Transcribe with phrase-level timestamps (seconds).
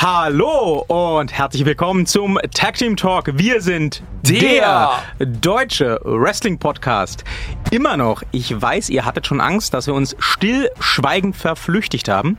[0.00, 3.36] Hallo und herzlich willkommen zum Tag Team Talk.
[3.36, 7.24] Wir sind der, der deutsche Wrestling Podcast.
[7.72, 12.38] Immer noch, ich weiß, ihr hattet schon Angst, dass wir uns stillschweigend verflüchtigt haben.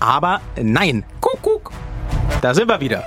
[0.00, 1.72] Aber nein, guck, guck,
[2.40, 3.04] da sind wir wieder.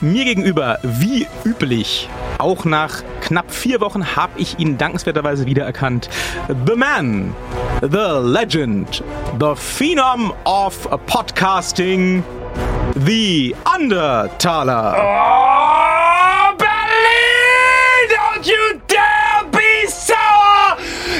[0.00, 2.08] Mir gegenüber, wie üblich,
[2.38, 6.08] auch nach knapp vier Wochen habe ich ihn dankenswerterweise wiedererkannt.
[6.66, 7.34] The Man,
[7.82, 9.04] the Legend,
[9.38, 12.24] the Phenom of Podcasting,
[12.96, 14.94] The Undertaler.
[14.96, 18.08] Oh, Berlin!
[18.10, 20.76] Don't you dare be sour!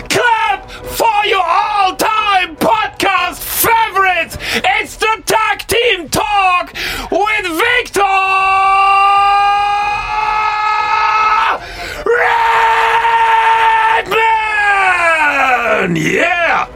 [0.09, 4.37] Clap for your all-time podcast favorites!
[4.53, 6.73] It's the Tag Team Talk
[7.11, 8.03] with Victor
[14.61, 15.97] Redman!
[15.97, 16.67] Yeah!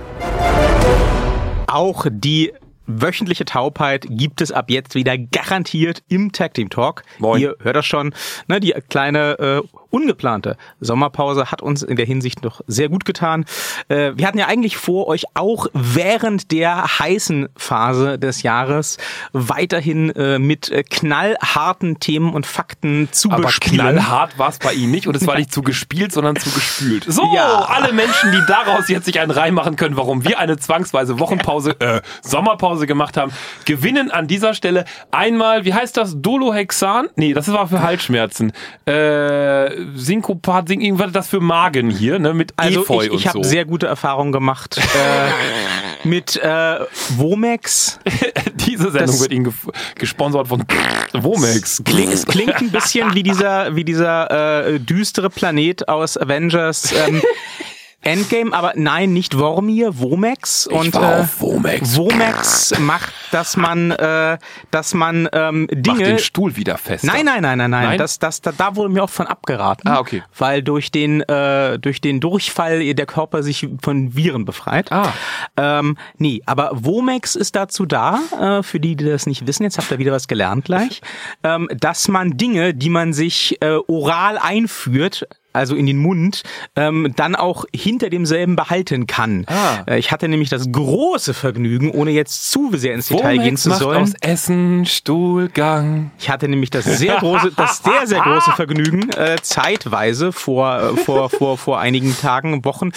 [1.67, 2.53] Auch die
[2.87, 7.03] wöchentliche Taubheit gibt es ab jetzt wieder garantiert im Tag Team Talk.
[7.19, 7.41] Moin.
[7.41, 8.15] Ihr hört das schon,
[8.49, 9.63] ne, die kleine äh,
[9.95, 13.45] ungeplante Sommerpause hat uns in der Hinsicht noch sehr gut getan.
[13.89, 18.99] Äh, wir hatten ja eigentlich vor, euch auch während der heißen Phase des Jahres
[19.33, 23.79] weiterhin äh, mit äh, knallharten Themen und Fakten zu Aber bespielen.
[23.79, 27.05] knallhart war es bei ihm nicht und es war nicht zu gespielt, sondern zu gespült.
[27.07, 27.61] So, ja.
[27.69, 31.79] alle Menschen, die daraus jetzt sich einen Reim machen können, warum wir eine zwangsweise Wochenpause,
[31.81, 33.31] äh, Sommerpause gemacht haben,
[33.65, 37.11] gewinnen an dieser Stelle einmal, wie heißt das, Dolohexan?
[37.15, 38.53] Nee, das war für Halsschmerzen.
[38.87, 43.27] Äh, Synkopat, Sing irgendwas das für Magen hier, ne, mit also Efeu ich, ich und
[43.27, 43.49] habe so.
[43.49, 46.79] sehr gute Erfahrungen gemacht äh, mit äh,
[47.17, 47.99] Womex.
[48.67, 49.53] Diese Sendung Das- wird Ihnen ge
[49.97, 50.65] gesponsert von
[51.13, 51.83] Womex.
[51.85, 57.23] Klingt, es klingt ein bisschen wie dieser, wie dieser äh, düstere Planet aus Avengers ähm,
[58.05, 60.67] Endgame, aber nein, nicht Wormir, Womex.
[60.67, 61.97] Und war äh, auf Womex.
[61.97, 64.39] Womex macht, dass man, äh,
[64.71, 66.05] dass man ähm, Mach Dinge.
[66.05, 67.05] den Stuhl wieder fest.
[67.05, 67.85] Nein, nein, nein, nein, nein.
[67.85, 67.99] Nein?
[67.99, 69.89] Das, das, da, da wurde mir auch von abgeraten.
[69.89, 70.23] Ah, okay.
[70.37, 74.93] Weil durch den, äh, durch den Durchfall der Körper sich von Viren befreit.
[74.93, 75.13] Ah.
[75.57, 79.79] Ähm, nee, aber Womex ist dazu da, äh, für die, die das nicht wissen, jetzt
[79.79, 81.01] habt ihr wieder was gelernt gleich,
[81.43, 86.43] ähm, dass man Dinge, die man sich äh, oral einführt, also in den Mund,
[86.77, 89.45] ähm, dann auch hinter demselben behalten kann.
[89.47, 89.85] Ah.
[89.87, 93.63] Äh, ich hatte nämlich das große Vergnügen, ohne jetzt zu sehr ins Detail gehen Womex
[93.63, 94.03] zu macht sollen.
[94.03, 96.11] aus Essen Stuhlgang.
[96.19, 100.97] Ich hatte nämlich das sehr große, das sehr, sehr große Vergnügen, äh, zeitweise vor, äh,
[100.97, 102.93] vor, vor, vor einigen Tagen, Wochen,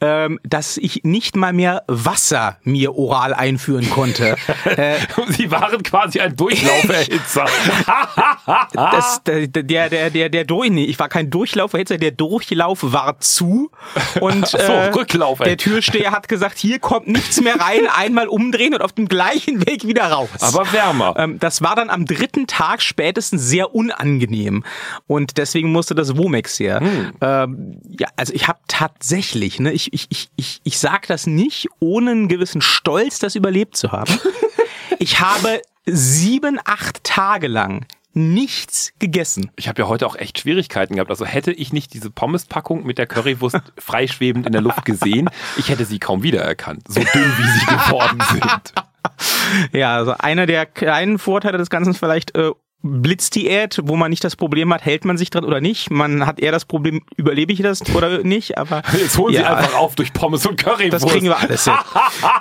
[0.00, 4.36] ähm, dass ich nicht mal mehr Wasser mir oral einführen konnte.
[4.64, 4.96] Äh,
[5.28, 7.46] Sie waren quasi ein Durchlauferhitzer.
[8.72, 13.20] das, der, der, der, der, der Durch, nee, ich war kein Durchlauferhitzer, der Durchlauf war
[13.20, 13.70] zu
[14.20, 18.26] und Ach so, äh, Rücklauf, der Türsteher hat gesagt, hier kommt nichts mehr rein, einmal
[18.26, 20.28] umdrehen und auf dem gleichen Weg wieder raus.
[20.40, 21.14] Aber wärmer.
[21.16, 24.64] Ähm, das war dann am dritten Tag spätestens sehr unangenehm
[25.06, 26.80] und deswegen musste das Womex her.
[26.80, 27.12] Hm.
[27.20, 31.68] Ähm, ja, also ich habe tatsächlich, ne, ich ich ich ich ich sag das nicht
[31.78, 34.18] ohne einen gewissen Stolz, das überlebt zu haben.
[34.98, 39.50] ich habe sieben acht Tage lang nichts gegessen.
[39.56, 41.10] Ich habe ja heute auch echt Schwierigkeiten gehabt.
[41.10, 45.68] Also hätte ich nicht diese Pommespackung mit der Currywurst freischwebend in der Luft gesehen, ich
[45.68, 46.82] hätte sie kaum wiedererkannt.
[46.88, 48.72] So dünn, wie sie geworden sind.
[49.72, 52.52] Ja, also einer der kleinen Vorteile des Ganzen ist vielleicht äh,
[52.82, 55.90] Blitzdiät, wo man nicht das Problem hat, hält man sich dran oder nicht.
[55.90, 59.54] Man hat eher das Problem, überlebe ich das oder nicht, aber Jetzt holen sie ja,
[59.54, 60.92] einfach auf durch Pommes und Currywurst.
[60.92, 61.74] das kriegen wir alles hin.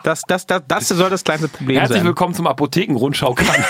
[0.04, 2.08] Das, das, das, das soll das kleinste Problem Herzlich sein.
[2.08, 3.66] willkommen zum Apotheken-Rundschau-Kanal.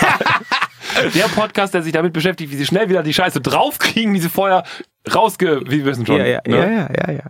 [1.14, 4.28] Der Podcast, der sich damit beschäftigt, wie sie schnell wieder die Scheiße draufkriegen, die sie
[4.28, 4.64] vorher
[5.12, 5.62] rausge...
[5.66, 6.18] Wie wir wissen schon.
[6.18, 6.56] Ja, ja, ne?
[6.56, 7.24] ja, ja, ja, ja.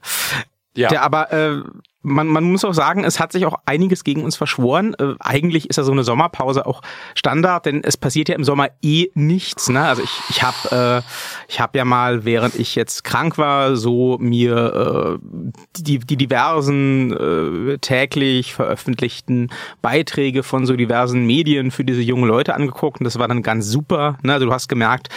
[0.75, 0.89] Ja.
[0.89, 1.63] Der, aber äh,
[2.03, 4.95] man, man muss auch sagen, es hat sich auch einiges gegen uns verschworen.
[4.99, 6.83] Äh, eigentlich ist ja so eine Sommerpause auch
[7.15, 9.69] Standard, denn es passiert ja im Sommer eh nichts.
[9.69, 9.85] Ne?
[9.85, 11.03] Also ich, ich habe äh,
[11.49, 17.13] ich hab ja mal, während ich jetzt krank war, so mir äh, die, die diversen
[17.13, 19.51] äh, täglich veröffentlichten
[19.81, 23.67] Beiträge von so diversen Medien für diese jungen Leute angeguckt und das war dann ganz
[23.67, 24.19] super.
[24.23, 24.33] Ne?
[24.35, 25.09] Also du hast gemerkt,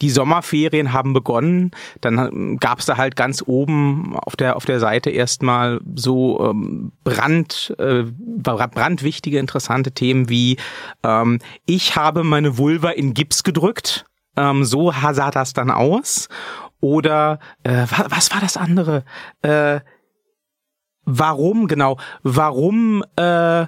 [0.00, 1.70] die Sommerferien haben begonnen.
[2.00, 6.92] Dann gab es da halt ganz oben auf der auf der Seite erstmal so ähm,
[7.04, 10.58] brand äh, brandwichtige interessante Themen wie
[11.02, 14.04] ähm, ich habe meine Vulva in Gips gedrückt.
[14.36, 16.28] Ähm, so sah das dann aus.
[16.80, 19.04] Oder äh, was, was war das andere?
[19.42, 19.80] Äh,
[21.04, 21.98] warum genau?
[22.22, 23.66] Warum äh,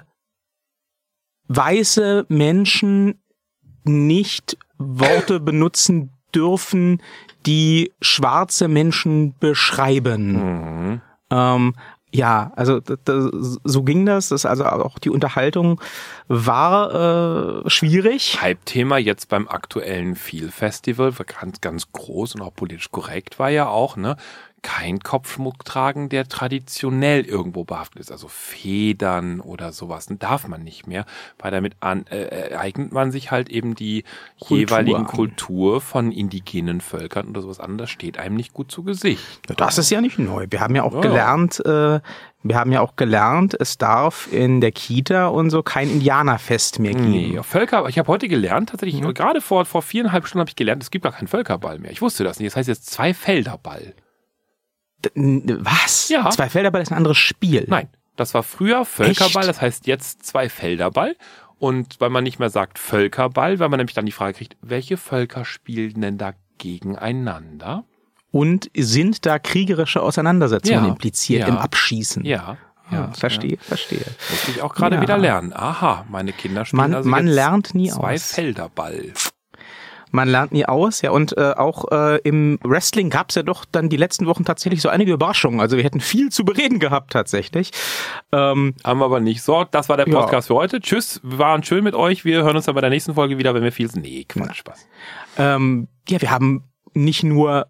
[1.47, 3.21] weiße Menschen
[3.83, 7.01] nicht Worte benutzen dürfen,
[7.45, 10.91] die schwarze Menschen beschreiben.
[10.91, 11.01] Mhm.
[11.31, 11.73] Ähm,
[12.11, 13.29] Ja, also das,
[13.63, 14.29] so ging das.
[14.29, 14.45] das.
[14.45, 15.79] Also auch die Unterhaltung
[16.27, 18.41] war äh, schwierig.
[18.41, 23.67] Hype-Thema jetzt beim aktuellen Feel Festival, ganz, ganz groß und auch politisch korrekt war ja
[23.67, 24.17] auch, ne?
[24.61, 28.11] Kein Kopfschmuck tragen, der traditionell irgendwo behaftet ist.
[28.11, 31.05] Also Federn oder sowas darf man nicht mehr,
[31.37, 34.03] weil damit an, äh, eignet man sich halt eben die
[34.39, 35.07] Kultur jeweiligen an.
[35.07, 37.77] Kultur von indigenen Völkern oder sowas an.
[37.77, 39.23] Das steht einem nicht gut zu Gesicht.
[39.57, 40.47] Das ist ja nicht neu.
[40.49, 41.01] Wir haben ja auch ja.
[41.01, 41.99] gelernt, äh,
[42.41, 46.93] wir haben ja auch gelernt, es darf in der Kita und so kein Indianerfest mehr
[46.93, 47.11] geben.
[47.11, 49.13] Nee, Völker, ich habe heute gelernt, tatsächlich, mhm.
[49.13, 51.91] gerade vor, vor viereinhalb Stunden habe ich gelernt, es gibt gar keinen Völkerball mehr.
[51.91, 52.51] Ich wusste das nicht.
[52.51, 53.93] Das heißt jetzt zwei Felderball.
[55.15, 56.09] Was?
[56.09, 56.29] Ja.
[56.29, 57.65] Zwei Felderball ist ein anderes Spiel.
[57.67, 59.49] Nein, das war früher Völkerball, Echt?
[59.49, 61.15] das heißt jetzt zwei Felderball.
[61.57, 64.95] Und weil man nicht mehr sagt Völkerball, weil man nämlich dann die Frage kriegt, welche
[64.95, 67.83] Völker spielen denn da gegeneinander?
[68.31, 70.89] Und sind da kriegerische Auseinandersetzungen ja.
[70.89, 71.47] impliziert ja.
[71.47, 72.23] im Abschießen?
[72.25, 72.57] Ja.
[72.91, 73.57] Ja, ja, verstehe, ja.
[73.61, 74.05] verstehe.
[74.31, 75.01] Muss ich auch gerade ja.
[75.01, 75.53] wieder lernen.
[75.53, 78.31] Aha, meine Kinder spielen man, also man lernt nie zwei aus.
[78.31, 79.13] Felderball
[80.11, 81.11] man lernt nie aus, ja.
[81.11, 84.81] Und äh, auch äh, im Wrestling gab es ja doch dann die letzten Wochen tatsächlich
[84.81, 85.59] so einige Überraschungen.
[85.59, 87.71] Also wir hätten viel zu bereden gehabt tatsächlich.
[88.31, 89.41] Ähm, Haben wir aber nicht.
[89.41, 90.55] So, das war der Podcast ja.
[90.55, 90.79] für heute.
[90.79, 92.25] Tschüss, wir waren schön mit euch.
[92.25, 93.89] Wir hören uns dann bei der nächsten Folge wieder, wenn wir viel.
[93.95, 94.87] Nee, Quatsch, Spaß.
[95.37, 96.63] Ähm, ja, wir haben
[96.93, 97.67] nicht nur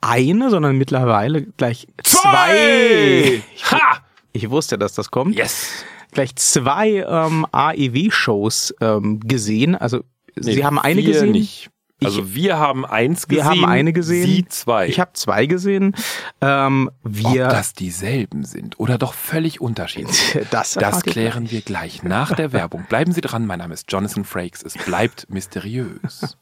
[0.00, 3.42] eine, sondern mittlerweile gleich zwei.
[3.60, 3.76] zwei.
[3.76, 3.98] Ha!
[4.32, 5.36] Ich wusste, dass das kommt.
[5.36, 5.84] Yes.
[6.12, 9.76] Gleich zwei ähm, AEW-Shows ähm, gesehen.
[9.76, 10.02] Also
[10.40, 11.32] Nee, Sie haben eine gesehen?
[11.32, 11.70] Nicht.
[12.02, 13.44] Also ich, wir haben eins gesehen.
[13.44, 14.26] Wir haben eine gesehen.
[14.26, 14.88] Sie zwei.
[14.88, 15.94] Ich habe zwei gesehen.
[16.40, 20.38] Ähm, wir Ob das dieselben sind oder doch völlig unterschiedlich.
[20.50, 22.84] Das, das klären wir gleich nach der Werbung.
[22.88, 23.46] Bleiben Sie dran.
[23.46, 24.62] Mein Name ist Jonathan Frakes.
[24.62, 26.36] Es bleibt mysteriös.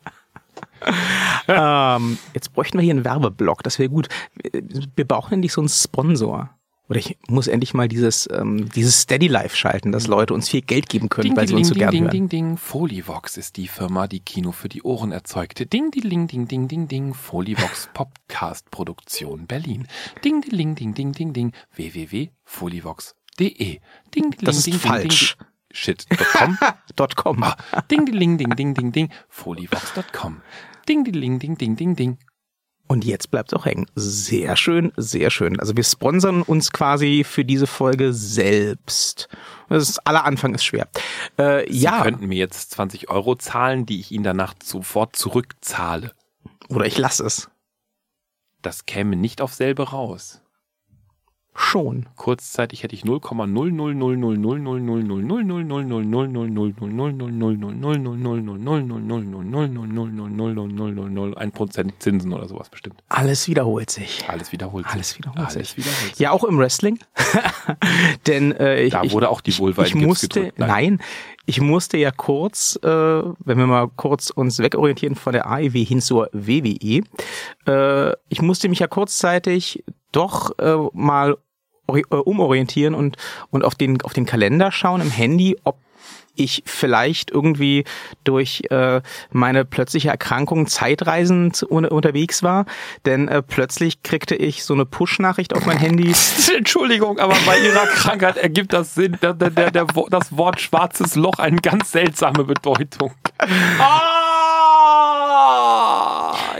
[1.48, 3.62] ähm, jetzt bräuchten wir hier einen Werbeblock.
[3.62, 4.08] Das wäre gut.
[4.94, 6.50] Wir brauchen nicht so einen Sponsor.
[6.88, 10.62] Oder ich muss endlich mal dieses, ähm, dieses Steady Life schalten, dass Leute uns viel
[10.62, 12.10] Geld geben können, ding, weil sie ding, uns so ding, gerne ding, hören.
[12.10, 15.66] Ding, ding, Folivox ist die Firma, die Kino für die Ohren erzeugte.
[15.66, 19.86] Ding, ding, ding, ding, ding, ding, Folivox Podcast Produktion Berlin.
[20.24, 23.80] Ding, ding, ding, ding, ding, ding, www.folivox.de.
[24.14, 25.36] Ding, ding, das ist ding, falsch.
[25.36, 26.56] Ding, ding, Shit.com.
[27.14, 27.42] .com.
[27.42, 27.54] Ah,
[27.90, 30.40] ding, ding, ding, ding, ding, ding, Folivox.com.
[30.86, 32.18] Ding, ding, ding, ding, ding, ding.
[32.88, 33.86] Und jetzt bleibt es auch hängen.
[33.94, 35.60] Sehr schön, sehr schön.
[35.60, 39.28] Also wir sponsern uns quasi für diese Folge selbst.
[39.68, 40.88] Das ist, aller Anfang ist schwer.
[41.36, 42.02] Äh, Sie ja.
[42.02, 46.12] könnten mir jetzt 20 Euro zahlen, die ich Ihnen danach sofort zurückzahle.
[46.70, 47.50] Oder ich lasse es.
[48.62, 50.40] Das käme nicht auf selbe raus.
[51.60, 52.06] Schon.
[52.16, 53.04] Kurzzeitig hätte ich
[80.90, 81.08] 0,00000000000000000000000000000000000000000000000000000000000000000000000000000000000000000000000000000000000000000000000000000000000000000000000000000000000000000000000000000000000000000000000000000000000000000000000000000000000000000000000000000000000000000000000000000000000000000000000000000000000000000000000000000000000000000000000000000000000000000000000000000000000000000000000000000000000000000000000000000000000000000000000000000000000000000000000000000000000000000000000000000000000000000000000000000000000000000000000000000000000000000000000000000000000000000000000Denn
[81.88, 83.16] äh, umorientieren und
[83.50, 85.76] und auf den auf den Kalender schauen im Handy, ob
[86.38, 87.84] ich vielleicht irgendwie
[88.24, 89.00] durch äh,
[89.30, 92.66] meine plötzliche Erkrankung zeitreisend unterwegs war,
[93.06, 96.14] denn äh, plötzlich kriegte ich so eine Push-Nachricht auf mein Handy.
[96.56, 101.14] Entschuldigung, aber bei Ihrer Krankheit ergibt das Sinn, der, der, der, der, das Wort schwarzes
[101.16, 103.12] Loch eine ganz seltsame Bedeutung.
[103.80, 104.17] Ah!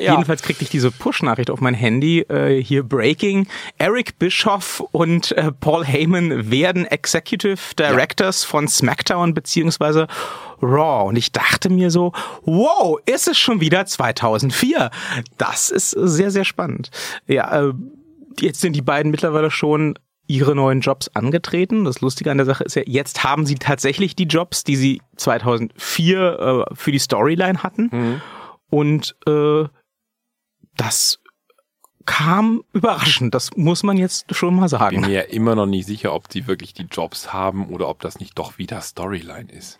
[0.01, 0.13] Ja.
[0.13, 2.21] Jedenfalls kriegte ich diese Push-Nachricht auf mein Handy.
[2.21, 3.47] Äh, hier Breaking.
[3.79, 8.49] Eric Bischoff und äh, Paul Heyman werden Executive Directors ja.
[8.49, 10.07] von SmackDown beziehungsweise
[10.63, 11.09] Raw.
[11.09, 12.13] Und ich dachte mir so,
[12.45, 14.91] wow, ist es schon wieder 2004?
[15.37, 16.91] Das ist sehr, sehr spannend.
[17.27, 17.73] Ja, äh,
[18.41, 21.85] jetzt sind die beiden mittlerweile schon ihre neuen Jobs angetreten.
[21.85, 25.01] Das Lustige an der Sache ist ja, jetzt haben sie tatsächlich die Jobs, die sie
[25.17, 27.89] 2004 äh, für die Storyline hatten.
[27.91, 28.21] Mhm.
[28.71, 29.65] Und äh,
[30.79, 31.19] das
[32.07, 33.35] kam überraschend.
[33.35, 34.97] Das muss man jetzt schon mal sagen.
[34.97, 37.89] Ich bin mir ja immer noch nicht sicher, ob die wirklich die Jobs haben oder
[37.89, 39.79] ob das nicht doch wieder Storyline ist.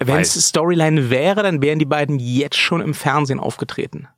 [0.00, 4.08] Wenn es Storyline wäre, dann wären die beiden jetzt schon im Fernsehen aufgetreten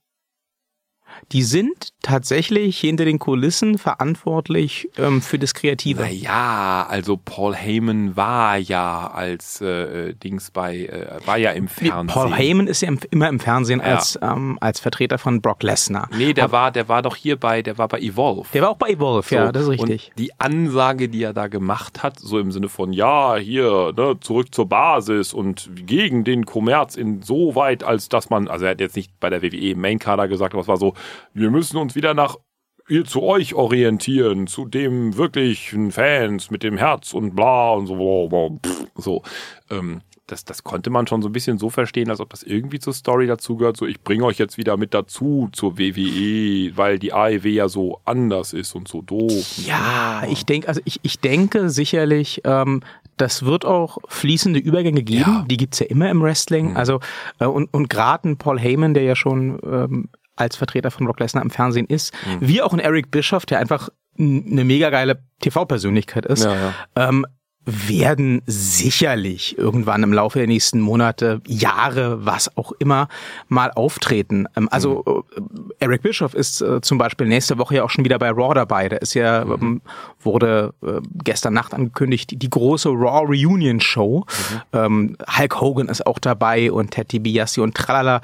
[1.32, 6.02] die sind tatsächlich hinter den Kulissen verantwortlich ähm, für das Kreative.
[6.02, 12.06] Naja, also Paul Heyman war ja als äh, Dings bei, äh, war ja im Fernsehen.
[12.06, 13.96] Paul Heyman ist ja im, immer im Fernsehen ja.
[13.96, 16.08] als, ähm, als Vertreter von Brock Lesnar.
[16.16, 18.46] Nee, der Aber, war, der war doch hier bei, der war bei Evolve.
[18.52, 20.10] Der war auch bei Evolve, so, ja, das ist richtig.
[20.10, 24.16] Und die Ansage, die er da gemacht hat, so im Sinne von, ja, hier, ne,
[24.20, 28.94] zurück zur Basis und gegen den Kommerz insoweit, als dass man, also er hat jetzt
[28.94, 30.94] nicht bei der WWE Main Kader gesagt, aber es war so,
[31.34, 32.36] wir müssen uns wieder nach
[32.88, 38.60] ihr zu euch orientieren, zu dem wirklichen Fans mit dem Herz und bla und so.
[38.96, 39.22] So.
[39.70, 42.80] Ähm, das, das konnte man schon so ein bisschen so verstehen, als ob das irgendwie
[42.80, 43.76] zur Story dazugehört.
[43.76, 48.00] So, ich bringe euch jetzt wieder mit dazu zur WWE, weil die AEW ja so
[48.04, 49.58] anders ist und so doof.
[49.64, 52.82] Ja, ich denke, also ich, ich denke sicherlich, ähm,
[53.16, 55.20] das wird auch fließende Übergänge geben.
[55.20, 55.44] Ja.
[55.48, 56.70] Die gibt's ja immer im Wrestling.
[56.70, 56.76] Mhm.
[56.76, 57.00] Also
[57.38, 61.20] äh, und, und gerade ein Paul Heyman, der ja schon ähm, als Vertreter von Brock
[61.20, 62.48] Lesnar im Fernsehen ist, mhm.
[62.48, 63.88] wie auch ein Eric Bischoff, der einfach
[64.18, 66.74] eine mega geile TV-Persönlichkeit ist, ja, ja.
[66.94, 67.26] Ähm,
[67.66, 73.08] werden sicherlich irgendwann im Laufe der nächsten Monate, Jahre, was auch immer,
[73.48, 74.46] mal auftreten.
[74.56, 75.72] Ähm, also mhm.
[75.80, 78.88] Eric Bischoff ist äh, zum Beispiel nächste Woche ja auch schon wieder bei Raw dabei.
[78.88, 79.56] Der ist ja, mhm.
[79.56, 79.80] Ähm,
[80.20, 84.24] wurde äh, gestern Nacht angekündigt, die große Raw Reunion Show.
[84.28, 84.60] Mhm.
[84.72, 88.20] Ähm, Hulk Hogan ist auch dabei und Ted DiBiase und tralala.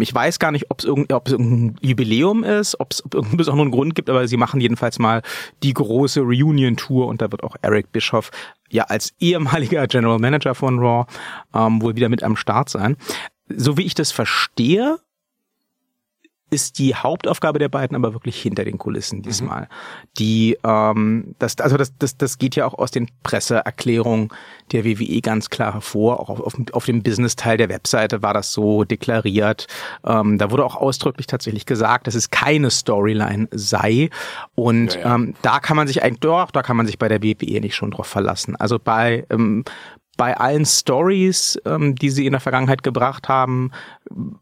[0.00, 4.10] ich weiß gar nicht, ob es irgendein Jubiläum ist, ob es irgendeinen besonderen Grund gibt,
[4.10, 5.22] aber sie machen jedenfalls mal
[5.62, 8.30] die große Reunion Tour und da wird auch Eric Bischoff
[8.76, 11.06] ja als ehemaliger General Manager von Raw
[11.54, 12.96] ähm, wohl wieder mit am Start sein.
[13.48, 14.98] So wie ich das verstehe,
[16.50, 19.62] ist die Hauptaufgabe der beiden aber wirklich hinter den Kulissen diesmal.
[19.62, 19.66] Mhm.
[20.18, 24.28] Die, ähm, das, also das, das, das geht ja auch aus den Presseerklärungen
[24.70, 26.20] der WWE ganz klar hervor.
[26.20, 29.66] Auch auf, auf, auf dem Business-Teil der Webseite war das so deklariert.
[30.04, 34.10] Ähm, da wurde auch ausdrücklich tatsächlich gesagt, dass es keine Storyline sei.
[34.54, 35.14] Und ja, ja.
[35.16, 37.74] Ähm, da kann man sich eigentlich, doch, da kann man sich bei der WWE nicht
[37.74, 38.54] schon drauf verlassen.
[38.54, 39.64] Also bei, ähm,
[40.16, 43.70] bei allen Stories, ähm, die sie in der Vergangenheit gebracht haben,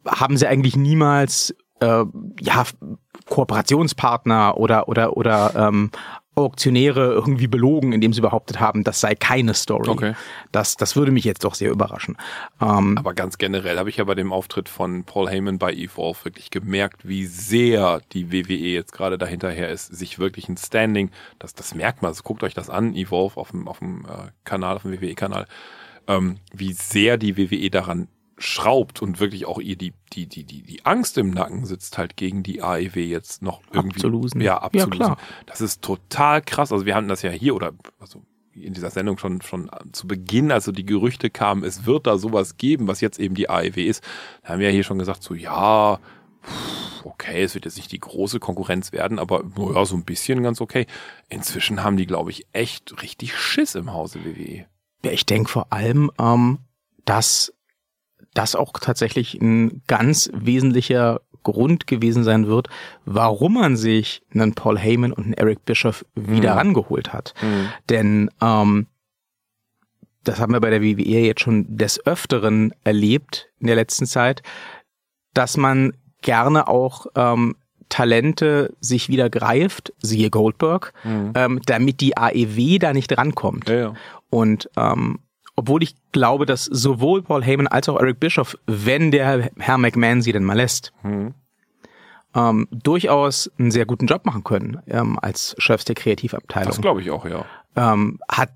[0.06, 2.04] haben sie eigentlich niemals äh,
[2.40, 2.64] ja,
[3.26, 5.90] Kooperationspartner oder oder oder ähm,
[6.36, 9.88] Auktionäre irgendwie belogen, indem sie behauptet haben, das sei keine Story.
[9.88, 10.14] Okay.
[10.50, 12.16] Das, das würde mich jetzt doch sehr überraschen.
[12.60, 16.24] Ähm, Aber ganz generell habe ich ja bei dem Auftritt von Paul Heyman bei Evolve
[16.24, 21.54] wirklich gemerkt, wie sehr die WWE jetzt gerade dahinterher ist, sich wirklich ein Standing, das,
[21.54, 24.76] das merkt man, also guckt euch das an, Evolve auf dem, auf dem äh, Kanal,
[24.76, 25.46] auf dem WWE-Kanal,
[26.08, 30.62] ähm, wie sehr die WWE daran schraubt und wirklich auch ihr die, die, die, die,
[30.62, 33.96] die Angst im Nacken sitzt halt gegen die AEW jetzt noch irgendwie.
[33.96, 34.40] Abzulusen.
[34.40, 34.92] Ja, abzulusen.
[34.92, 35.18] Ja, klar.
[35.46, 36.72] Das ist total krass.
[36.72, 38.22] Also wir hatten das ja hier oder, also
[38.54, 42.56] in dieser Sendung schon, schon zu Beginn, also die Gerüchte kamen, es wird da sowas
[42.56, 44.04] geben, was jetzt eben die AEW ist.
[44.42, 45.98] Da haben wir ja hier schon gesagt, so, ja,
[47.04, 50.60] okay, es wird jetzt nicht die große Konkurrenz werden, aber naja, so ein bisschen ganz
[50.60, 50.86] okay.
[51.28, 54.66] Inzwischen haben die, glaube ich, echt richtig Schiss im Hause WWE.
[55.04, 56.58] Ja, ich denke vor allem, ähm,
[57.04, 57.52] dass
[58.34, 62.68] das auch tatsächlich ein ganz wesentlicher Grund gewesen sein wird,
[63.04, 66.58] warum man sich einen Paul Heyman und einen Eric Bischoff wieder mhm.
[66.58, 67.34] rangeholt hat.
[67.42, 67.68] Mhm.
[67.88, 68.86] Denn ähm,
[70.24, 74.42] das haben wir bei der WWE jetzt schon des Öfteren erlebt in der letzten Zeit,
[75.34, 77.56] dass man gerne auch ähm,
[77.90, 81.32] Talente sich wieder greift, siehe Goldberg, mhm.
[81.34, 83.68] ähm, damit die AEW da nicht rankommt.
[83.68, 83.94] Ja, ja.
[84.30, 85.20] Und ähm,
[85.56, 90.22] obwohl ich glaube, dass sowohl Paul Heyman als auch Eric Bischoff, wenn der Herr McMahon
[90.22, 91.34] sie denn mal lässt, mhm.
[92.34, 96.68] ähm, durchaus einen sehr guten Job machen können ähm, als Chefs der Kreativabteilung.
[96.68, 97.44] Das glaube ich auch, ja.
[97.76, 98.50] Ähm, hat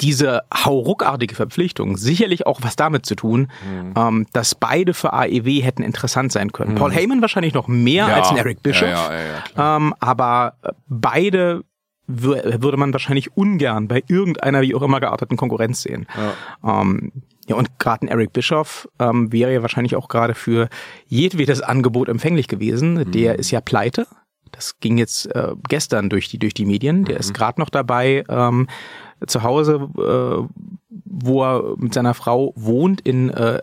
[0.00, 3.94] diese hauruckartige Verpflichtung sicherlich auch was damit zu tun, mhm.
[3.96, 6.72] ähm, dass beide für AEW hätten interessant sein können.
[6.72, 6.76] Mhm.
[6.76, 8.14] Paul Heyman wahrscheinlich noch mehr ja.
[8.14, 9.10] als ein Eric Bischoff, ja,
[9.56, 10.54] ja, ähm, aber
[10.86, 11.64] beide
[12.08, 16.06] würde man wahrscheinlich ungern bei irgendeiner wie auch immer gearteten Konkurrenz sehen.
[16.16, 17.12] Ja, ähm,
[17.46, 20.68] ja und gerade ein Eric Bischoff ähm, wäre ja wahrscheinlich auch gerade für
[21.06, 22.94] jedwedes Angebot empfänglich gewesen.
[22.94, 23.12] Mhm.
[23.12, 24.06] Der ist ja pleite.
[24.52, 27.04] Das ging jetzt äh, gestern durch die durch die Medien.
[27.04, 27.20] Der mhm.
[27.20, 28.68] ist gerade noch dabei, ähm,
[29.26, 33.60] zu Hause, äh, wo er mit seiner Frau wohnt in äh,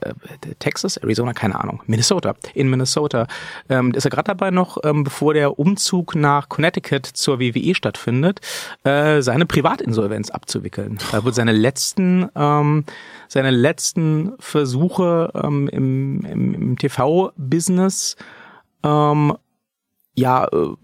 [0.59, 3.27] Texas, Arizona, keine Ahnung, Minnesota, in Minnesota.
[3.67, 8.41] Ähm, ist er gerade dabei noch, ähm, bevor der Umzug nach Connecticut zur WWE stattfindet,
[8.83, 10.99] äh, seine Privatinsolvenz abzuwickeln.
[11.11, 12.85] Da wird seine letzten, ähm,
[13.27, 18.17] seine letzten Versuche ähm, im, im, im TV-Business
[18.83, 19.33] ähm,
[20.15, 20.75] ja äh,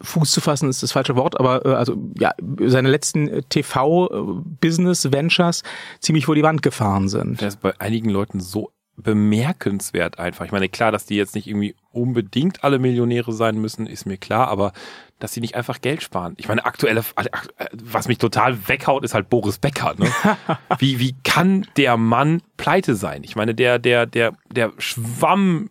[0.00, 5.62] Fuß zu fassen ist das falsche Wort, aber äh, also ja, seine letzten äh, TV-Business-Ventures
[6.00, 7.40] ziemlich vor die Wand gefahren sind.
[7.40, 10.46] Das ist bei einigen Leuten so bemerkenswert einfach.
[10.46, 14.16] Ich meine, klar, dass die jetzt nicht irgendwie unbedingt alle Millionäre sein müssen, ist mir
[14.16, 14.72] klar, aber
[15.18, 16.34] dass sie nicht einfach Geld sparen.
[16.38, 19.94] Ich meine, aktuelle, äh, was mich total weghaut, ist halt Boris Becker.
[19.98, 20.10] Ne?
[20.78, 23.22] wie, wie kann der Mann pleite sein?
[23.22, 25.70] Ich meine, der, der, der, der schwamm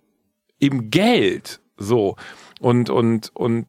[0.60, 2.16] im Geld so
[2.60, 3.68] und und und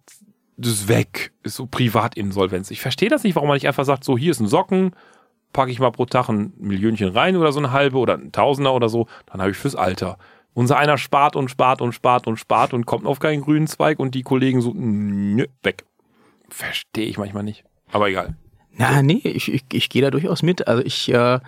[0.57, 1.33] das ist weg.
[1.43, 2.71] Ist so Privatinsolvenz.
[2.71, 4.93] Ich verstehe das nicht, warum man nicht einfach sagt, so hier ist ein Socken,
[5.53, 8.75] packe ich mal pro Tag ein Millionchen rein oder so eine halbe oder ein Tausender
[8.75, 10.19] oder so, dann habe ich fürs Alter.
[10.55, 13.99] Unser einer spart und spart und spart und spart und kommt auf keinen grünen Zweig
[13.99, 15.85] und die Kollegen so, nö, weg.
[16.49, 17.65] Verstehe ich manchmal nicht.
[17.93, 18.37] Aber egal.
[18.73, 20.67] Na, nee, ich, ich, ich gehe da durchaus mit.
[20.67, 21.41] Also ich, äh,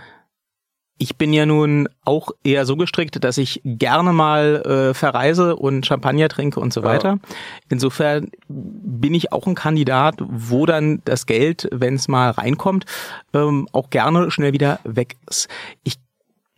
[0.98, 5.86] ich bin ja nun auch eher so gestrickt, dass ich gerne mal äh, verreise und
[5.86, 7.08] Champagner trinke und so weiter.
[7.08, 7.34] Ja.
[7.68, 12.84] Insofern bin ich auch ein Kandidat, wo dann das Geld, wenn es mal reinkommt,
[13.32, 15.48] ähm, auch gerne schnell wieder weg ist.
[15.84, 15.96] Ich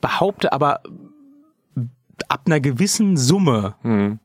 [0.01, 0.81] behaupte aber,
[2.29, 4.19] ab einer gewissen Summe hm.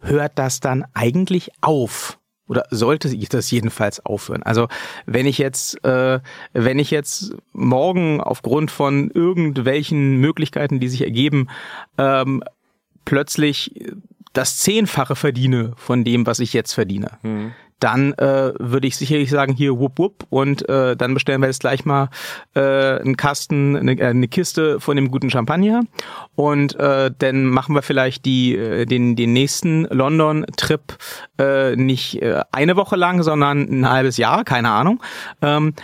[0.00, 2.18] hört das dann eigentlich auf.
[2.48, 4.42] Oder sollte ich das jedenfalls aufhören?
[4.42, 4.68] Also
[5.04, 6.20] wenn ich jetzt, äh,
[6.52, 11.48] wenn ich jetzt morgen aufgrund von irgendwelchen Möglichkeiten, die sich ergeben,
[11.98, 12.42] ähm,
[13.04, 13.74] plötzlich
[14.32, 19.30] das Zehnfache verdiene von dem, was ich jetzt verdiene, hm dann äh, würde ich sicherlich
[19.30, 22.08] sagen, hier wupp wupp und äh, dann bestellen wir jetzt gleich mal
[22.54, 25.82] äh, einen Kasten, eine, äh, eine Kiste von dem guten Champagner
[26.34, 30.96] und äh, dann machen wir vielleicht die äh, den den nächsten London-Trip
[31.38, 35.02] äh, nicht äh, eine Woche lang, sondern ein halbes Jahr, keine Ahnung.
[35.42, 35.74] Ähm,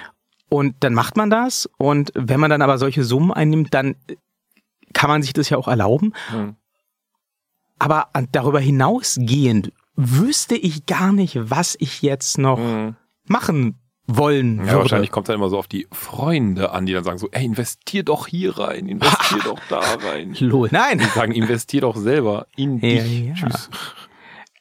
[0.49, 3.97] und dann macht man das und wenn man dann aber solche Summen einnimmt, dann
[4.93, 6.13] kann man sich das ja auch erlauben.
[6.33, 6.57] Mhm.
[7.79, 12.97] Aber darüber hinausgehend wüsste ich gar nicht, was ich jetzt noch mhm.
[13.27, 14.71] machen wollen würde.
[14.71, 17.29] Ja, wahrscheinlich kommt es dann immer so auf die Freunde an, die dann sagen so,
[17.31, 20.35] ey, investier doch hier rein, investier doch da rein.
[20.39, 20.99] Lol, nein.
[20.99, 23.27] Die sagen, investier doch selber in ja, dich.
[23.27, 23.35] Ja.
[23.35, 23.71] Tschüss.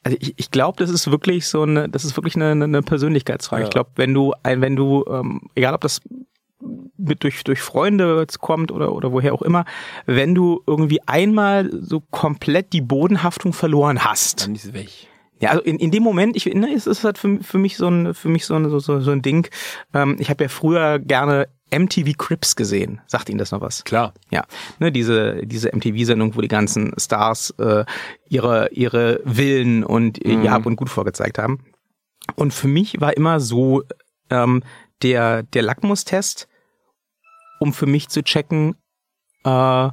[0.04, 3.62] Also ich, ich glaube, das ist wirklich so eine, das ist wirklich eine, eine Persönlichkeitsfrage.
[3.62, 3.68] Ja.
[3.68, 6.00] Ich glaube, wenn du ein, wenn du, ähm, egal ob das
[6.96, 9.64] mit durch durch Freunde kommt oder oder woher auch immer,
[10.06, 15.08] wenn du irgendwie einmal so komplett die Bodenhaftung verloren hast, dann ist es weg
[15.42, 17.88] ja, also in, in dem Moment, ich ne, es ist halt für, für mich so
[17.88, 19.48] ein für mich so ein, so, so ein Ding.
[19.92, 23.00] Ähm, ich habe ja früher gerne MTV Crips gesehen.
[23.08, 23.82] Sagt Ihnen das noch was?
[23.82, 24.14] Klar.
[24.30, 24.44] Ja,
[24.78, 27.84] ne, diese diese MTV-Sendung, wo die ganzen Stars äh,
[28.28, 30.44] ihre ihre Willen und mhm.
[30.44, 31.64] ihr Hab und Gut vorgezeigt haben.
[32.36, 33.82] Und für mich war immer so
[34.30, 34.62] ähm,
[35.02, 36.46] der der Lackmustest,
[37.58, 38.76] um für mich zu checken,
[39.42, 39.88] äh,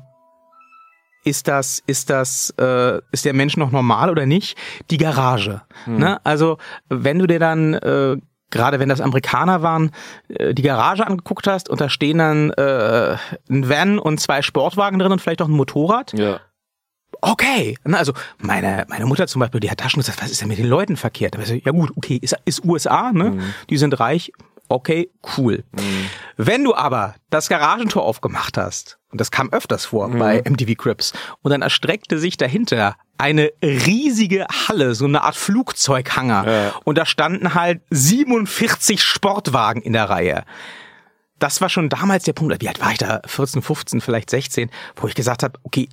[1.30, 4.58] ist das, ist das, äh, ist der Mensch noch normal oder nicht?
[4.90, 5.62] Die Garage.
[5.86, 5.98] Hm.
[5.98, 6.20] Ne?
[6.26, 6.58] Also
[6.90, 8.18] wenn du dir dann äh,
[8.52, 9.92] gerade wenn das Amerikaner waren,
[10.28, 13.18] äh, die Garage angeguckt hast und da stehen dann äh,
[13.50, 16.14] ein Van und zwei Sportwagen drin und vielleicht auch ein Motorrad.
[16.14, 16.40] Ja.
[17.22, 20.42] Okay, ne, also meine meine Mutter zum Beispiel, die hat da schon gesagt, was ist
[20.42, 21.36] denn mit den Leuten verkehrt?
[21.36, 23.32] Aber ja gut, okay, ist, ist USA, ne?
[23.32, 23.54] Mhm.
[23.70, 24.32] Die sind reich,
[24.70, 25.64] okay, cool.
[25.72, 26.06] Mhm.
[26.38, 30.20] Wenn du aber das Garagentor aufgemacht hast, und das kam öfters vor mhm.
[30.20, 36.52] bei MTV Crips, und dann erstreckte sich dahinter eine riesige Halle, so eine Art Flugzeughanger,
[36.52, 36.74] ja.
[36.84, 40.44] und da standen halt 47 Sportwagen in der Reihe.
[41.38, 43.22] Das war schon damals der Punkt, wie alt war ich da?
[43.26, 45.88] 14, 15, vielleicht 16, wo ich gesagt habe, okay,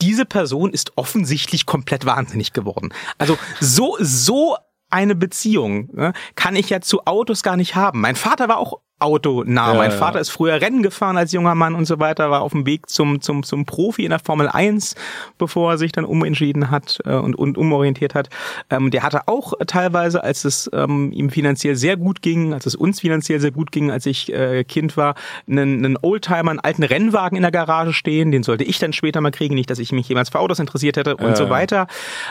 [0.00, 2.92] diese Person ist offensichtlich komplett wahnsinnig geworden.
[3.18, 4.56] Also so, so
[4.90, 8.00] eine Beziehung ne, kann ich ja zu Autos gar nicht haben.
[8.00, 9.72] Mein Vater war auch autonah.
[9.72, 10.20] Ja, mein Vater ja.
[10.20, 13.20] ist früher Rennen gefahren als junger Mann und so weiter, war auf dem Weg zum,
[13.20, 14.94] zum, zum Profi in der Formel 1,
[15.38, 18.28] bevor er sich dann umentschieden hat äh, und, und umorientiert hat.
[18.70, 22.74] Ähm, der hatte auch teilweise, als es ähm, ihm finanziell sehr gut ging, als es
[22.74, 25.14] uns finanziell sehr gut ging, als ich äh, Kind war,
[25.48, 28.30] einen, einen Oldtimer, einen alten Rennwagen in der Garage stehen.
[28.30, 30.96] Den sollte ich dann später mal kriegen, nicht, dass ich mich jemals für Autos interessiert
[30.96, 31.36] hätte und ja.
[31.36, 31.86] so weiter.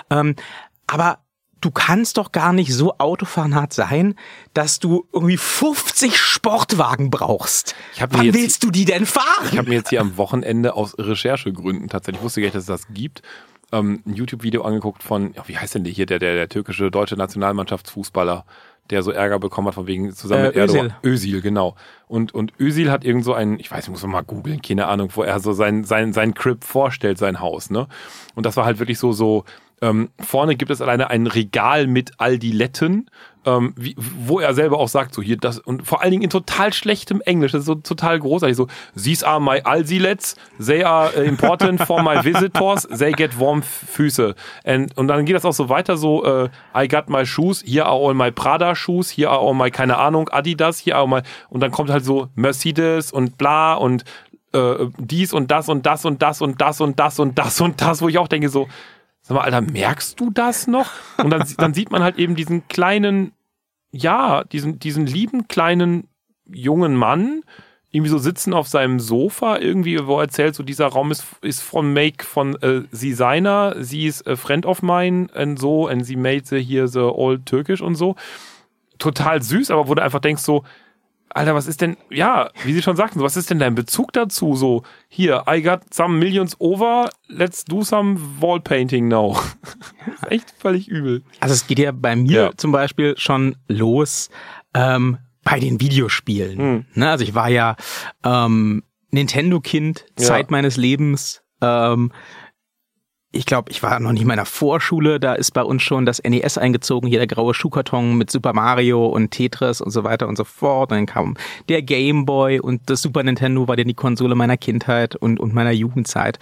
[0.09, 0.35] Ähm,
[0.87, 1.19] aber
[1.63, 4.15] du kannst doch gar nicht so autofahrnart sein,
[4.53, 7.75] dass du irgendwie 50 Sportwagen brauchst.
[7.97, 9.47] Wann jetzt, willst du die denn fahren?
[9.51, 12.63] Ich habe mir jetzt hier am Wochenende aus Recherchegründen tatsächlich, ich wusste gar nicht, dass
[12.63, 13.21] es das gibt,
[13.71, 16.91] ähm, ein YouTube-Video angeguckt von, ja, wie heißt denn der hier, der, der, der türkische
[16.91, 18.45] deutsche Nationalmannschaftsfußballer,
[18.89, 20.93] der so Ärger bekommen hat von wegen zusammen äh, mit Erdogan.
[21.03, 21.11] Özil.
[21.11, 21.75] Özil, genau.
[22.07, 25.09] Und, und Özil hat irgend so ein, ich weiß, ich muss mal googeln, keine Ahnung,
[25.13, 27.87] wo er so sein, sein, sein Crib vorstellt, sein Haus, ne?
[28.35, 29.45] Und das war halt wirklich so, so,
[29.81, 33.09] ähm, vorne gibt es alleine ein Regal mit Aldiletten,
[33.45, 36.29] ähm, wie, wo er selber auch sagt, so hier das und vor allen Dingen in
[36.29, 41.11] total schlechtem Englisch, das ist so total großartig, so these are my Alsilets, they are
[41.23, 44.35] important for my visitors, they get warm Füße.
[44.63, 47.85] And, und dann geht das auch so weiter, so äh, I got my shoes, here
[47.85, 51.09] are all my Prada shoes, here are all my keine Ahnung Adidas, here are all
[51.09, 54.05] my und dann kommt halt so Mercedes und bla und
[54.53, 57.81] äh, dies und das und das und das und das und das und das und
[57.81, 58.67] das, wo ich auch denke so
[59.23, 60.91] Sag mal, Alter, merkst du das noch?
[61.17, 63.31] Und dann, dann sieht man halt eben diesen kleinen,
[63.91, 66.07] ja, diesen, diesen lieben kleinen
[66.45, 67.43] jungen Mann,
[67.91, 71.61] irgendwie so sitzen auf seinem Sofa, irgendwie, wo er erzählt, so dieser Raum ist, ist
[71.61, 76.03] von Make von äh, sie seiner, sie ist a friend of mine und so, und
[76.03, 78.15] sie made the here the old Türkisch und so.
[78.97, 80.63] Total süß, aber wo du einfach denkst so,
[81.33, 84.55] Alter, was ist denn, ja, wie Sie schon sagten, was ist denn dein Bezug dazu?
[84.55, 89.39] So, hier, I got some millions over, let's do some wall painting now.
[90.29, 91.23] echt völlig übel.
[91.39, 92.51] Also es geht ja bei mir ja.
[92.55, 94.29] zum Beispiel schon los
[94.75, 96.57] ähm, bei den Videospielen.
[96.57, 96.85] Hm.
[96.93, 97.75] Ne, also ich war ja
[98.23, 100.51] ähm, Nintendo-Kind, Zeit ja.
[100.51, 101.41] meines Lebens.
[101.61, 102.11] Ähm,
[103.35, 106.21] ich glaube, ich war noch nicht in der Vorschule, da ist bei uns schon das
[106.23, 110.37] NES eingezogen, hier der graue Schuhkarton mit Super Mario und Tetris und so weiter und
[110.37, 110.91] so fort.
[110.91, 111.35] Und dann kam
[111.67, 115.51] der Game Boy und das Super Nintendo war dann die Konsole meiner Kindheit und, und
[115.51, 116.37] meiner Jugendzeit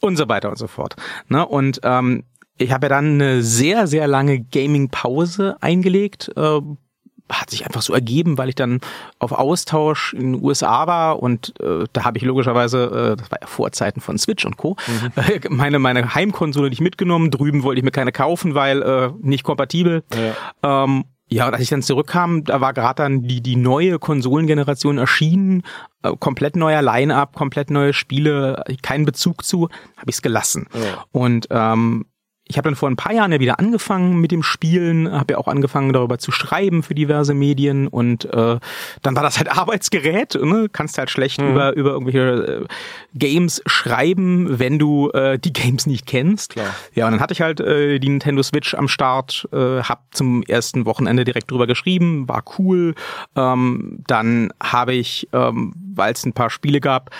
[0.00, 0.96] und so weiter und so fort.
[1.28, 1.46] Ne?
[1.46, 2.24] Und ähm,
[2.58, 6.60] ich habe ja dann eine sehr, sehr lange Gaming-Pause eingelegt, äh,
[7.30, 8.80] hat sich einfach so ergeben, weil ich dann
[9.18, 13.40] auf Austausch in den USA war und äh, da habe ich logischerweise, äh, das war
[13.40, 15.12] ja Vorzeiten von Switch und Co., mhm.
[15.16, 17.30] äh, meine, meine Heimkonsole nicht mitgenommen.
[17.30, 20.02] Drüben wollte ich mir keine kaufen, weil äh, nicht kompatibel.
[20.62, 20.84] Ja.
[20.84, 24.96] Ähm, ja, und als ich dann zurückkam, da war gerade dann die, die neue Konsolengeneration
[24.96, 25.62] erschienen,
[26.02, 30.66] äh, komplett neuer Line-Up, komplett neue Spiele, keinen Bezug zu, habe ich es gelassen.
[30.72, 31.04] Ja.
[31.12, 32.06] Und ähm,
[32.48, 35.38] ich habe dann vor ein paar Jahren ja wieder angefangen mit dem Spielen, habe ja
[35.38, 38.58] auch angefangen darüber zu schreiben für diverse Medien und äh,
[39.02, 40.68] dann war das halt Arbeitsgerät, ne?
[40.72, 41.50] kannst halt schlecht mhm.
[41.50, 42.66] über über irgendwelche äh,
[43.14, 46.52] Games schreiben, wenn du äh, die Games nicht kennst.
[46.54, 46.74] Klar.
[46.94, 50.42] Ja, und dann hatte ich halt äh, die Nintendo Switch am Start, äh, hab zum
[50.42, 52.94] ersten Wochenende direkt drüber geschrieben, war cool.
[53.36, 57.10] Ähm, dann habe ich, ähm, weil es ein paar Spiele gab,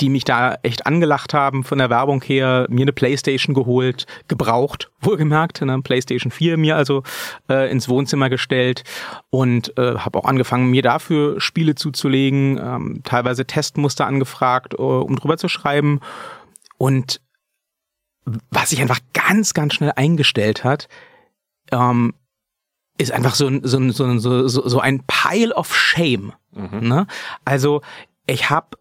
[0.00, 4.90] die mich da echt angelacht haben von der Werbung her, mir eine Playstation geholt, gebraucht,
[5.00, 7.02] wohlgemerkt, eine Playstation 4 mir also
[7.48, 8.84] äh, ins Wohnzimmer gestellt
[9.30, 15.16] und äh, habe auch angefangen, mir dafür Spiele zuzulegen, ähm, teilweise Testmuster angefragt, äh, um
[15.16, 16.00] drüber zu schreiben
[16.78, 17.20] und
[18.50, 20.88] was sich einfach ganz, ganz schnell eingestellt hat,
[21.72, 22.14] ähm,
[22.98, 26.32] ist einfach so, so, so, so, so ein Pile of Shame.
[26.52, 26.88] Mhm.
[26.88, 27.06] Ne?
[27.44, 27.82] Also
[28.26, 28.76] ich habe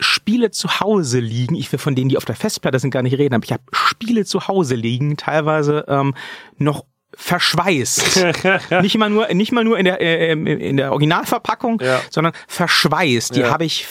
[0.00, 3.18] Spiele zu Hause liegen, ich will von denen, die auf der Festplatte sind, gar nicht
[3.18, 6.14] reden, aber ich habe Spiele zu Hause liegen, teilweise ähm,
[6.58, 6.84] noch
[7.16, 8.24] verschweißt.
[8.82, 12.00] nicht mal nur, nicht mal nur in der äh, in der Originalverpackung, ja.
[12.10, 13.36] sondern verschweißt.
[13.36, 13.50] Die ja.
[13.50, 13.86] habe ich,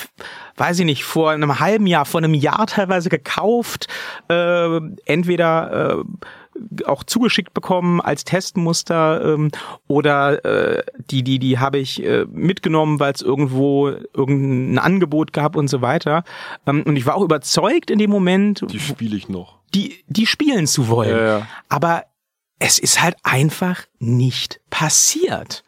[0.57, 3.87] weiß ich nicht, vor einem halben Jahr, vor einem Jahr teilweise gekauft.
[4.29, 6.03] Äh, entweder äh,
[6.85, 9.51] auch zugeschickt bekommen als Testmuster ähm,
[9.87, 15.55] oder äh, die die die habe ich äh, mitgenommen, weil es irgendwo irgendein Angebot gab
[15.55, 16.23] und so weiter.
[16.65, 18.63] Ähm, und ich war auch überzeugt in dem Moment.
[18.69, 19.59] Die spiele ich noch.
[19.73, 21.17] Die die spielen zu wollen.
[21.17, 21.47] Ja, ja.
[21.69, 22.03] Aber
[22.59, 25.63] es ist halt einfach nicht passiert.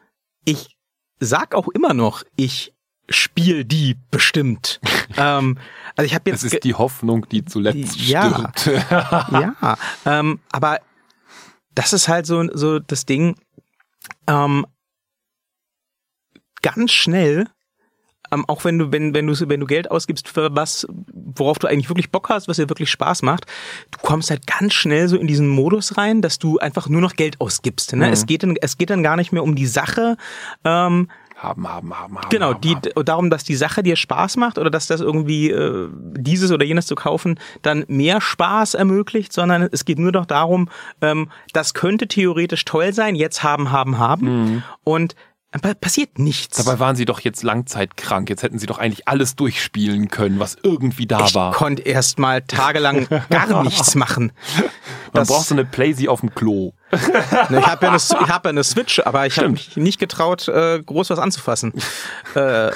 [0.46, 0.78] Ich
[1.20, 2.75] sag auch immer noch, ich
[3.10, 4.80] spiel die bestimmt.
[5.18, 5.58] ähm,
[5.96, 6.44] also ich habe jetzt.
[6.44, 8.66] Es ist die Hoffnung, die zuletzt ja, stirbt.
[8.92, 10.80] ja, ähm, aber
[11.74, 13.36] das ist halt so so das Ding.
[14.28, 14.66] Ähm,
[16.62, 17.48] ganz schnell
[18.32, 21.68] ähm, auch wenn du, wenn, wenn du, wenn du Geld ausgibst für was, worauf du
[21.68, 23.46] eigentlich wirklich Bock hast, was dir wirklich Spaß macht,
[23.92, 27.16] du kommst halt ganz schnell so in diesen Modus rein, dass du einfach nur noch
[27.16, 27.94] Geld ausgibst.
[27.96, 28.08] Ne?
[28.08, 28.14] Mhm.
[28.14, 30.18] Es geht dann, es geht dann gar nicht mehr um die Sache,
[30.64, 31.10] ähm,
[31.46, 32.30] haben, haben, haben, haben.
[32.30, 33.06] Genau, haben, die, haben.
[33.06, 36.88] darum, dass die Sache dir Spaß macht oder dass das irgendwie äh, dieses oder jenes
[36.88, 40.70] zu kaufen dann mehr Spaß ermöglicht, sondern es geht nur noch darum,
[41.02, 44.26] ähm, das könnte theoretisch toll sein, jetzt haben, haben, haben.
[44.26, 44.64] Mhm.
[44.84, 45.16] Und
[45.62, 46.64] passiert nichts.
[46.64, 48.30] Dabei waren sie doch jetzt langzeitkrank.
[48.30, 51.52] Jetzt hätten sie doch eigentlich alles durchspielen können, was irgendwie da ich war.
[51.52, 54.32] Ich konnte erst mal tagelang gar nichts machen.
[55.14, 56.74] Man braucht so eine Playsee auf dem Klo.
[57.50, 60.00] Ne, ich habe ja, eine, ich hab ja eine Switch, aber ich habe mich nicht
[60.00, 61.74] getraut, äh, groß was anzufassen.
[62.36, 62.72] äh,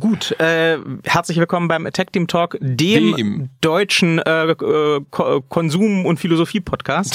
[0.00, 3.50] Gut, äh, herzlich willkommen beim Attack Team Talk, dem, dem.
[3.60, 7.14] deutschen äh Konsum- und Philosophie-Podcast.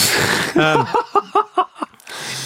[0.55, 0.87] ähm,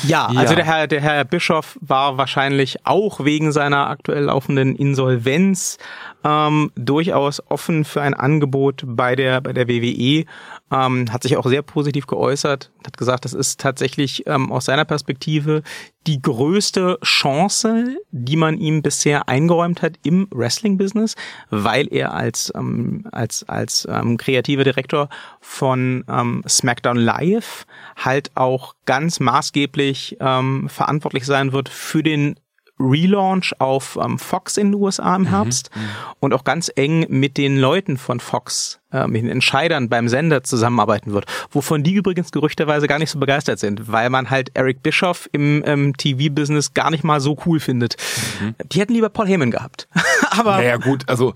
[0.08, 4.76] ja, ja, also der Herr, der Herr Bischof war wahrscheinlich auch wegen seiner aktuell laufenden
[4.76, 5.78] Insolvenz
[6.24, 10.26] ähm, durchaus offen für ein Angebot bei der bei der WWE
[10.72, 14.86] ähm, hat sich auch sehr positiv geäußert, hat gesagt, das ist tatsächlich ähm, aus seiner
[14.86, 15.62] Perspektive
[16.08, 21.16] die größte Chance, die man ihm bisher eingeräumt hat im Wrestling-Business,
[21.50, 28.76] weil er als ähm, als als ähm, kreativer Direktor von ähm, SmackDown Live halt auch
[28.86, 32.36] ganz maßgeblich ähm, verantwortlich sein wird für den
[32.80, 35.82] Relaunch auf ähm, Fox in den USA im mhm, Herbst mhm,
[36.20, 40.44] und auch ganz eng mit den Leuten von Fox, äh, mit den Entscheidern beim Sender
[40.44, 41.26] zusammenarbeiten wird.
[41.52, 45.64] Wovon die übrigens gerüchterweise gar nicht so begeistert sind, weil man halt Eric Bischoff im
[45.66, 47.96] ähm, TV-Business gar nicht mal so cool findet.
[48.42, 48.56] Mhm.
[48.72, 49.88] Die hätten lieber Paul Heyman gehabt.
[50.32, 51.34] Aber naja, gut, also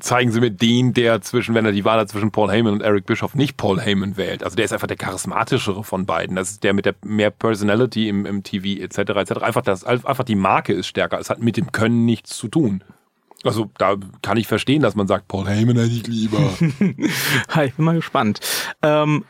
[0.00, 2.82] zeigen Sie mir den, der zwischen, wenn er die Wahl hat zwischen Paul Heyman und
[2.82, 4.42] Eric Bischoff, nicht Paul Heyman wählt.
[4.42, 6.36] Also der ist einfach der charismatischere von beiden.
[6.36, 8.98] Das ist der mit der mehr Personality im, im TV etc.
[8.98, 9.42] etc.
[9.42, 11.18] Einfach das, einfach die Marke ist stärker.
[11.18, 12.84] Es hat mit dem Können nichts zu tun.
[13.44, 16.38] Also da kann ich verstehen, dass man sagt, Paul Heyman hätte ich lieber.
[17.64, 18.40] ich bin mal gespannt.
[18.82, 19.24] Ähm,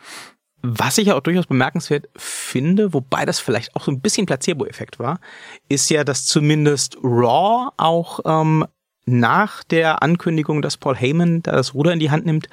[0.62, 4.99] was ich ja auch durchaus bemerkenswert finde, wobei das vielleicht auch so ein bisschen Placebo-Effekt
[4.99, 5.21] war,
[5.69, 8.67] ist ja, dass zumindest Raw auch ähm,
[9.07, 12.49] nach der Ankündigung, dass Paul Heyman da das Ruder in die Hand nimmt,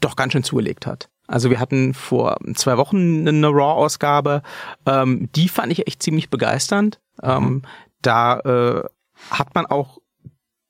[0.00, 1.08] doch ganz schön zugelegt hat.
[1.26, 4.42] Also wir hatten vor zwei Wochen eine Raw-Ausgabe,
[4.86, 7.00] ähm, die fand ich echt ziemlich begeisternd.
[7.22, 7.62] Ähm,
[8.02, 8.82] da äh,
[9.30, 9.98] hat man auch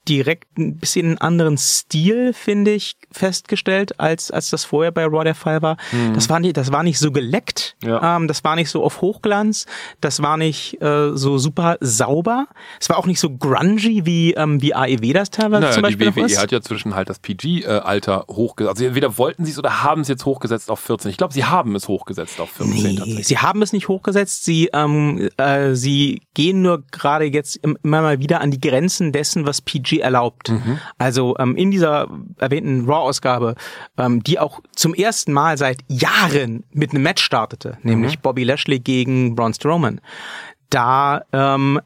[0.09, 5.25] direkt ein bisschen einen anderen Stil, finde ich, festgestellt, als, als das vorher bei Raw
[5.25, 5.77] der Fall war.
[5.93, 6.15] Mhm.
[6.15, 8.17] Das war nicht, das war nicht so geleckt, ja.
[8.17, 9.67] ähm, das war nicht so auf Hochglanz,
[10.01, 12.47] das war nicht äh, so super sauber,
[12.81, 16.11] es war auch nicht so grungy, wie, ähm, wie AEW das teilweise naja, zum Beispiel
[16.11, 19.83] die WWE hat ja zwischen halt das PG-Alter hochgesetzt, also entweder wollten sie es oder
[19.83, 21.11] haben es jetzt hochgesetzt auf 14.
[21.11, 23.27] Ich glaube, sie haben es hochgesetzt auf 14 nee, tatsächlich.
[23.27, 28.19] Sie haben es nicht hochgesetzt, sie, ähm, äh, sie gehen nur gerade jetzt immer mal
[28.19, 30.51] wieder an die Grenzen dessen, was PG erlaubt.
[30.51, 30.79] Mhm.
[30.99, 33.55] Also ähm, in dieser erwähnten Raw-Ausgabe,
[33.99, 38.23] ähm, die auch zum ersten Mal seit Jahren mit einem Match startete, nämlich mhm.
[38.23, 40.01] Bobby Lashley gegen Braun Strowman.
[40.71, 41.81] Da ähm,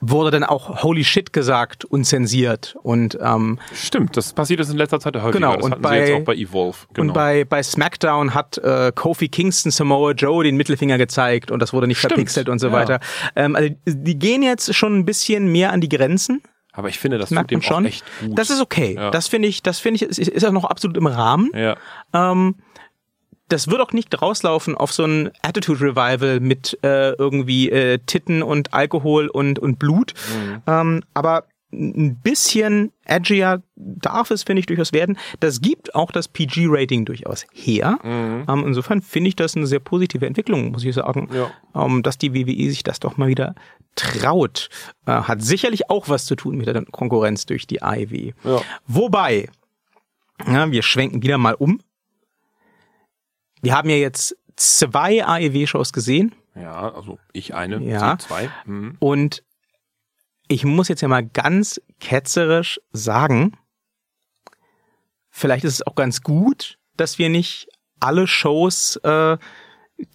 [0.00, 4.76] wurde dann auch Holy Shit gesagt und zensiert und ähm, stimmt, das passiert ist in
[4.76, 5.32] letzter Zeit häufiger.
[5.32, 6.78] Genau das und bei, auch bei Evolve.
[6.92, 7.08] Genau.
[7.08, 11.72] Und bei bei SmackDown hat äh, Kofi Kingston Samoa Joe den Mittelfinger gezeigt und das
[11.72, 12.14] wurde nicht stimmt.
[12.14, 12.72] verpixelt und so ja.
[12.72, 13.00] weiter.
[13.34, 16.42] Ähm, also die gehen jetzt schon ein bisschen mehr an die Grenzen.
[16.78, 17.86] Aber ich finde, das, das tut dem schon.
[17.86, 18.38] echt gut.
[18.38, 18.94] Das ist okay.
[18.94, 19.10] Ja.
[19.10, 21.50] Das finde ich, das finde ich, ist, ist auch noch absolut im Rahmen.
[21.52, 21.76] Ja.
[22.14, 22.54] Ähm,
[23.48, 28.44] das wird auch nicht rauslaufen auf so ein Attitude Revival mit äh, irgendwie äh, Titten
[28.44, 30.14] und Alkohol und, und Blut.
[30.32, 30.62] Mhm.
[30.68, 35.18] Ähm, aber ein bisschen edgier darf es, finde ich, durchaus werden.
[35.40, 37.98] Das gibt auch das PG-Rating durchaus her.
[38.04, 38.44] Mhm.
[38.48, 41.50] Ähm, insofern finde ich das eine sehr positive Entwicklung, muss ich sagen, ja.
[41.74, 43.54] ähm, dass die WWE sich das doch mal wieder
[43.98, 44.68] traut.
[45.06, 48.32] Äh, hat sicherlich auch was zu tun mit der Konkurrenz durch die AEW.
[48.44, 48.62] Ja.
[48.86, 49.48] Wobei,
[50.46, 51.80] ja, wir schwenken wieder mal um.
[53.60, 56.34] Wir haben ja jetzt zwei AEW-Shows gesehen.
[56.54, 58.18] Ja, also ich eine, ja.
[58.18, 58.50] zwei.
[58.64, 58.96] Mhm.
[59.00, 59.44] Und
[60.48, 63.56] ich muss jetzt ja mal ganz ketzerisch sagen,
[65.30, 67.68] vielleicht ist es auch ganz gut, dass wir nicht
[68.00, 69.36] alle Shows äh,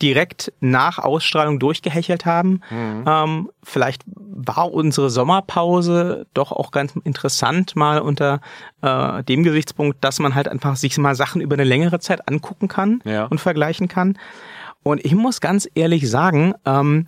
[0.02, 2.62] direkt nach Ausstrahlung durchgehechelt haben.
[2.70, 3.04] Mhm.
[3.06, 8.40] Ähm, vielleicht war unsere Sommerpause doch auch ganz interessant mal unter
[8.82, 12.68] äh, dem Gesichtspunkt, dass man halt einfach sich mal Sachen über eine längere Zeit angucken
[12.68, 13.26] kann ja.
[13.26, 14.18] und vergleichen kann.
[14.84, 17.08] Und ich muss ganz ehrlich sagen, ähm,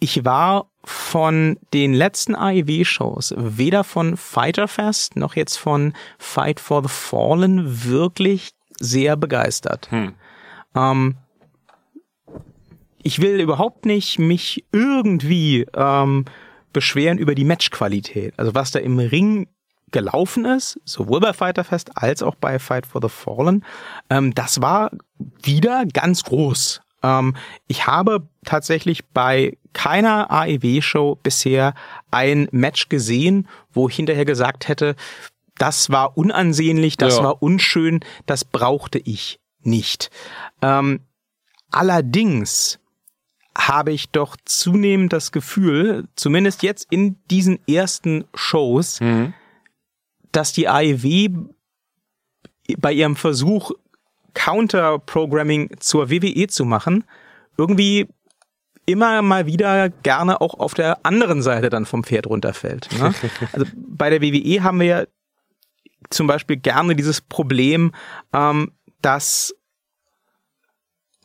[0.00, 6.82] ich war von den letzten AEW-Shows, weder von Fighter Fest noch jetzt von Fight for
[6.82, 9.90] the Fallen, wirklich sehr begeistert.
[9.90, 10.14] Hm.
[10.74, 11.16] Ähm,
[13.02, 16.24] ich will überhaupt nicht mich irgendwie ähm,
[16.72, 18.34] beschweren über die Matchqualität.
[18.36, 19.48] Also was da im Ring
[19.90, 23.64] gelaufen ist, sowohl bei Fighter Fest als auch bei Fight for the Fallen,
[24.08, 24.90] ähm, das war
[25.42, 26.80] wieder ganz groß.
[27.02, 27.34] Ähm,
[27.66, 31.74] ich habe tatsächlich bei keiner AEW-Show bisher
[32.10, 34.94] ein Match gesehen, wo ich hinterher gesagt hätte,
[35.58, 37.24] das war unansehnlich, das ja.
[37.24, 40.10] war unschön, das brauchte ich nicht.
[40.62, 41.00] Ähm,
[41.70, 42.78] allerdings
[43.56, 49.34] habe ich doch zunehmend das Gefühl, zumindest jetzt in diesen ersten Shows, mhm.
[50.32, 51.50] dass die AEW
[52.78, 53.72] bei ihrem Versuch,
[54.34, 57.04] Counter-Programming zur WWE zu machen,
[57.58, 58.06] irgendwie
[58.86, 62.88] immer mal wieder gerne auch auf der anderen Seite dann vom Pferd runterfällt.
[62.98, 63.14] Ne?
[63.52, 65.04] Also bei der WWE haben wir ja
[66.08, 67.92] zum Beispiel gerne dieses Problem,
[68.32, 69.54] ähm, dass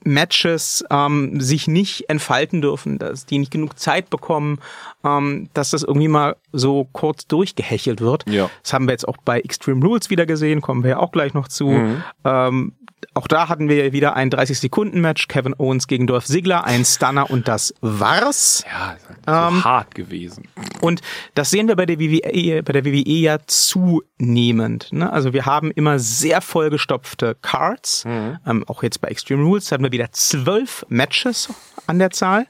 [0.05, 4.59] Matches ähm, sich nicht entfalten dürfen, dass die nicht genug Zeit bekommen,
[5.03, 8.23] ähm, dass das irgendwie mal so kurz durchgehechelt wird.
[8.29, 8.49] Ja.
[8.61, 11.33] Das haben wir jetzt auch bei Extreme Rules wieder gesehen, kommen wir ja auch gleich
[11.33, 11.69] noch zu.
[11.69, 12.03] Mhm.
[12.23, 12.73] Ähm,
[13.13, 17.47] auch da hatten wir wieder ein 30-Sekunden-Match, Kevin Owens gegen Dolph Ziggler, ein Stunner und
[17.47, 18.63] das war's.
[18.71, 20.47] Ja, so ähm, hart gewesen.
[20.81, 21.01] Und
[21.33, 24.91] das sehen wir bei der WWE, bei der WWE ja zunehmend.
[24.91, 25.11] Ne?
[25.11, 28.05] Also wir haben immer sehr vollgestopfte Cards.
[28.05, 28.39] Mhm.
[28.45, 31.49] Ähm, auch jetzt bei Extreme Rules hatten wir wieder zwölf Matches
[31.87, 32.47] an der Zahl.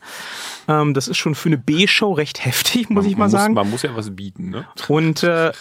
[0.67, 3.53] Ähm, das ist schon für eine B-Show recht heftig, muss man, ich mal muss, sagen.
[3.53, 4.49] Man muss ja was bieten.
[4.49, 4.67] Ne?
[4.87, 5.51] Und äh,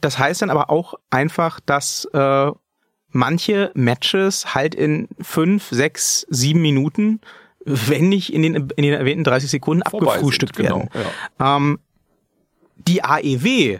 [0.00, 2.50] das heißt dann aber auch einfach, dass äh,
[3.12, 7.20] manche Matches halt in fünf, sechs, sieben Minuten,
[7.64, 10.90] wenn nicht in den, in den erwähnten 30 Sekunden Vorbei abgefrühstückt sind, genau, werden.
[11.38, 11.56] Ja.
[11.56, 11.78] Ähm,
[12.76, 13.78] Die AEW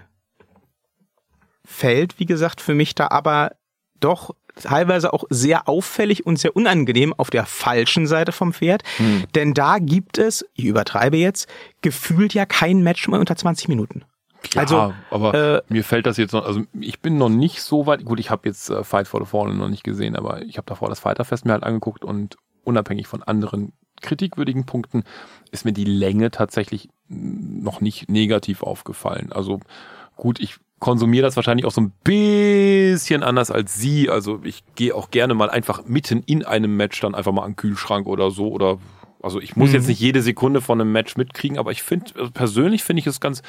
[1.64, 3.52] fällt, wie gesagt, für mich da aber
[3.98, 8.82] doch teilweise auch sehr auffällig und sehr unangenehm auf der falschen Seite vom Pferd.
[8.98, 9.24] Hm.
[9.34, 11.48] Denn da gibt es, ich übertreibe jetzt,
[11.80, 14.04] gefühlt ja kein Match mehr unter 20 Minuten.
[14.54, 17.86] Ja, also, aber äh, mir fällt das jetzt noch, also ich bin noch nicht so
[17.86, 20.56] weit, gut, ich habe jetzt äh, Fight for the Fallen noch nicht gesehen, aber ich
[20.56, 25.04] habe davor das Fighterfest mir halt angeguckt und unabhängig von anderen kritikwürdigen Punkten
[25.50, 29.32] ist mir die Länge tatsächlich noch nicht negativ aufgefallen.
[29.32, 29.60] Also
[30.16, 34.10] gut, ich konsumiere das wahrscheinlich auch so ein bisschen anders als sie.
[34.10, 37.52] Also ich gehe auch gerne mal einfach mitten in einem Match dann einfach mal an
[37.52, 38.78] den Kühlschrank oder so oder
[39.22, 39.76] also ich muss mhm.
[39.76, 43.06] jetzt nicht jede Sekunde von einem Match mitkriegen, aber ich finde also persönlich finde ich
[43.06, 43.42] es ganz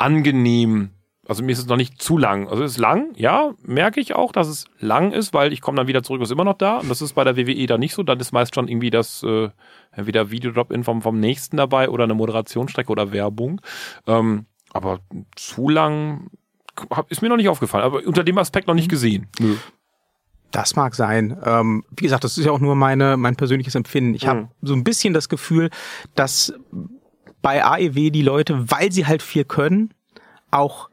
[0.00, 0.90] angenehm.
[1.26, 2.48] Also mir ist es noch nicht zu lang.
[2.48, 5.76] Also es ist lang, ja, merke ich auch, dass es lang ist, weil ich komme
[5.76, 6.78] dann wieder zurück, ist immer noch da.
[6.78, 8.02] Und das ist bei der WWE da nicht so.
[8.02, 9.50] Dann ist meist schon irgendwie das äh,
[9.92, 13.60] entweder Videodrop-In vom, vom nächsten dabei oder eine Moderationsstrecke oder Werbung.
[14.08, 15.00] Ähm, aber
[15.36, 16.30] zu lang
[17.08, 19.28] ist mir noch nicht aufgefallen, aber unter dem Aspekt noch nicht gesehen.
[19.38, 19.56] Nö.
[20.50, 21.36] Das mag sein.
[21.44, 24.14] Ähm, wie gesagt, das ist ja auch nur meine, mein persönliches Empfinden.
[24.14, 24.28] Ich mhm.
[24.28, 25.70] habe so ein bisschen das Gefühl,
[26.16, 26.52] dass
[27.42, 29.90] bei AEW die Leute, weil sie halt viel können,
[30.50, 30.88] auch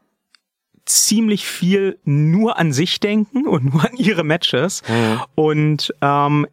[0.84, 5.20] ziemlich viel nur an sich denken und nur an ihre Matches mhm.
[5.34, 6.46] und ähm,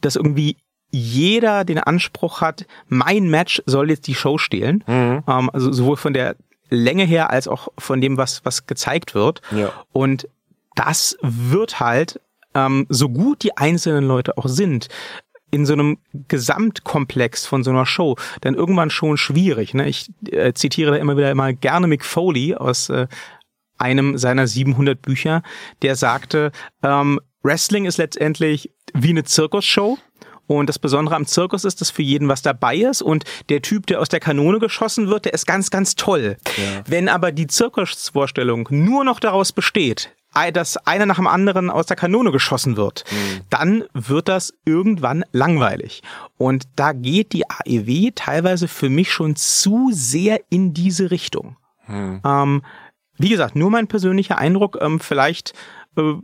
[0.00, 0.56] dass irgendwie
[0.90, 4.82] jeder den Anspruch hat, mein Match soll jetzt die Show stehlen.
[4.86, 5.22] Mhm.
[5.26, 6.36] Ähm, also sowohl von der
[6.70, 9.42] Länge her als auch von dem, was, was gezeigt wird.
[9.50, 9.72] Ja.
[9.92, 10.28] Und
[10.74, 12.20] das wird halt,
[12.54, 14.88] ähm, so gut die einzelnen Leute auch sind,
[15.50, 19.74] in so einem Gesamtkomplex von so einer Show dann irgendwann schon schwierig.
[19.74, 19.88] Ne?
[19.88, 23.06] Ich äh, zitiere da immer wieder immer gerne Mick Foley aus äh,
[23.78, 25.42] einem seiner 700 Bücher,
[25.82, 26.50] der sagte,
[26.82, 29.98] ähm, Wrestling ist letztendlich wie eine Zirkusshow.
[30.48, 33.86] Und das Besondere am Zirkus ist, dass für jeden was dabei ist und der Typ,
[33.88, 36.36] der aus der Kanone geschossen wird, der ist ganz, ganz toll.
[36.56, 36.82] Ja.
[36.86, 40.14] Wenn aber die Zirkusvorstellung nur noch daraus besteht,
[40.52, 43.40] dass einer nach dem anderen aus der Kanone geschossen wird, mhm.
[43.50, 46.02] dann wird das irgendwann langweilig.
[46.36, 51.56] Und da geht die AEW teilweise für mich schon zu sehr in diese Richtung.
[51.86, 52.20] Mhm.
[52.24, 52.62] Ähm,
[53.18, 55.54] wie gesagt, nur mein persönlicher Eindruck, ähm, vielleicht
[55.96, 56.14] äh,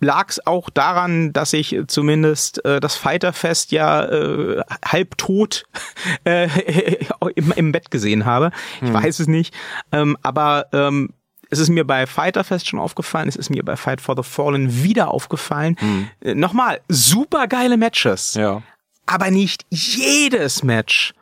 [0.00, 5.64] lag es auch daran, dass ich zumindest äh, das Fighterfest ja äh, halb tot
[6.24, 6.48] äh,
[7.36, 8.50] im, im Bett gesehen habe.
[8.80, 8.94] Ich hm.
[8.94, 9.54] weiß es nicht.
[9.92, 11.10] Ähm, aber ähm,
[11.52, 14.82] es ist mir bei Fighterfest schon aufgefallen, es ist mir bei Fight for the Fallen
[14.82, 15.76] wieder aufgefallen.
[15.78, 16.08] Hm.
[16.22, 18.34] Äh, nochmal, super geile Matches.
[18.34, 18.62] Ja.
[19.04, 21.12] Aber nicht jedes Match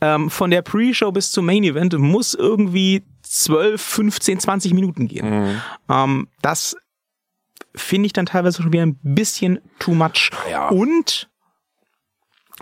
[0.00, 5.28] ähm, von der Pre-Show bis zum Main Event muss irgendwie 12, 15, 20 Minuten gehen.
[5.28, 5.62] Mhm.
[5.90, 6.74] Ähm, das
[7.74, 10.30] finde ich dann teilweise schon wieder ein bisschen too much.
[10.50, 10.68] Ja.
[10.68, 11.28] Und,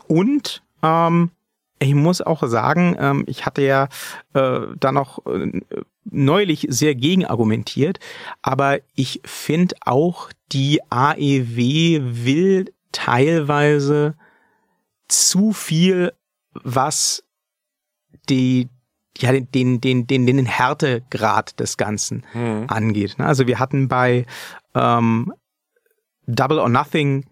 [0.08, 1.30] und, ähm,
[1.78, 3.88] ich muss auch sagen, ähm, ich hatte ja
[4.34, 5.60] äh, da noch äh,
[6.04, 8.00] neulich sehr gegen argumentiert,
[8.42, 14.14] aber ich finde auch, die AEW will teilweise
[15.08, 16.12] zu viel,
[16.52, 17.24] was
[18.28, 18.68] die
[19.20, 22.66] ja, den, den, den, den, den Härtegrad des Ganzen mhm.
[22.68, 23.16] angeht.
[23.18, 24.26] Also wir hatten bei
[24.74, 25.32] ähm,
[26.26, 27.24] Double or Nothing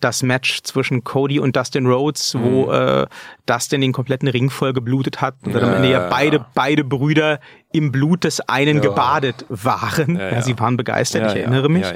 [0.00, 2.42] das Match zwischen Cody und Dustin Rhodes, mhm.
[2.44, 3.06] wo äh,
[3.46, 6.50] Dustin den kompletten Ring voll geblutet hat und dann am Ende ja beide, ja.
[6.54, 7.40] beide Brüder
[7.72, 8.82] im Blut des einen ja.
[8.82, 10.16] gebadet waren.
[10.16, 11.86] Ja, sie waren begeistert, ich erinnere mich.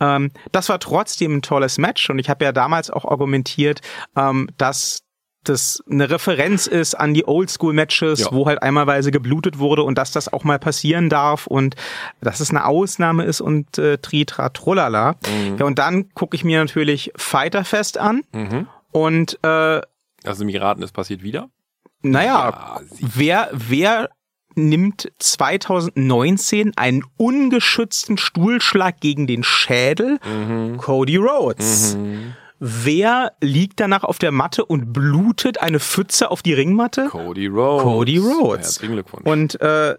[0.00, 3.80] Ähm, das war trotzdem ein tolles Match und ich habe ja damals auch argumentiert,
[4.16, 5.03] ähm, dass
[5.44, 8.32] das eine Referenz ist an die Oldschool-Matches, ja.
[8.32, 11.76] wo halt einmalweise geblutet wurde und dass das auch mal passieren darf und
[12.20, 15.16] dass es eine Ausnahme ist und äh, Tritra Trollala.
[15.26, 15.58] Mhm.
[15.58, 18.66] Ja, und dann gucke ich mir natürlich Fighterfest an mhm.
[18.90, 19.80] und äh,
[20.24, 21.48] Also mir raten, es passiert wieder?
[22.02, 24.10] Naja, ja, wer, wer
[24.56, 30.18] nimmt 2019 einen ungeschützten Stuhlschlag gegen den Schädel?
[30.24, 30.76] Mhm.
[30.76, 31.96] Cody Rhodes.
[31.96, 32.34] Mhm.
[32.66, 37.08] Wer liegt danach auf der Matte und blutet eine Pfütze auf die Ringmatte?
[37.10, 37.82] Cody Rhodes.
[37.82, 38.66] Cody Rhodes.
[38.66, 39.26] Herzlichen Glückwunsch.
[39.26, 39.96] Und äh,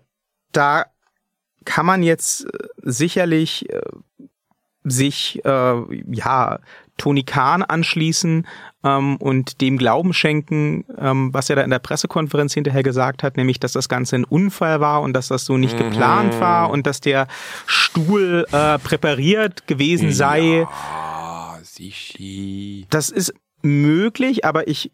[0.52, 0.86] da
[1.64, 3.82] kann man jetzt äh, sicherlich äh,
[4.84, 5.76] sich äh,
[6.12, 6.58] ja
[6.98, 8.48] Tony Khan anschließen
[8.84, 13.38] ähm, und dem Glauben schenken, ähm, was er da in der Pressekonferenz hinterher gesagt hat,
[13.38, 15.90] nämlich, dass das Ganze ein Unfall war und dass das so nicht mhm.
[15.92, 17.28] geplant war und dass der
[17.68, 20.62] Stuhl äh, präpariert gewesen sei.
[20.62, 21.15] Ja
[21.76, 22.86] Sichi.
[22.90, 24.92] Das ist möglich, aber ich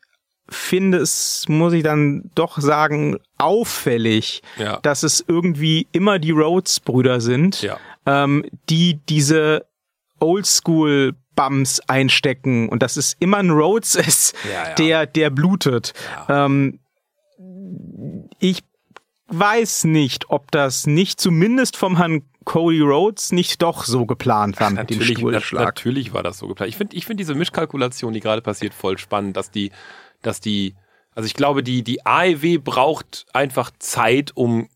[0.50, 4.80] finde es, muss ich dann doch sagen, auffällig, ja.
[4.82, 7.78] dass es irgendwie immer die Rhodes-Brüder sind, ja.
[8.06, 9.66] ähm, die diese
[10.20, 15.94] Oldschool Bums einstecken und dass es immer ein Rhodes ist, ja, der, der blutet.
[16.28, 16.80] Ähm,
[18.40, 18.64] ich
[19.32, 24.72] weiß nicht, ob das nicht zumindest vom Herrn Cody Rhodes nicht doch so geplant war
[24.72, 25.66] mit dem Stuhlschlag.
[25.66, 26.70] Natürlich war das so geplant.
[26.70, 29.72] Ich finde ich finde diese Mischkalkulation, die gerade passiert, voll spannend, dass die,
[30.22, 30.76] dass die,
[31.14, 34.70] also ich glaube, die, die AEW braucht einfach Zeit, um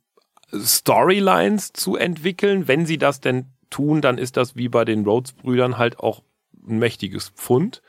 [0.53, 2.67] Storylines zu entwickeln.
[2.67, 6.21] Wenn sie das denn tun, dann ist das wie bei den Rhodes-Brüdern halt auch
[6.67, 7.81] ein mächtiges Pfund.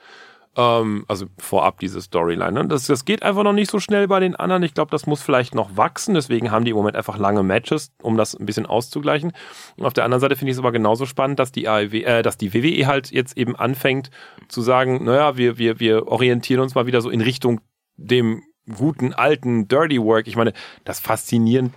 [0.56, 2.52] Ähm, also vorab diese Storyline.
[2.52, 2.66] Ne?
[2.66, 4.62] Das, das geht einfach noch nicht so schnell bei den anderen.
[4.62, 6.14] Ich glaube, das muss vielleicht noch wachsen.
[6.14, 9.32] Deswegen haben die im Moment einfach lange Matches, um das ein bisschen auszugleichen.
[9.76, 12.22] Und auf der anderen Seite finde ich es aber genauso spannend, dass die AEW, äh,
[12.22, 14.10] dass die WWE halt jetzt eben anfängt
[14.48, 17.60] zu sagen, naja, wir, wir, wir orientieren uns mal wieder so in Richtung
[17.96, 18.42] dem
[18.74, 20.26] guten alten Dirty Work.
[20.26, 20.52] Ich meine,
[20.84, 21.72] das faszinierend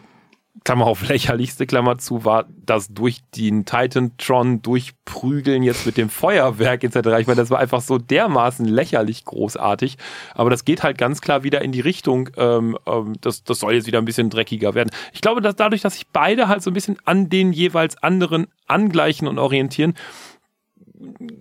[0.63, 6.83] Klammer auf lächerlichste Klammer zu, war das durch den Titantron durchprügeln jetzt mit dem Feuerwerk
[6.83, 6.95] etc.
[7.19, 9.97] Ich meine, das war einfach so dermaßen lächerlich großartig.
[10.33, 13.73] Aber das geht halt ganz klar wieder in die Richtung, ähm, ähm, das, das soll
[13.73, 14.89] jetzt wieder ein bisschen dreckiger werden.
[15.13, 18.47] Ich glaube, dass dadurch, dass sich beide halt so ein bisschen an den jeweils anderen
[18.67, 19.93] angleichen und orientieren,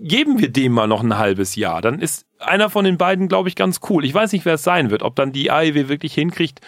[0.01, 1.83] geben wir dem mal noch ein halbes Jahr.
[1.83, 4.05] Dann ist einer von den beiden, glaube ich, ganz cool.
[4.05, 6.61] Ich weiß nicht, wer es sein wird, ob dann die AEW wirklich hinkriegt,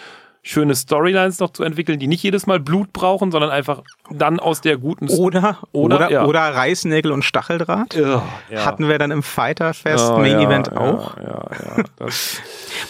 [0.43, 4.61] schöne Storylines noch zu entwickeln, die nicht jedes Mal Blut brauchen, sondern einfach dann aus
[4.61, 6.25] der guten oder oder oder, ja.
[6.25, 8.65] oder Reißnägel und Stacheldraht ja, ja.
[8.65, 11.17] hatten wir dann im Fighterfest oh, Main Event auch.
[11.17, 11.45] Ja,
[11.77, 11.83] ja,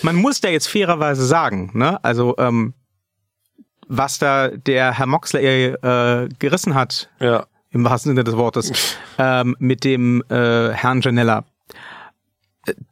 [0.01, 2.01] Man muss da jetzt fairerweise sagen, ne?
[2.03, 2.73] Also ähm,
[3.87, 7.45] was da der Herr Moxley äh, gerissen hat, ja.
[7.71, 11.43] im wahrsten Sinne des Wortes, ähm, mit dem äh, Herrn Janella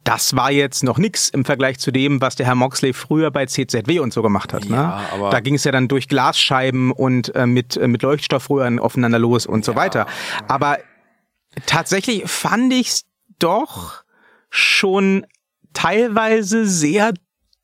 [0.02, 3.46] das war jetzt noch nix im Vergleich zu dem, was der Herr Moxley früher bei
[3.46, 4.64] CZW und so gemacht hat.
[4.64, 4.76] Ne?
[4.76, 5.12] Ja, ne?
[5.12, 9.18] aber da ging es ja dann durch Glasscheiben und äh, mit, äh, mit Leuchtstoffröhren aufeinander
[9.18, 10.06] los und so weiter.
[10.48, 10.78] Aber
[11.66, 13.04] tatsächlich fand ich's
[13.38, 14.02] doch
[14.50, 15.24] schon
[15.72, 17.14] teilweise sehr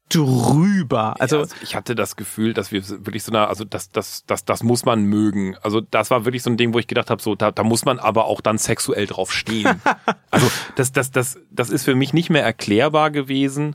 [0.08, 1.20] drüber.
[1.20, 4.24] Also, ja, also, ich hatte das Gefühl, dass wir wirklich so eine, also das, das,
[4.26, 5.56] das, das muss man mögen.
[5.62, 7.84] Also das war wirklich so ein Ding, wo ich gedacht habe, so da, da muss
[7.84, 9.80] man aber auch dann sexuell drauf stehen.
[10.30, 13.74] also das, das, das, das ist für mich nicht mehr erklärbar gewesen.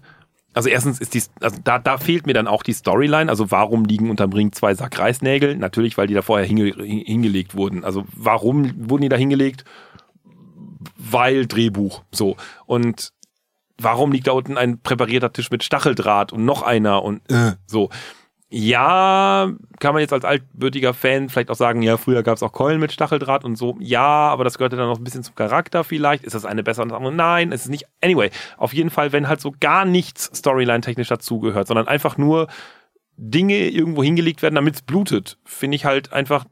[0.54, 3.30] Also erstens ist die, also da, da fehlt mir dann auch die Storyline.
[3.30, 5.56] Also warum liegen unterm Ring zwei Sack Reisnägel?
[5.56, 7.84] Natürlich, weil die da vorher hinge, hingelegt wurden.
[7.84, 9.64] Also warum wurden die da hingelegt?
[10.98, 12.04] Weil Drehbuch.
[12.12, 12.36] So.
[12.66, 13.14] Und
[13.84, 17.90] warum liegt da unten ein präparierter Tisch mit Stacheldraht und noch einer und äh, so.
[18.54, 22.52] Ja, kann man jetzt als altbürtiger Fan vielleicht auch sagen, ja, früher gab es auch
[22.52, 23.78] Keulen mit Stacheldraht und so.
[23.80, 26.26] Ja, aber das gehörte dann noch ein bisschen zum Charakter vielleicht.
[26.26, 27.16] Ist das eine bessere und das andere?
[27.16, 27.86] Nein, es ist nicht.
[28.04, 32.48] Anyway, auf jeden Fall, wenn halt so gar nichts Storyline-technisch dazugehört, sondern einfach nur
[33.16, 36.44] Dinge irgendwo hingelegt werden, damit es blutet, finde ich halt einfach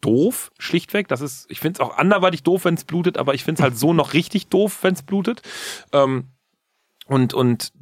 [0.00, 1.08] doof, schlichtweg.
[1.08, 3.62] Das ist, ich finde es auch anderweitig doof, wenn es blutet, aber ich finde es
[3.64, 5.42] halt so noch richtig doof, wenn es blutet.
[5.92, 6.28] Ähm,
[7.08, 7.72] und, und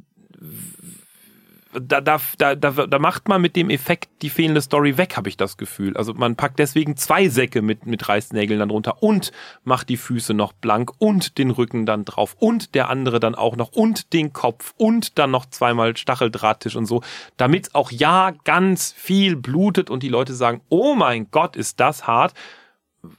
[1.79, 5.37] da, da, da, da macht man mit dem Effekt die fehlende Story weg, habe ich
[5.37, 5.95] das Gefühl.
[5.97, 9.31] Also man packt deswegen zwei Säcke mit, mit Reißnägeln dann runter und
[9.63, 13.55] macht die Füße noch blank und den Rücken dann drauf und der andere dann auch
[13.55, 17.01] noch und den Kopf und dann noch zweimal Stacheldrahttisch und so,
[17.35, 22.07] damit auch ja ganz viel blutet und die Leute sagen, oh mein Gott, ist das
[22.07, 22.33] hart,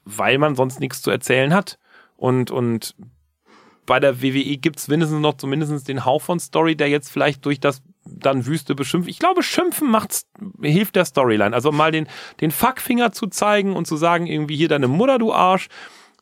[0.05, 1.79] weil man sonst nichts zu erzählen hat.
[2.17, 2.97] Und, und
[3.89, 7.59] bei der WWE gibt's mindestens noch zumindest den Hauch von Story, der jetzt vielleicht durch
[7.59, 9.09] das dann Wüste beschimpft.
[9.09, 10.27] Ich glaube, Schimpfen macht's,
[10.61, 11.55] hilft der Storyline.
[11.55, 12.07] Also mal den,
[12.43, 15.69] den Fuckfinger zu zeigen und zu sagen, irgendwie hier deine Mutter, du Arsch,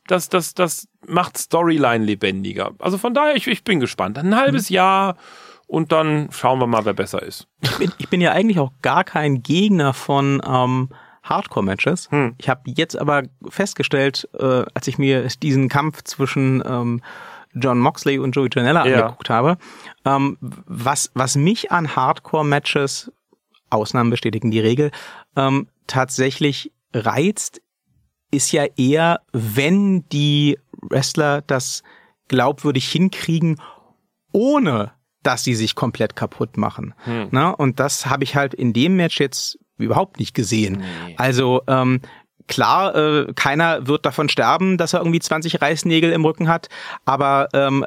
[0.07, 2.71] das, das, das macht Storyline lebendiger.
[2.79, 4.17] Also von daher, ich, ich bin gespannt.
[4.17, 4.75] Ein halbes mhm.
[4.75, 5.17] Jahr
[5.67, 7.47] und dann schauen wir mal, wer besser ist.
[7.61, 10.89] Ich bin, ich bin ja eigentlich auch gar kein Gegner von ähm,
[11.23, 12.09] Hardcore-Matches.
[12.11, 12.35] Hm.
[12.37, 17.01] Ich habe jetzt aber festgestellt, äh, als ich mir diesen Kampf zwischen ähm,
[17.59, 19.01] John Moxley und Joey Janella ja.
[19.01, 19.57] angeguckt habe.
[20.05, 23.11] Ähm, was, was mich an Hardcore-Matches,
[23.69, 24.91] Ausnahmen bestätigen die Regel,
[25.35, 27.61] ähm, tatsächlich reizt,
[28.31, 31.83] ist ja eher, wenn die Wrestler das
[32.27, 33.61] glaubwürdig hinkriegen,
[34.31, 34.91] ohne
[35.23, 36.93] dass sie sich komplett kaputt machen.
[37.03, 37.27] Hm.
[37.31, 40.83] Na, und das habe ich halt in dem Match jetzt überhaupt nicht gesehen.
[41.05, 41.15] Nee.
[41.17, 42.01] Also ähm,
[42.47, 46.69] klar, äh, keiner wird davon sterben, dass er irgendwie 20 Reißnägel im Rücken hat,
[47.05, 47.85] aber ähm,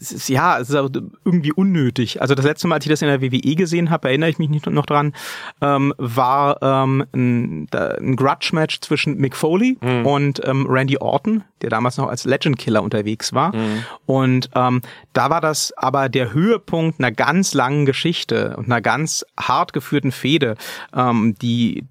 [0.00, 0.76] es ist, ja, es ist
[1.24, 2.20] irgendwie unnötig.
[2.20, 4.48] Also das letzte Mal, als ich das in der WWE gesehen habe, erinnere ich mich
[4.48, 5.12] nicht noch dran,
[5.60, 10.06] ähm, war ähm, ein, ein Grudge-Match zwischen Mick Foley mhm.
[10.06, 13.54] und ähm, Randy Orton, der damals noch als Legend Killer unterwegs war.
[13.54, 13.84] Mhm.
[14.06, 14.82] Und ähm,
[15.12, 20.12] da war das aber der Höhepunkt einer ganz langen Geschichte und einer ganz hart geführten
[20.12, 20.56] Fehde,
[20.94, 21.84] ähm, die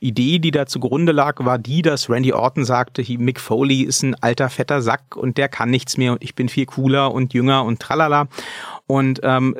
[0.00, 4.14] Idee, die da zugrunde lag, war die, dass Randy Orton sagte, Mick Foley ist ein
[4.20, 7.64] alter fetter Sack und der kann nichts mehr und ich bin viel cooler und jünger
[7.64, 8.28] und tralala.
[8.86, 9.56] Und ähm,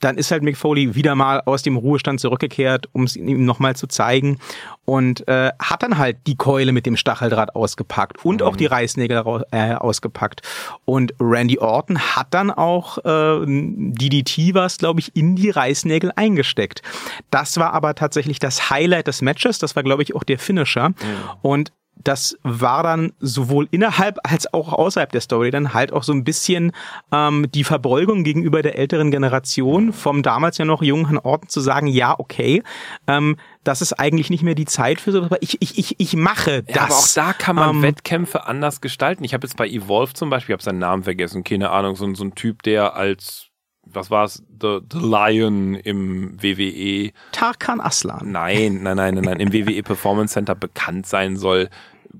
[0.00, 3.76] dann ist halt Mick Foley wieder mal aus dem Ruhestand zurückgekehrt, um es ihm nochmal
[3.76, 4.38] zu zeigen
[4.84, 8.46] und äh, hat dann halt die Keule mit dem Stacheldraht ausgepackt und mhm.
[8.46, 10.42] auch die Reißnägel äh, ausgepackt.
[10.84, 16.82] Und Randy Orton hat dann auch äh, DDT was, glaube ich, in die Reißnägel eingesteckt.
[17.30, 19.58] Das war aber tatsächlich das Highlight des Matches.
[19.58, 20.90] Das war, glaube ich, auch der Finisher.
[20.90, 20.94] Mhm.
[21.42, 21.72] Und
[22.04, 26.24] das war dann sowohl innerhalb als auch außerhalb der Story dann halt auch so ein
[26.24, 26.72] bisschen
[27.12, 31.60] ähm, die Verbeugung gegenüber der älteren Generation vom damals ja noch jungen Herrn Orton zu
[31.60, 32.62] sagen, ja, okay,
[33.06, 36.14] ähm, das ist eigentlich nicht mehr die Zeit für so, aber ich, ich, ich, ich
[36.14, 36.76] mache das.
[36.76, 39.24] Ja, aber auch da kann man ähm, Wettkämpfe anders gestalten.
[39.24, 42.14] Ich habe jetzt bei Evolve zum Beispiel, ich habe seinen Namen vergessen, keine Ahnung, so,
[42.14, 43.45] so ein Typ, der als
[43.96, 47.12] was war es, The, The Lion im WWE.
[47.32, 48.30] Tarkan Aslan.
[48.30, 51.68] Nein, nein, nein, nein, nein, im WWE Performance Center bekannt sein soll.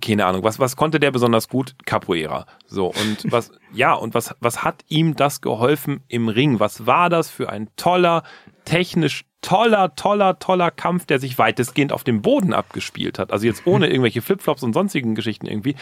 [0.03, 0.43] Keine Ahnung.
[0.43, 1.75] Was, was konnte der besonders gut?
[1.87, 2.47] Capoeira.
[2.67, 2.89] So.
[2.89, 6.61] Und was, ja, und was, was hat ihm das geholfen im Ring?
[6.61, 8.23] Was war das für ein toller,
[8.65, 13.33] technisch toller, toller, toller Kampf, der sich weitestgehend auf dem Boden abgespielt hat.
[13.33, 15.77] Also jetzt ohne irgendwelche Flipflops und sonstigen Geschichten irgendwie.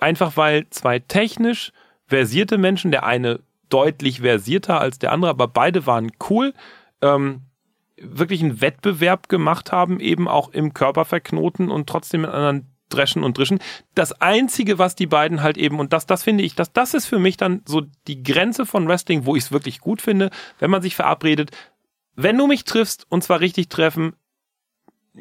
[0.00, 1.72] Einfach weil zwei technisch
[2.06, 3.40] versierte Menschen, der eine
[3.74, 6.54] deutlich versierter als der andere, aber beide waren cool.
[7.02, 7.42] Ähm,
[7.96, 13.24] wirklich einen Wettbewerb gemacht haben, eben auch im Körper verknoten und trotzdem mit anderen dreschen
[13.24, 13.58] und drischen.
[13.96, 17.06] Das einzige, was die beiden halt eben, und das, das finde ich, das, das ist
[17.06, 20.70] für mich dann so die Grenze von Wrestling, wo ich es wirklich gut finde, wenn
[20.70, 21.50] man sich verabredet,
[22.14, 24.14] wenn du mich triffst und zwar richtig treffen,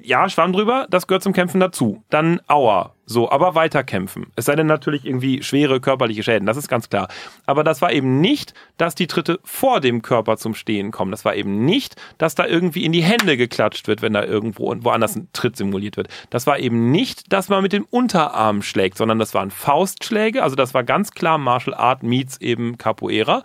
[0.02, 2.04] ja, Schwamm drüber, das gehört zum Kämpfen dazu.
[2.10, 2.94] Dann Aua.
[3.06, 4.28] So, aber weiter kämpfen.
[4.38, 7.10] Es sei denn natürlich irgendwie schwere körperliche Schäden, das ist ganz klar.
[7.46, 11.12] Aber das war eben nicht, dass die Tritte vor dem Körper zum Stehen kommen.
[11.12, 14.72] Das war eben nicht, dass da irgendwie in die Hände geklatscht wird, wenn da irgendwo
[14.72, 16.08] und woanders ein Tritt simuliert wird.
[16.30, 20.42] Das war eben nicht, dass man mit dem Unterarm schlägt, sondern das waren Faustschläge.
[20.42, 23.44] Also das war ganz klar Martial Art meets eben Capoeira.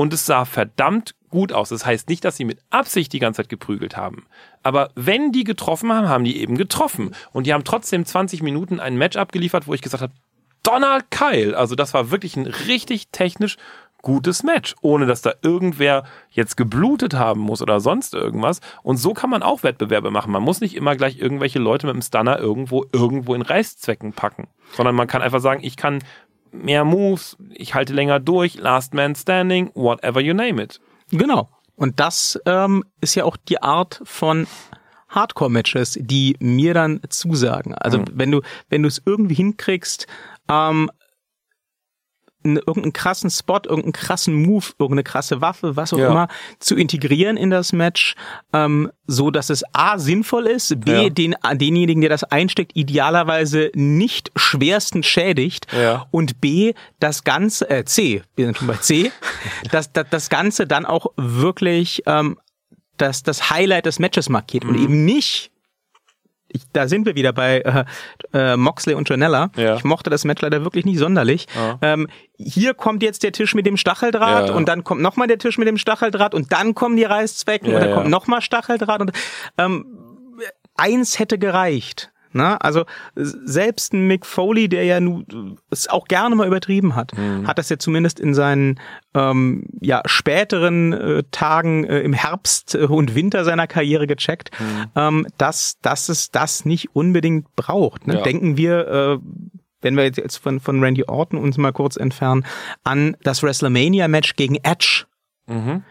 [0.00, 1.68] Und es sah verdammt gut aus.
[1.68, 4.24] Das heißt nicht, dass sie mit Absicht die ganze Zeit geprügelt haben.
[4.62, 7.14] Aber wenn die getroffen haben, haben die eben getroffen.
[7.34, 10.14] Und die haben trotzdem 20 Minuten ein Match abgeliefert, wo ich gesagt habe,
[10.62, 11.54] Donald Keil.
[11.54, 13.58] Also das war wirklich ein richtig technisch
[14.00, 18.60] gutes Match, ohne dass da irgendwer jetzt geblutet haben muss oder sonst irgendwas.
[18.82, 20.32] Und so kann man auch Wettbewerbe machen.
[20.32, 24.48] Man muss nicht immer gleich irgendwelche Leute mit dem Stunner irgendwo irgendwo in Reißzwecken packen,
[24.72, 25.98] sondern man kann einfach sagen, ich kann
[26.52, 30.80] mehr Moves, ich halte länger durch, Last Man Standing, whatever you name it.
[31.10, 31.48] Genau.
[31.76, 34.46] Und das ähm, ist ja auch die Art von
[35.08, 37.74] Hardcore-Matches, die mir dann zusagen.
[37.74, 38.04] Also mhm.
[38.12, 40.06] wenn du, wenn du es irgendwie hinkriegst,
[40.48, 40.90] ähm,
[42.44, 46.10] irgendeinen krassen Spot, irgendeinen krassen Move, irgendeine krasse Waffe, was auch ja.
[46.10, 46.28] immer,
[46.58, 48.14] zu integrieren in das Match,
[48.52, 51.10] ähm, so dass es A sinnvoll ist, B ja.
[51.10, 56.06] den denjenigen, der das einsteckt, idealerweise nicht schwersten schädigt ja.
[56.10, 59.12] und B das Ganze, äh, C, wir sind schon bei C,
[59.70, 62.38] dass, dass das Ganze dann auch wirklich ähm,
[62.96, 64.70] das, das Highlight des Matches markiert mhm.
[64.70, 65.50] und eben nicht
[66.52, 67.84] ich, da sind wir wieder bei äh,
[68.32, 69.50] äh, Moxley und Janella.
[69.56, 69.76] Ja.
[69.76, 71.46] Ich mochte das Match leider wirklich nicht sonderlich.
[71.54, 71.78] Ja.
[71.82, 75.38] Ähm, hier kommt jetzt der Tisch mit dem Stacheldraht ja, und dann kommt nochmal der
[75.38, 79.12] Tisch mit dem Stacheldraht und dann kommen die Reißzwecken und dann kommt nochmal Stacheldraht und
[79.58, 79.86] ähm,
[80.76, 82.10] eins hätte gereicht.
[82.32, 82.60] Ne?
[82.60, 85.24] Also selbst ein Mick Foley, der ja nu,
[85.70, 87.46] es auch gerne mal übertrieben hat, mhm.
[87.46, 88.78] hat das ja zumindest in seinen
[89.14, 94.86] ähm, ja, späteren äh, Tagen äh, im Herbst äh, und Winter seiner Karriere gecheckt, mhm.
[94.94, 98.06] ähm, dass, dass es das nicht unbedingt braucht.
[98.06, 98.16] Ne?
[98.16, 98.22] Ja.
[98.22, 99.18] Denken wir, äh,
[99.80, 102.44] wenn wir jetzt von, von Randy Orton uns mal kurz entfernen,
[102.84, 105.06] an das WrestleMania-Match gegen Edge.
[105.46, 105.82] Mhm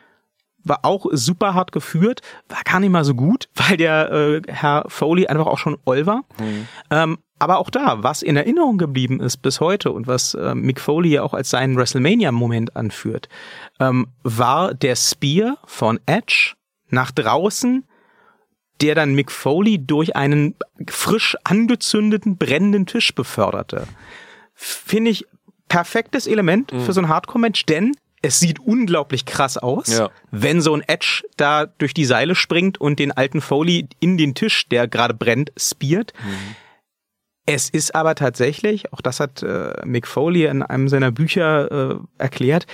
[0.64, 4.86] war auch super hart geführt, war gar nicht mal so gut, weil der äh, Herr
[4.88, 6.24] Foley einfach auch schon oll war.
[6.40, 6.68] Mhm.
[6.92, 10.82] Ähm, aber auch da, was in Erinnerung geblieben ist bis heute und was äh, Mick
[10.82, 13.30] Foley ja auch als seinen WrestleMania-Moment anführt,
[13.80, 16.56] ähm, war der Spear von Edge
[16.90, 17.86] nach draußen,
[18.82, 20.56] der dann Mick Foley durch einen
[20.88, 23.88] frisch angezündeten, brennenden Tisch beförderte.
[24.54, 25.26] Finde ich
[25.70, 26.82] perfektes Element mhm.
[26.82, 30.10] für so ein Hardcore-Match, denn es sieht unglaublich krass aus, ja.
[30.32, 34.36] wenn so ein Edge da durch die Seile springt und den alten Foley in den
[34.36, 36.14] Tisch, der gerade brennt, spiert.
[36.24, 36.56] Mhm.
[37.46, 41.96] Es ist aber tatsächlich, auch das hat äh, Mick Foley in einem seiner Bücher äh,
[42.18, 42.68] erklärt,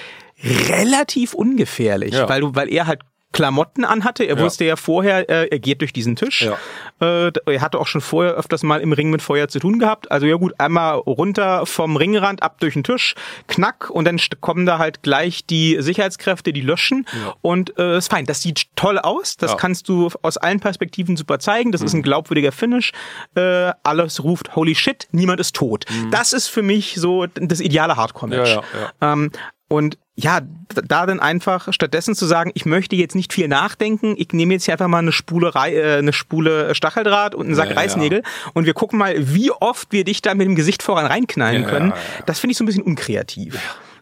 [0.44, 2.28] relativ ungefährlich, ja.
[2.28, 3.02] weil du, weil er halt
[3.36, 4.24] Klamotten anhatte.
[4.24, 4.42] Er ja.
[4.42, 6.44] wusste ja vorher, äh, er geht durch diesen Tisch.
[6.44, 6.58] Ja.
[7.02, 10.10] Äh, er hatte auch schon vorher öfters mal im Ring mit Feuer zu tun gehabt.
[10.10, 13.14] Also ja gut, einmal runter vom Ringrand, ab durch den Tisch,
[13.48, 17.34] knack und dann kommen da halt gleich die Sicherheitskräfte, die löschen ja.
[17.42, 18.26] und äh, ist fein.
[18.26, 19.36] Das sieht toll aus.
[19.36, 21.74] Das kannst du aus allen Perspektiven super zeigen.
[21.74, 21.88] Das mhm.
[21.88, 22.94] ist ein glaubwürdiger Finish.
[23.36, 25.86] Äh, alles ruft Holy shit, niemand ist tot.
[25.90, 26.12] Mhm.
[26.12, 28.60] Das ist für mich so das ideale Hardcore-Match.
[29.02, 29.32] Ähm,
[29.76, 30.40] Und ja,
[30.74, 34.64] da dann einfach stattdessen zu sagen, ich möchte jetzt nicht viel nachdenken, ich nehme jetzt
[34.64, 38.52] hier einfach mal eine Spule, äh, eine Spule Stacheldraht und einen Sack ja, Reißnägel ja.
[38.54, 41.70] und wir gucken mal, wie oft wir dich da mit dem Gesicht voran reinknallen ja,
[41.70, 41.94] können.
[42.26, 43.60] Das finde ich so ein bisschen unkreativ.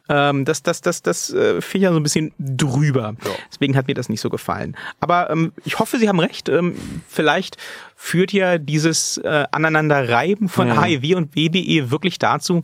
[0.09, 3.15] Ähm, das das, das, das äh, finde ich ja so ein bisschen drüber.
[3.25, 3.31] Ja.
[3.51, 4.77] Deswegen hat mir das nicht so gefallen.
[4.99, 6.49] Aber ähm, ich hoffe, Sie haben recht.
[6.49, 6.75] Ähm,
[7.07, 7.57] vielleicht
[7.95, 10.83] führt ja dieses äh, Aneinanderreiben von mhm.
[10.83, 12.61] HIV und WBE wirklich dazu,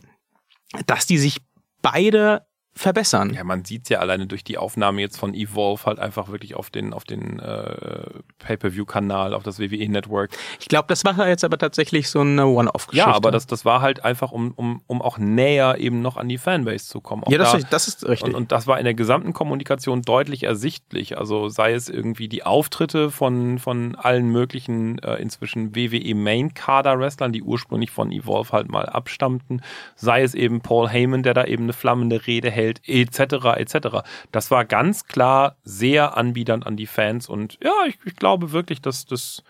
[0.86, 1.38] dass die sich
[1.82, 2.42] beide
[2.74, 3.34] verbessern.
[3.34, 6.70] Ja, man sieht ja alleine durch die Aufnahme jetzt von Evolve halt einfach wirklich auf
[6.70, 8.04] den, auf den äh,
[8.38, 10.30] Pay-Per-View-Kanal, auf das WWE-Network.
[10.60, 13.08] Ich glaube, das war jetzt aber tatsächlich so eine One-Off-Geschichte.
[13.10, 16.28] Ja, aber das, das war halt einfach, um, um, um auch näher eben noch an
[16.28, 17.24] die Fanbase zu kommen.
[17.24, 18.28] Auch ja, das, da, das ist richtig.
[18.28, 21.18] Und, und das war in der gesamten Kommunikation deutlich ersichtlich.
[21.18, 27.90] Also sei es irgendwie die Auftritte von, von allen möglichen äh, inzwischen WWE-Main-Kader-Wrestlern, die ursprünglich
[27.90, 29.62] von Evolve halt mal abstammten,
[29.96, 33.46] sei es eben Paul Heyman, der da eben eine flammende Rede hält, Geld etc.
[33.56, 33.98] etc.
[34.32, 38.80] Das war ganz klar sehr anbiedernd an die Fans und ja, ich, ich glaube wirklich,
[38.80, 39.42] dass das,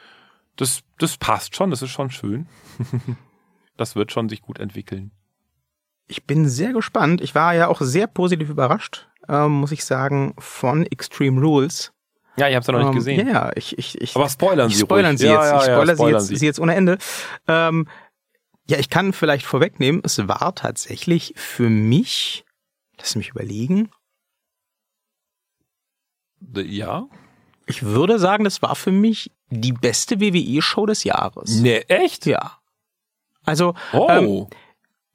[0.56, 2.46] das, das passt schon, das ist schon schön.
[3.76, 5.10] das wird schon sich gut entwickeln.
[6.06, 7.20] Ich bin sehr gespannt.
[7.20, 11.92] Ich war ja auch sehr positiv überrascht, ähm, muss ich sagen, von Extreme Rules.
[12.36, 13.26] Ja, ich habe es ja noch nicht ähm, gesehen.
[13.28, 15.34] Ja, ja, ich, ich, ich, Aber spoilern Sie spoilern Sie jetzt.
[15.34, 16.98] Ja, ich spoilere ja, spoilern sie, jetzt, sie jetzt ohne Ende.
[17.46, 17.86] Ähm,
[18.68, 22.44] ja, ich kann vielleicht vorwegnehmen, es war tatsächlich für mich
[23.00, 23.90] Lass mich überlegen.
[26.54, 27.08] Ja.
[27.66, 31.60] Ich würde sagen, das war für mich die beste WWE-Show des Jahres.
[31.60, 32.26] Nee, echt?
[32.26, 32.58] Ja.
[33.44, 34.06] Also, oh.
[34.10, 34.46] ähm,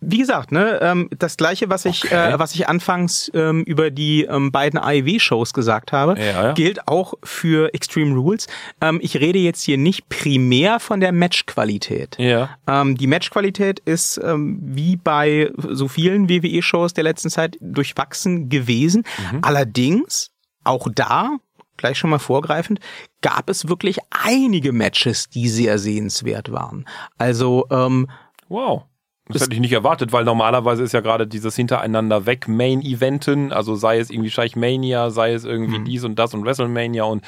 [0.06, 2.34] wie gesagt, ne, ähm, das gleiche, was ich, okay.
[2.34, 6.54] äh, was ich anfangs ähm, über die ähm, beiden AEW-Shows gesagt habe, ja, ja.
[6.54, 8.48] gilt auch für Extreme Rules.
[8.82, 12.16] Ähm, ich rede jetzt hier nicht primär von der Matchqualität.
[12.18, 12.50] Ja.
[12.68, 19.04] Ähm, die Matchqualität ist ähm, wie bei so vielen WWE-Shows der letzten Zeit durchwachsen gewesen.
[19.32, 19.40] Mhm.
[19.42, 20.32] Allerdings
[20.64, 21.38] auch da
[21.78, 22.80] gleich schon mal vorgreifend,
[23.22, 26.86] gab es wirklich einige Matches, die sehr sehenswert waren.
[27.18, 28.10] Also ähm,
[28.48, 28.84] wow.
[29.28, 33.76] Das hätte ich nicht erwartet, weil normalerweise ist ja gerade dieses Hintereinander weg Main-Eventen, also
[33.76, 35.86] sei es irgendwie Scheichmania, sei es irgendwie mhm.
[35.86, 37.24] dies und das und WrestleMania und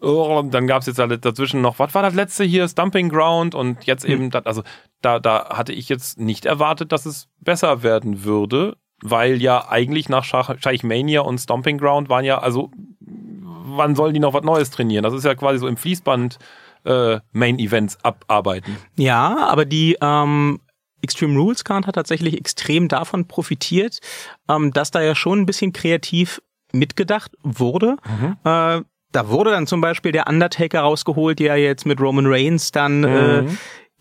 [0.00, 3.54] oh, dann gab es jetzt halt dazwischen noch, was war das letzte hier, Stumping Ground
[3.54, 4.30] und jetzt eben, mhm.
[4.30, 4.62] das, also
[5.02, 10.08] da, da hatte ich jetzt nicht erwartet, dass es besser werden würde, weil ja eigentlich
[10.08, 12.70] nach Scheichmania und Stomping Ground waren ja, also
[13.00, 15.02] wann sollen die noch was Neues trainieren?
[15.02, 16.38] Das ist ja quasi so im Fließband
[16.84, 18.76] äh, Main Events abarbeiten.
[18.96, 20.60] Ja, aber die ähm,
[21.04, 24.00] Extreme Rules Card hat tatsächlich extrem davon profitiert,
[24.48, 26.42] ähm, dass da ja schon ein bisschen kreativ
[26.72, 27.96] mitgedacht wurde.
[28.06, 28.36] Mhm.
[28.44, 28.82] Äh,
[29.12, 33.42] da wurde dann zum Beispiel der Undertaker rausgeholt, der jetzt mit Roman Reigns dann äh,
[33.42, 33.48] mhm.
[33.48, 33.50] äh,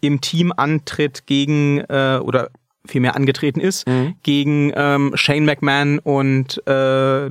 [0.01, 2.49] im Team antritt gegen äh, oder
[2.85, 4.15] vielmehr angetreten ist mhm.
[4.23, 7.29] gegen ähm, Shane McMahon und äh,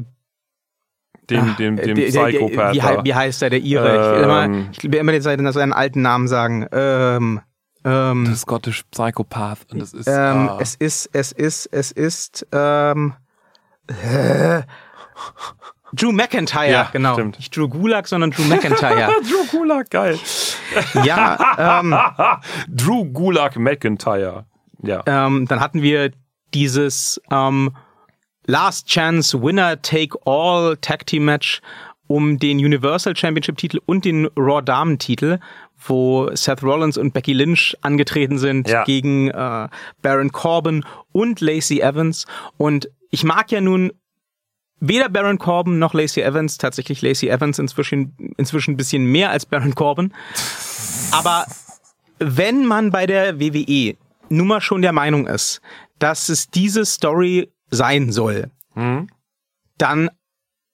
[1.31, 2.75] dem, dem, dem der, Psychopath.
[2.75, 3.87] Wie, wie, heißt er, der Ire?
[3.87, 6.67] Ähm, ich will immer, ich will immer seinen, seinen alten Namen sagen.
[6.73, 7.41] Ähm,
[7.85, 10.07] ähm, das Scottish Psychopath und das ist.
[10.07, 12.47] Ähm, uh, es ist, es ist, es ist.
[12.53, 13.15] Ähm,
[13.89, 14.63] äh,
[15.95, 17.15] Drew McIntyre, ja, genau.
[17.15, 17.39] Stimmt.
[17.39, 19.13] Nicht Drew Gulag, sondern Drew McIntyre.
[19.23, 20.19] Drew Gulag, geil.
[21.05, 21.81] ja.
[21.81, 21.95] Ähm,
[22.69, 24.47] Drew Gulag McIntyre.
[24.83, 25.03] Ja.
[25.07, 26.13] Ähm, dann hatten wir
[26.55, 27.73] dieses ähm,
[28.47, 31.61] Last Chance Winner Take All Tag Team Match
[32.07, 35.39] um den Universal Championship Titel und den Raw Damen Titel
[35.87, 38.85] wo Seth Rollins und Becky Lynch angetreten sind ja.
[38.85, 39.69] gegen äh,
[40.03, 42.27] Baron Corbin und Lacey Evans.
[42.57, 43.93] Und ich mag ja nun
[44.81, 49.47] weder Baron Corbin noch Lacey Evans, tatsächlich Lacey Evans inzwischen, inzwischen ein bisschen mehr als
[49.47, 50.13] Baron Corbin.
[51.13, 51.47] Aber
[52.19, 53.97] wenn man bei der WWE
[54.29, 55.61] nun mal schon der Meinung ist,
[55.99, 59.09] dass es diese Story sein soll, mhm.
[59.79, 60.11] dann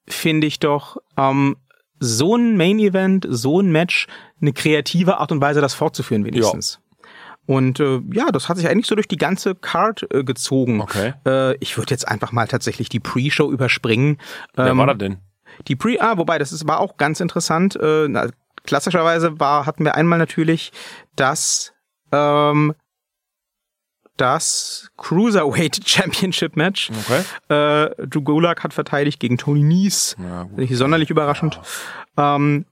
[0.09, 1.57] finde ich doch ähm,
[2.01, 4.07] so ein Main Event, so ein Match
[4.41, 6.81] eine kreative Art und Weise, das fortzuführen wenigstens.
[6.81, 6.89] Ja.
[7.47, 10.83] Und äh, ja, das hat sich eigentlich so durch die ganze Card äh, gezogen.
[10.83, 11.15] Okay.
[11.27, 14.19] Äh, ich würde jetzt einfach mal tatsächlich die Pre-Show überspringen.
[14.55, 15.17] Wer ähm, war das denn?
[15.67, 17.75] Die Pre, ah, wobei, das ist, war auch ganz interessant.
[17.77, 18.29] Äh, na,
[18.65, 20.73] klassischerweise war, hatten wir einmal natürlich
[21.17, 21.73] das
[22.13, 22.75] ähm,
[24.19, 26.91] das Cruiserweight Championship Match.
[26.91, 27.23] Okay.
[27.49, 30.17] Äh, Drew Gulak hat verteidigt gegen Tony Nies.
[30.19, 31.61] Ja, Nicht sonderlich überraschend.
[32.17, 32.37] Ja.
[32.37, 32.67] Ähm,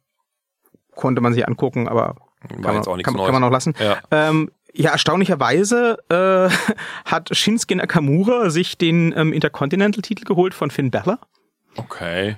[0.96, 2.16] konnte man sich angucken, aber
[2.48, 3.74] kann man, kann, kann, man auch lassen.
[3.78, 3.98] Ja.
[4.10, 6.74] Ähm, ja, erstaunlicherweise äh,
[7.04, 11.18] hat Shinsuke Nakamura sich den ähm, Intercontinental-Titel geholt von Finn Balor.
[11.76, 12.36] Okay.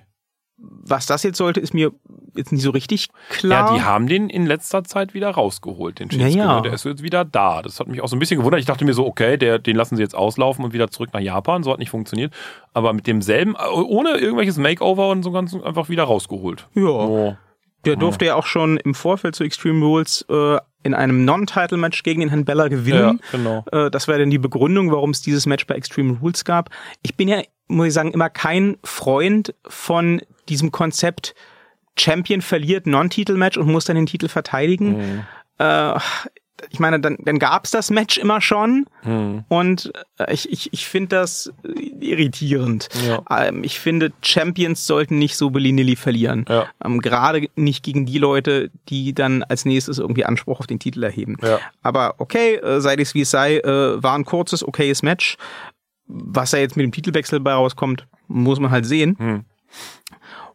[0.57, 1.93] was das jetzt sollte, ist mir
[2.35, 3.71] jetzt nicht so richtig klar.
[3.71, 6.39] Ja, die haben den in letzter Zeit wieder rausgeholt, den Shinsuke.
[6.39, 6.61] Ja, ja.
[6.61, 7.63] Der ist jetzt wieder da.
[7.63, 8.61] Das hat mich auch so ein bisschen gewundert.
[8.61, 11.21] Ich dachte mir so, okay, der, den lassen sie jetzt auslaufen und wieder zurück nach
[11.21, 11.63] Japan.
[11.63, 12.33] So hat nicht funktioniert.
[12.73, 16.67] Aber mit demselben, ohne irgendwelches Makeover und so ganz einfach wieder rausgeholt.
[16.75, 16.83] Ja.
[16.83, 17.37] Oh.
[17.85, 22.21] Der durfte ja auch schon im Vorfeld zu Extreme Rules äh, in einem Non-Title-Match gegen
[22.21, 23.21] den Herrn Bella gewinnen.
[23.23, 23.65] Ja, genau.
[23.73, 26.71] Äh, das wäre dann die Begründung, warum es dieses Match bei Extreme Rules gab.
[27.03, 31.35] Ich bin ja, muss ich sagen, immer kein Freund von diesem Konzept
[31.99, 34.97] Champion verliert Non-Titel-Match und muss dann den Titel verteidigen.
[34.97, 35.25] Mhm.
[35.59, 35.99] Äh,
[36.71, 39.45] ich meine, dann, dann gab's das Match immer schon Hm.
[39.49, 41.53] und äh, ich, ich, ich finde das
[42.01, 42.89] irritierend.
[43.07, 43.23] Ja.
[43.31, 46.45] Ähm, ich finde, Champions sollten nicht so willy-nilly verlieren.
[46.49, 46.67] Ja.
[46.85, 51.03] Ähm, Gerade nicht gegen die Leute, die dann als nächstes irgendwie Anspruch auf den Titel
[51.05, 51.37] erheben.
[51.43, 51.59] Ja.
[51.83, 55.37] Aber okay, äh, sei es wie es sei, äh, war ein kurzes, okayes Match.
[56.07, 59.17] Was da jetzt mit dem Titelwechsel bei rauskommt, muss man halt sehen.
[59.19, 59.45] Hm.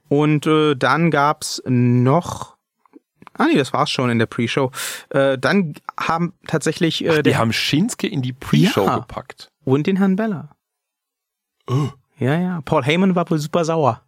[0.10, 2.53] Und äh, dann gab's noch.
[3.38, 4.72] Ah nee, das war's schon in der Pre-Show.
[5.10, 9.00] Äh, dann haben tatsächlich äh, Die der haben Shinsuke in die Pre-Show Ja.
[9.00, 9.50] gepackt.
[9.66, 10.56] und den Herrn Bella.
[11.68, 11.90] Oh.
[12.20, 12.62] Ja, ja.
[12.62, 14.02] Paul Heyman war wohl super sauer.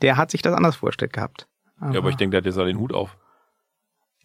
[0.00, 1.46] Der hat sich das anders vorgestellt gehabt.
[1.80, 3.16] Ja, aber ich denke, der hat jetzt den Hut auf.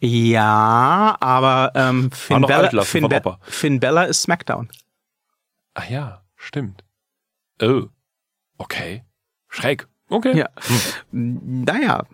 [0.00, 3.38] Ja, aber ähm, Finn, Bella, Finn, Be.
[3.42, 4.68] Finn Bella ist SmackDown.
[5.74, 6.84] Ach ja, stimmt.
[7.60, 7.86] Oh.
[8.58, 9.04] Okay.
[9.48, 9.88] Schräg.
[10.08, 10.36] Okay.
[10.38, 10.48] Ja.
[11.10, 12.04] Naja.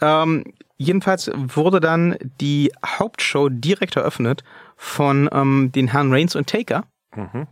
[0.00, 0.44] Ähm,
[0.76, 4.44] jedenfalls wurde dann die Hauptshow direkt eröffnet
[4.76, 6.84] von ähm, den Herrn Reigns und Taker,
[7.16, 7.46] Mhm.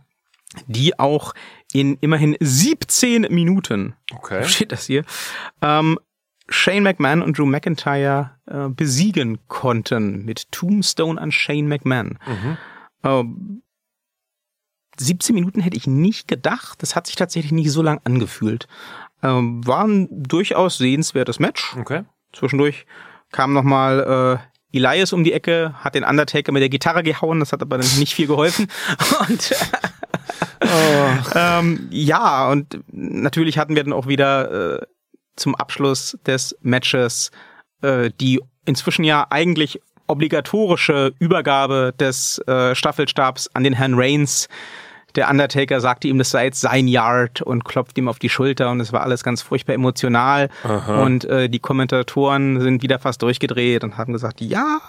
[0.67, 1.33] die auch
[1.73, 4.43] in immerhin 17 Minuten, Okay.
[4.47, 5.03] steht das hier,
[5.61, 5.99] ähm,
[6.49, 12.17] Shane McMahon und Drew McIntyre äh, besiegen konnten mit Tombstone an Shane McMahon.
[12.25, 12.57] Mhm.
[13.03, 13.61] Ähm,
[14.99, 16.81] 17 Minuten hätte ich nicht gedacht.
[16.81, 18.67] Das hat sich tatsächlich nicht so lang angefühlt.
[19.21, 21.75] Ähm, war ein durchaus sehenswertes Match.
[21.77, 22.03] Okay.
[22.33, 22.85] Zwischendurch
[23.31, 24.41] kam nochmal
[24.73, 27.77] äh, Elias um die Ecke, hat den Undertaker mit der Gitarre gehauen, das hat aber
[27.77, 28.67] dann nicht viel geholfen.
[29.29, 29.55] Und
[31.35, 34.85] ähm, ja, und natürlich hatten wir dann auch wieder äh,
[35.35, 37.31] zum Abschluss des Matches
[37.81, 44.47] äh, die inzwischen ja eigentlich obligatorische Übergabe des äh, Staffelstabs an den Herrn Reigns.
[45.17, 48.69] Der Undertaker sagte ihm, das sei jetzt sein Yard und klopft ihm auf die Schulter
[48.69, 50.49] und es war alles ganz furchtbar emotional.
[50.63, 51.01] Aha.
[51.01, 54.79] Und äh, die Kommentatoren sind wieder fast durchgedreht und haben gesagt, ja,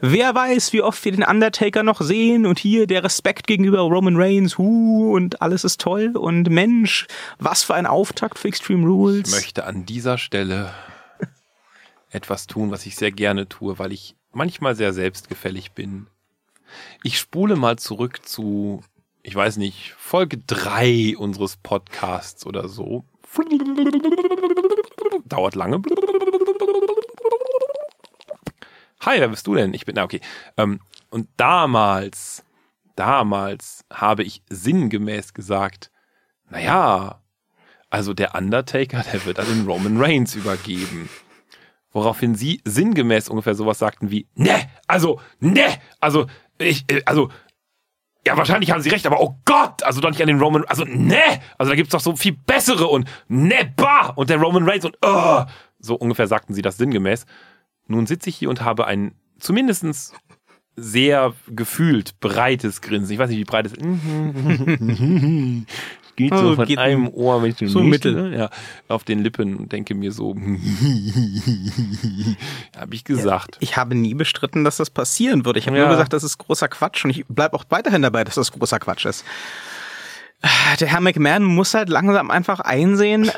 [0.00, 4.14] wer weiß, wie oft wir den Undertaker noch sehen und hier der Respekt gegenüber Roman
[4.16, 7.08] Reigns, hu, und alles ist toll und Mensch,
[7.40, 9.28] was für ein Auftakt für Extreme Rules.
[9.28, 10.70] Ich möchte an dieser Stelle
[12.10, 16.06] etwas tun, was ich sehr gerne tue, weil ich manchmal sehr selbstgefällig bin.
[17.02, 18.84] Ich spule mal zurück zu,
[19.24, 23.04] ich weiß nicht, Folge drei unseres Podcasts oder so.
[25.24, 25.80] Dauert lange.
[29.00, 29.72] Hi, wer bist du denn?
[29.72, 30.20] Ich bin, na okay.
[30.58, 32.44] Ähm, und damals,
[32.96, 35.90] damals habe ich sinngemäß gesagt,
[36.50, 37.22] naja,
[37.88, 41.08] also der Undertaker, der wird an den Roman Reigns übergeben.
[41.92, 46.26] Woraufhin sie sinngemäß ungefähr sowas sagten wie, ne, also, ne, also,
[46.58, 47.30] ich, äh, also,
[48.26, 50.84] ja, wahrscheinlich haben sie recht, aber oh Gott, also doch nicht an den Roman, also,
[50.84, 54.84] ne, also da gibt's doch so viel bessere und ne, bah, und der Roman Reigns
[54.84, 55.44] und, oh,
[55.78, 57.26] so ungefähr sagten sie das sinngemäß.
[57.86, 60.14] Nun sitze ich hier und habe ein zumindestens
[60.76, 63.12] sehr gefühlt breites Grinsen.
[63.12, 63.74] Ich weiß nicht, wie breit es
[66.16, 68.34] Geht so Oh, von geht einem Ohr mit dem so nächsten, mittel.
[68.38, 68.50] ja,
[68.88, 70.36] auf den Lippen und denke mir so,
[72.76, 73.56] habe ich gesagt.
[73.60, 75.58] Ich habe nie bestritten, dass das passieren würde.
[75.58, 75.84] Ich habe Ja.
[75.84, 78.78] nur gesagt, das ist großer Quatsch und ich bleib auch weiterhin dabei, dass das großer
[78.78, 79.24] Quatsch ist.
[80.78, 83.30] Der Herr McMahon muss halt langsam einfach einsehen,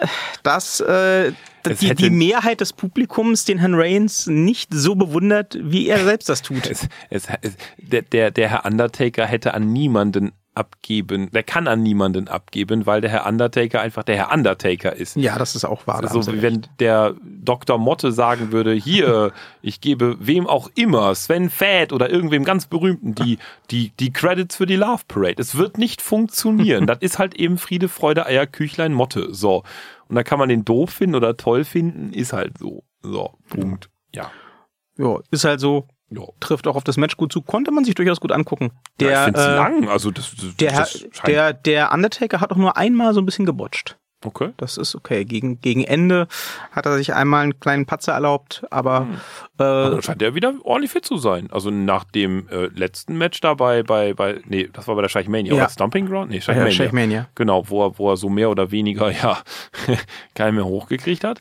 [0.43, 1.33] dass äh,
[1.81, 6.43] die, die Mehrheit des Publikums den Herrn Reigns nicht so bewundert, wie er selbst das
[6.43, 6.67] tut.
[6.67, 11.83] Es, es, es, der, der, der Herr Undertaker hätte an niemanden abgeben, der kann an
[11.83, 15.17] niemanden abgeben, weil der Herr Undertaker einfach der Herr Undertaker ist.
[15.17, 16.03] Ja, das ist auch wahr.
[16.03, 17.79] da haben So Sie wie wenn der Dr.
[17.79, 19.33] Motte sagen würde, hier,
[19.63, 23.39] ich gebe wem auch immer, Sven Fett oder irgendwem ganz berühmten, die,
[23.71, 25.41] die, die Credits für die Love Parade.
[25.41, 26.87] Es wird nicht funktionieren.
[26.87, 29.35] das ist halt eben Friede, Freude, Eier, Küchlein, Motte.
[29.35, 29.63] So.
[30.09, 32.85] Und da kann man den doof finden oder toll finden, ist halt so.
[33.03, 33.91] So, Punkt.
[34.15, 34.31] Ja.
[34.99, 36.23] Ja, ist halt so, ja.
[36.41, 38.73] trifft auch auf das Match gut zu, konnte man sich durchaus gut angucken.
[39.01, 39.89] Der, ja, ich äh, lang.
[39.89, 43.47] Also das, das, der, das der, der Undertaker hat auch nur einmal so ein bisschen
[43.47, 43.99] gebotcht.
[44.25, 44.51] Okay.
[44.57, 45.25] Das ist okay.
[45.25, 46.27] Gegen, gegen Ende
[46.73, 49.15] hat er sich einmal einen kleinen Patzer erlaubt, aber Hm.
[49.15, 49.19] äh,
[49.59, 51.49] Dann scheint er wieder ordentlich fit zu sein.
[51.53, 55.53] Also nach dem äh, letzten Match da bei, bei, nee, das war bei der Scheichmania,
[55.55, 55.63] Ja.
[55.65, 56.31] oder Stomping Ground?
[56.31, 57.29] Nee, ja, Scheichmania.
[57.35, 59.39] Genau, wo er, wo er so mehr oder weniger, ja,
[60.35, 61.39] keinen mehr hochgekriegt hat.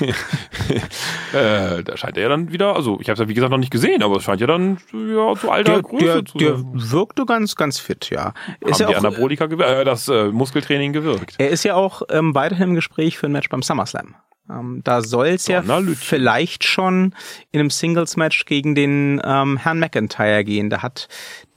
[1.32, 3.58] äh, da scheint er ja dann wieder, also ich habe es ja wie gesagt noch
[3.58, 6.56] nicht gesehen, aber es scheint ja dann ja, zu alter Der, Größe der, zu der
[6.56, 6.70] sein.
[6.74, 8.32] wirkte ganz, ganz fit, ja.
[8.60, 11.34] Ist Haben ja die auch, Anabolika gewirkt, äh, das äh, Muskeltraining gewirkt.
[11.38, 14.14] er ist ja auch ähm, weiterhin im Gespräch für ein Match beim SummerSlam.
[14.50, 17.14] Ähm, da soll es ja vielleicht schon
[17.52, 20.68] in einem Singles-Match gegen den ähm, Herrn McIntyre gehen.
[20.68, 21.08] Da hat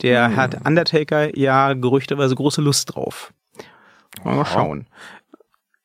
[0.02, 0.36] der Hm.
[0.36, 3.34] Herr Undertaker ja gerüchteweise große Lust drauf.
[4.24, 4.88] Mal, mal schauen.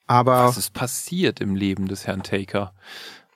[0.07, 2.73] Aber Was ist passiert im Leben des Herrn Taker?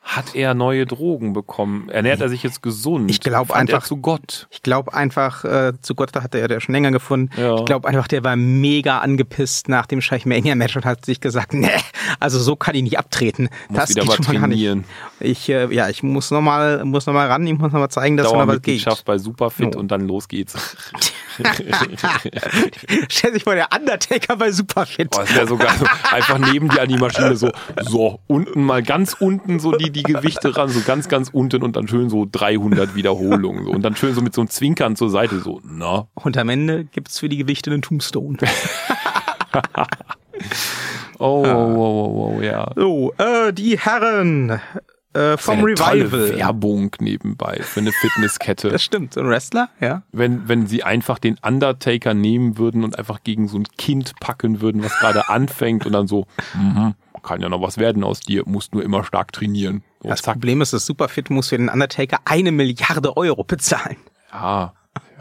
[0.06, 1.88] Hat er neue Drogen bekommen?
[1.88, 3.10] Ernährt er sich jetzt gesund?
[3.10, 4.46] Ich glaub Fand er einfach- zu Gott.
[4.50, 7.30] Ich glaube einfach, äh, zu Gott, da hat er ja schon länger gefunden.
[7.40, 7.56] Ja.
[7.56, 11.70] Ich glaube einfach, der war mega angepisst nach dem Scheichmania-Match und hat sich gesagt, nee,
[12.20, 13.48] also so kann ich nicht abtreten.
[13.70, 14.84] Muss das wieder geht mal schon mal gar nicht.
[15.20, 18.26] Ich, äh, ja, ich muss nochmal, muss noch mal ran, ich muss nochmal zeigen, dass
[18.26, 18.48] noch was geht.
[18.48, 19.78] Dauermitgliedschaft bei Superfit Oh.
[19.78, 20.54] und dann los geht's.
[23.08, 25.10] Stell sich vor, der Undertaker bei Superfit.
[25.10, 27.50] Boah, es wäre sogar so einfach neben dir an die Maschine so,
[27.80, 31.76] so unten mal ganz unten so die, die Gewichte ran, so ganz, ganz unten und
[31.76, 35.10] dann schön so 300 Wiederholungen so und dann schön so mit so einem Zwinkern zur
[35.10, 36.08] Seite so, na.
[36.14, 38.36] Und am Ende gibt's für die Gewichte einen Tombstone.
[41.20, 42.72] Oh, oh, oh, oh, oh, ja.
[42.74, 44.60] So, äh, die Herren
[45.14, 46.36] äh, vom Eine tolle Revival.
[46.36, 48.68] Werbung nebenbei für eine Fitnesskette.
[48.74, 50.02] Das stimmt, ein Wrestler, ja.
[50.12, 54.60] wenn, wenn sie einfach den Undertaker nehmen würden und einfach gegen so ein Kind packen
[54.60, 58.42] würden, was gerade anfängt und dann so, mhm, kann ja noch was werden aus dir,
[58.46, 59.82] musst nur immer stark trainieren.
[60.02, 63.96] So, Das zack, Problem ist, das Superfit muss für den Undertaker eine Milliarde Euro bezahlen.
[64.32, 64.72] ja.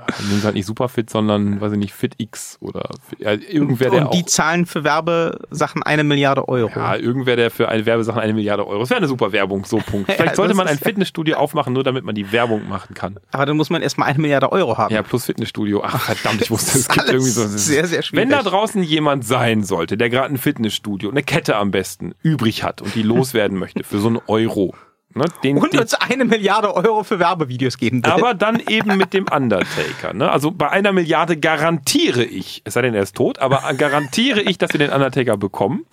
[0.09, 4.13] Ja nehmen halt nicht Superfit, sondern, weiß ich nicht, FitX oder ja, irgendwer, der und
[4.13, 6.71] die auch, zahlen für Werbesachen eine Milliarde Euro.
[6.75, 9.77] ja, irgendwer, der für eine Werbesachen eine Milliarde Euro, das wäre eine super Werbung, so
[9.77, 10.09] Punkt.
[10.13, 13.19] Ja, Vielleicht sollte das man ein Fitnessstudio aufmachen, nur damit man die Werbung machen kann.
[13.31, 14.93] Aber dann muss man erstmal eine Milliarde Euro haben.
[14.93, 15.81] Ja, plus Fitnessstudio.
[15.83, 17.47] Ach, verdammt, ich wusste, es gibt irgendwie so.
[17.47, 18.23] sehr, sehr schwierig.
[18.23, 22.63] Wenn da draußen jemand sein sollte, der gerade ein Fitnessstudio, eine Kette am besten, übrig
[22.63, 24.75] hat und die loswerden möchte für so einen Euro,
[25.15, 28.11] ne, den, Und den, uns eine Milliarde Euro für Werbevideos geben will.
[28.11, 30.13] aber dann eben mit dem Undertaker.
[30.13, 30.31] Ne?
[30.31, 34.57] Also bei einer Milliarde garantiere ich, es sei denn, er ist tot, aber garantiere ich,
[34.57, 35.85] dass wir den Undertaker bekommen.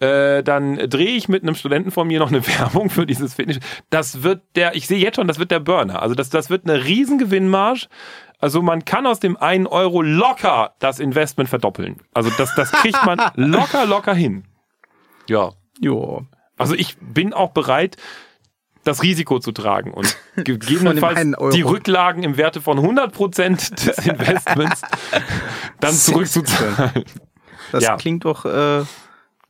[0.00, 3.58] Äh, dann drehe ich mit einem Studenten von mir noch eine Werbung für dieses Fitness.
[3.90, 6.02] Das wird der, ich sehe jetzt schon, das wird der Burner.
[6.02, 7.86] Also das, das wird eine riesen Gewinnmarge.
[8.38, 12.02] Also man kann aus dem einen Euro locker das Investment verdoppeln.
[12.12, 14.44] Also das, das kriegt man locker, locker hin.
[15.28, 15.52] Ja.
[15.80, 16.26] jo.
[16.58, 17.96] Also ich bin auch bereit,
[18.86, 21.20] das Risiko zu tragen und gegebenenfalls
[21.52, 24.82] die Rücklagen im Werte von 100% des Investments
[25.80, 27.04] dann zurückzuzahlen.
[27.72, 27.96] Das Ja.
[27.96, 28.84] klingt doch äh,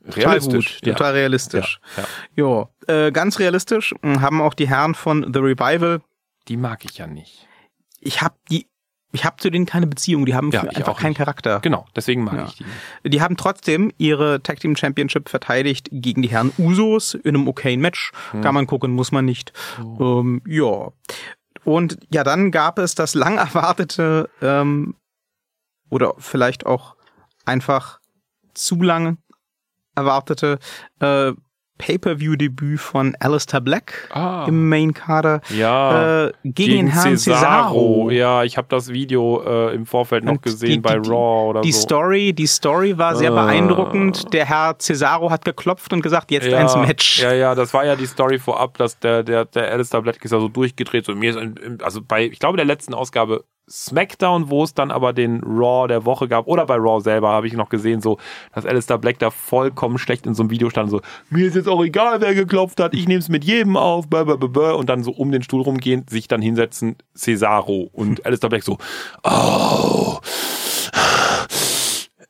[0.09, 0.93] total gut, ja.
[0.93, 1.79] total realistisch.
[1.95, 2.09] Ja, ja.
[2.35, 6.01] Jo, äh, ganz realistisch mh, haben auch die Herren von The Revival.
[6.47, 7.47] Die mag ich ja nicht.
[7.99, 8.67] Ich habe die,
[9.13, 10.25] ich habe zu denen keine Beziehung.
[10.25, 11.17] Die haben Ja, einfach auch keinen nicht.
[11.19, 11.59] Charakter.
[11.61, 12.45] Genau, deswegen mag Ja.
[12.45, 12.61] ich
[13.03, 13.09] die.
[13.09, 17.79] Die haben trotzdem ihre Tag Team Championship verteidigt gegen die Herren Usos in einem okayen
[17.81, 18.11] Match.
[18.31, 18.41] Hm.
[18.41, 19.53] Kann man gucken, muss man nicht.
[19.81, 20.19] Oh.
[20.21, 20.91] Ähm, ja.
[21.63, 24.95] Und ja, dann gab es das lang erwartete ähm,
[25.89, 26.95] oder vielleicht auch
[27.45, 27.99] einfach
[28.53, 29.17] zu lang
[29.95, 30.59] erwartete
[30.99, 31.31] äh,
[31.77, 34.45] Pay-per-view-Debüt von Alistair Black Ah.
[34.47, 36.25] im Main-Kader Ja.
[36.27, 38.09] äh, gegen, den Herrn Cesaro.
[38.11, 41.49] Ja, ich habe das Video äh, im Vorfeld noch Und gesehen die- bei die- Raw
[41.49, 41.81] oder Die so.
[41.81, 43.45] Story, die Story war sehr Ah.
[43.45, 44.33] beeindruckend.
[44.33, 47.21] Der Herr Cesaro hat geklopft und gesagt, jetzt ja, eins Match.
[47.21, 50.31] Ja, ja, das war ja die Story vorab, dass der, der, der Alistair Black ist
[50.31, 51.05] ja so durchgedreht.
[51.05, 55.13] So, mir ist, also bei, ich glaube, der letzten Ausgabe SmackDown, wo es dann aber
[55.13, 58.17] den Raw der Woche gab, oder bei Raw selber, habe ich noch gesehen, so,
[58.53, 61.67] dass Alistair Black da vollkommen schlecht in so einem Video stand, so, mir ist jetzt
[61.67, 65.11] auch egal, wer geklopft hat, ich nehme es mit jedem auf, blah, und dann so
[65.11, 68.77] um den Stuhl rumgehen, sich dann hinsetzen, Cesaro und Alistair Black so,
[69.23, 70.19] oh,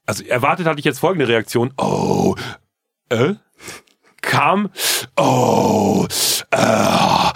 [0.06, 2.36] also erwartet hatte ich jetzt folgende Reaktion, oh,
[3.10, 3.36] äh?
[4.22, 4.70] kam,
[5.16, 6.06] oh,
[6.52, 7.32] äh,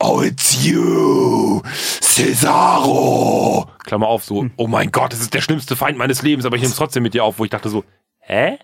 [0.00, 3.68] oh, it's you, Cesaro.
[3.84, 6.62] Klammer auf, so, oh mein Gott, das ist der schlimmste Feind meines Lebens, aber ich
[6.62, 7.84] nehme es trotzdem mit dir auf, wo ich dachte so,
[8.18, 8.58] hä?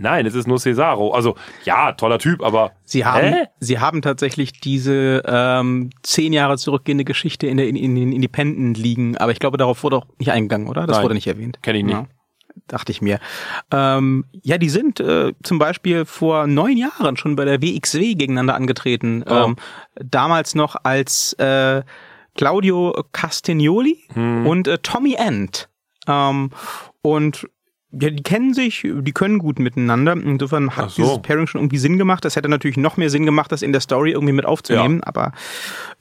[0.00, 1.10] Nein, es ist nur Cesaro.
[1.10, 1.34] Also,
[1.64, 3.44] ja, toller Typ, aber Sie haben, Hä?
[3.58, 8.78] sie haben tatsächlich diese ähm, zehn Jahre zurückgehende Geschichte in, der, in, in den Independent
[8.78, 10.86] liegen, aber ich glaube, darauf wurde auch nicht eingegangen, oder?
[10.86, 11.04] Das Nein.
[11.04, 11.58] wurde nicht erwähnt.
[11.62, 11.94] Kenn ich nicht.
[11.94, 12.06] Ja,
[12.66, 13.18] dachte ich mir.
[13.70, 18.54] Ähm, ja, die sind äh, zum Beispiel vor neun Jahren schon bei der WXW gegeneinander
[18.54, 19.24] angetreten.
[19.28, 19.32] Oh.
[19.34, 19.56] Ähm,
[19.94, 21.82] damals noch als äh,
[22.36, 24.46] Claudio Castagnoli Hm.
[24.46, 25.68] und äh, Tommy End.
[26.06, 26.50] Ähm,
[27.02, 27.46] und
[27.90, 30.12] Ja, die kennen sich, die können gut miteinander.
[30.12, 31.02] Insofern hat so.
[31.02, 32.22] dieses Pairing schon irgendwie Sinn gemacht.
[32.24, 35.02] Das hätte natürlich noch mehr Sinn gemacht, das in der Story irgendwie mit aufzunehmen.
[35.04, 35.32] Aber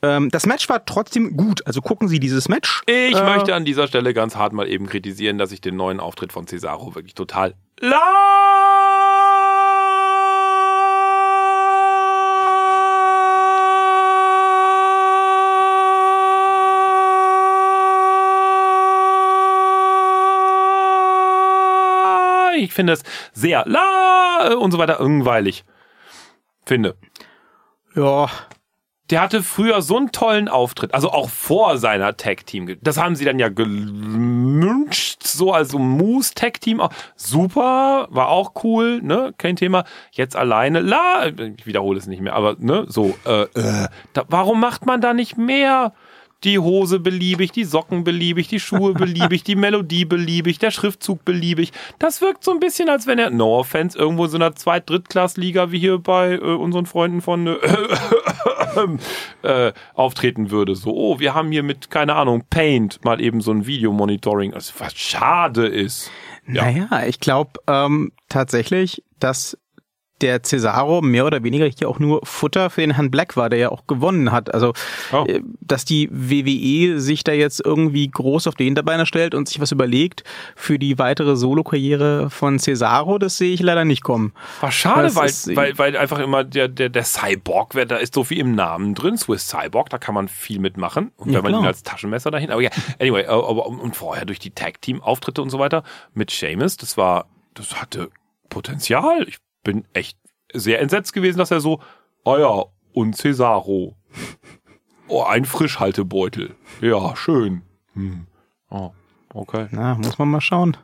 [0.01, 1.65] ähm, das Match war trotzdem gut.
[1.65, 2.81] Also gucken Sie dieses Match.
[2.88, 6.01] Ich Äh, möchte an dieser Stelle ganz hart mal eben kritisieren, dass ich den neuen
[6.01, 8.66] Auftritt von Cesaro wirklich total la
[22.68, 23.03] ich finde es
[23.34, 25.63] sehr la und so weiter langweilig.
[26.65, 26.95] Finde.
[27.95, 28.30] Ja,
[29.09, 32.78] Der hatte früher so einen tollen Auftritt, also auch vor seiner Tag-Team.
[32.82, 36.82] Das haben sie dann ja gewünscht, so als so Moose Tag-Team.
[37.15, 39.86] Super, war auch cool, ne, kein Thema.
[40.11, 44.59] Jetzt alleine, la, ich wiederhole es nicht mehr, aber ne, so, äh, äh, da, warum
[44.59, 45.93] macht man da nicht mehr?
[46.43, 51.71] Die Hose beliebig, die Socken beliebig, die Schuhe beliebig, die Melodie beliebig, der Schriftzug beliebig.
[51.99, 54.89] Das wirkt so ein bisschen, als wenn er, no offense, irgendwo in so einer Zweit-,
[54.89, 57.57] Drittklassliga wie hier bei äh, unseren Freunden von äh,
[59.47, 60.75] äh, auftreten würde.
[60.75, 64.73] So, oh, wir haben hier mit, keine Ahnung, Paint mal eben so ein Videomonitoring, also,
[64.77, 66.11] was schade ist.
[66.47, 66.63] Ja.
[66.63, 69.57] naja, ich glaube ähm, tatsächlich, dass
[70.22, 73.59] der Cesaro mehr oder weniger hier auch nur Futter für den Herrn Black war, der
[73.59, 74.53] ja auch gewonnen hat.
[74.53, 74.74] Also,
[75.11, 75.26] Oh.
[75.28, 79.59] äh, dass die WWE sich da jetzt irgendwie groß auf die Hinterbeine stellt und sich
[79.59, 80.24] was überlegt
[80.55, 84.34] für die weitere Solo-Karriere von Cesaro, das sehe ich leider nicht kommen.
[84.61, 88.13] War schade, weil, ist- weil, weil einfach immer der, der, der Cyborg, wer- da ist
[88.13, 91.11] so viel im Namen drin, Swiss Cyborg, da kann man viel mitmachen.
[91.18, 94.26] Und Ja, wenn man ihn als Taschenmesser dahin, aber ja, anyway, äh, aber und vorher
[94.26, 98.09] durch die Tag-Team-Auftritte und so weiter mit Seamus, das war, das hatte
[98.49, 99.26] Potenzial.
[99.28, 99.38] Ich
[99.68, 100.18] bin echt
[100.53, 101.82] sehr entsetzt gewesen, dass er so,
[102.24, 102.63] oh ja,
[102.93, 103.97] und Cesaro.
[105.09, 106.55] Oh, ein Frischhaltebeutel.
[106.80, 107.63] Ja, schön.
[107.93, 108.28] Hm.
[108.70, 108.91] Oh,
[109.34, 109.68] okay.
[109.72, 110.78] Na, muss man mal schauen.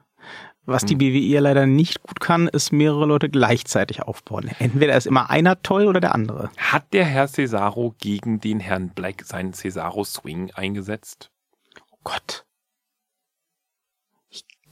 [0.66, 4.52] Was die BWE leider nicht gut kann, ist mehrere Leute gleichzeitig aufbauen.
[4.60, 6.52] Entweder ist immer einer toll oder der andere.
[6.58, 11.32] Hat der Herr Cesaro gegen den Herrn Black seinen Cesaro-Swing eingesetzt?
[11.92, 12.46] Oh Gott.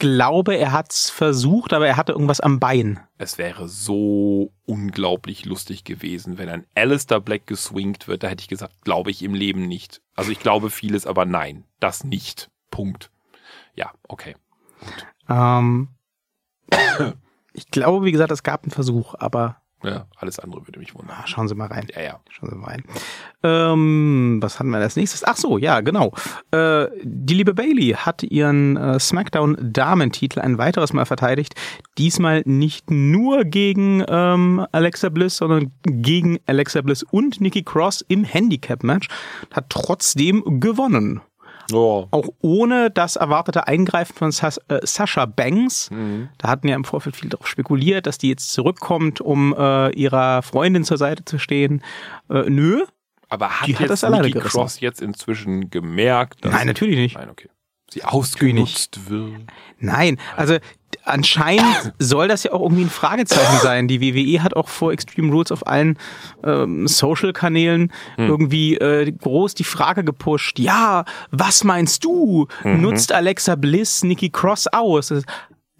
[0.02, 2.98] Ich glaube, er hat's versucht, aber er hatte irgendwas am Bein.
[3.18, 8.24] Es wäre so unglaublich lustig gewesen, wenn ein Alistair Black geswingt wird.
[8.24, 10.02] Da hätte ich gesagt, glaube ich im Leben nicht.
[10.16, 12.50] Also ich glaube vieles, aber nein, das nicht.
[12.72, 13.12] Punkt.
[13.76, 14.34] Ja, okay.
[15.28, 15.86] Ähm,
[17.52, 21.16] ich glaube, wie gesagt, es gab einen Versuch, aber Ja, alles andere würde mich wundern.
[21.20, 21.86] ah, schauen Sie mal rein.
[21.94, 22.20] Ja, ja.
[22.30, 22.84] Schauen Sie mal rein.
[23.42, 25.24] Ähm, was hatten wir als nächstes?
[25.24, 26.12] Ach so, ja, genau.
[26.52, 31.54] Äh, die liebe Bailey hat ihren äh, SmackDown-Damentitel ein weiteres Mal verteidigt.
[31.98, 38.24] Diesmal nicht nur gegen ähm, Alexa Bliss, sondern gegen Alexa Bliss und Nikki Cross im
[38.24, 39.08] Handicap-Match.
[39.52, 41.20] Hat trotzdem gewonnen.
[41.74, 42.08] Oh.
[42.10, 45.90] Auch ohne das erwartete Eingreifen von Sas äh, Sasha Banks.
[46.38, 50.42] Da hatten ja im Vorfeld viel darauf spekuliert, dass die jetzt zurückkommt, um äh, ihrer
[50.42, 51.82] Freundin zur Seite zu stehen.
[52.30, 52.84] Äh, nö,
[53.28, 54.58] Aber hat Die hat das alleine Nikki gerissen.
[54.58, 57.16] Cross jetzt inzwischen gemerkt, dass Nein, natürlich nicht.
[57.16, 57.48] Nein, okay.
[57.90, 59.42] Sie ausgenutzt wird.
[59.78, 60.56] Nein, also
[61.04, 63.88] anscheinend soll das ja auch irgendwie ein Fragezeichen sein.
[63.88, 65.98] Die WWE hat auch vor Extreme Rules auf allen
[66.44, 70.58] ähm, Social-Kanälen irgendwie äh, groß die Frage gepusht.
[70.58, 72.46] Ja, was meinst du?
[72.64, 75.12] Nutzt Alexa Bliss Nikki Cross aus?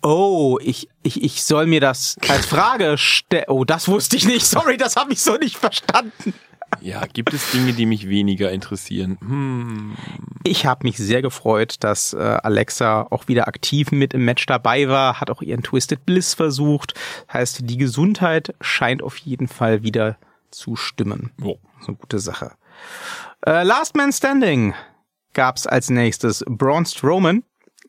[0.02, 3.44] Oh, ich, ich, ich soll mir das als Frage stellen.
[3.48, 4.44] Oh, das wusste ich nicht.
[4.44, 6.34] Sorry, das habe ich so nicht verstanden.
[6.80, 9.18] Ja, gibt es Dinge, die mich weniger interessieren?
[9.20, 9.96] Hm.
[10.44, 14.88] Ich habe mich sehr gefreut, dass äh, Alexa auch wieder aktiv mit im Match dabei
[14.88, 16.94] war, hat auch ihren Twisted Bliss versucht.
[17.32, 20.16] Heißt, die Gesundheit scheint auf jeden Fall wieder
[20.50, 21.30] zu stimmen.
[21.42, 21.58] Oh.
[21.80, 22.52] So eine gute Sache.
[23.44, 24.74] Äh, Last Man Standing
[25.34, 26.44] gab's als nächstes.
[26.48, 27.42] Braun Strowman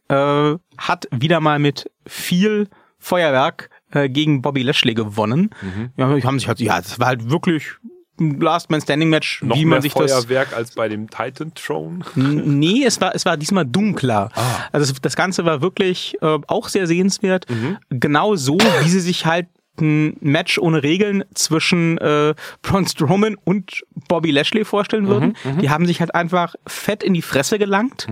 [0.08, 5.52] äh, hat wieder mal mit viel Feuerwerk äh, gegen Bobby Lashley gewonnen.
[5.98, 7.74] Ja, die haben sich halt, ja, das war halt wirklich
[8.20, 11.54] Last Man Standing Match, Noch wie mehr man sich das Feuerwerk als bei dem Titan
[11.56, 12.00] Throne.
[12.16, 14.30] Nee, es war, es war diesmal dunkler.
[14.72, 17.48] Also es, das Ganze war wirklich äh, auch sehr sehenswert.
[17.90, 19.48] Genau so, wie sie sich halt
[19.80, 25.36] ein Match ohne Regeln zwischen äh, Braun Strowman und Bobby Lashley vorstellen würden.
[25.62, 28.08] Die haben sich halt einfach fett in die Fresse gelangt.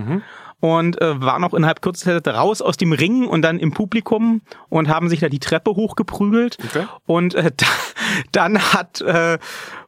[0.60, 4.42] Und äh, waren auch innerhalb kürzester Zeit raus aus dem Ring und dann im Publikum
[4.68, 6.56] und haben sich da die Treppe hochgeprügelt.
[6.64, 6.86] Okay.
[7.04, 7.66] Und äh, da,
[8.30, 9.38] dann hat äh,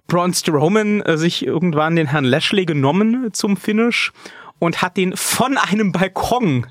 [0.07, 4.13] Braun Strowman äh, sich irgendwann den Herrn Lashley genommen zum Finish
[4.59, 6.67] und hat den von einem Balkon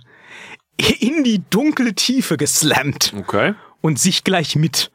[0.99, 3.53] in die dunkle Tiefe geslammt Okay.
[3.81, 4.91] und sich gleich mit.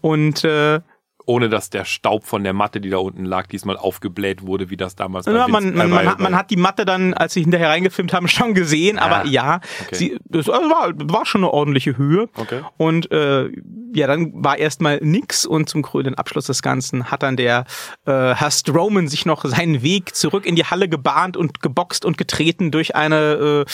[0.00, 0.80] Und äh,
[1.26, 4.76] ohne dass der Staub von der Matte, die da unten lag, diesmal aufgebläht wurde, wie
[4.76, 7.68] das damals ja, man, man, man, hat, man hat die Matte dann, als sie hinterher
[7.68, 9.02] reingefilmt haben, schon gesehen, ja.
[9.02, 9.94] aber ja, okay.
[9.94, 12.28] sie, das war, war schon eine ordentliche Höhe.
[12.36, 12.60] Okay.
[12.76, 13.50] Und äh,
[13.94, 17.64] ja, dann war erstmal nix und zum krönenden Abschluss des Ganzen hat dann der
[18.06, 22.18] äh, Herr Strowman sich noch seinen Weg zurück in die Halle gebahnt und geboxt und
[22.18, 23.70] getreten durch eine, äh,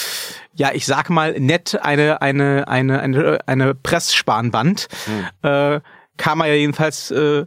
[0.55, 4.89] ja, ich sag mal nett, eine, eine, eine, eine, eine Pressspanband.
[5.07, 5.51] Hm.
[5.51, 5.81] Äh,
[6.19, 7.47] kam er ja jedenfalls äh,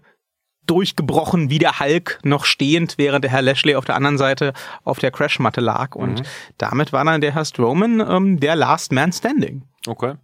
[0.65, 4.53] durchgebrochen wie der Hulk noch stehend, während der Herr Lashley auf der anderen Seite
[4.83, 5.95] auf der Crashmatte lag.
[5.95, 6.25] Und mhm.
[6.57, 9.63] damit war dann der Herr Strowman ähm, der Last Man Standing.
[9.87, 10.15] Okay.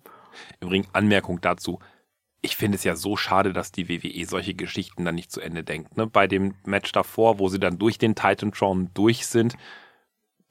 [0.62, 1.80] Übrigens Anmerkung dazu.
[2.42, 5.64] Ich finde es ja so schade, dass die WWE solche Geschichten dann nicht zu Ende
[5.64, 5.98] denkt.
[5.98, 6.08] Ne?
[6.08, 9.56] Bei dem Match davor, wo sie dann durch den Titan Tron durch sind,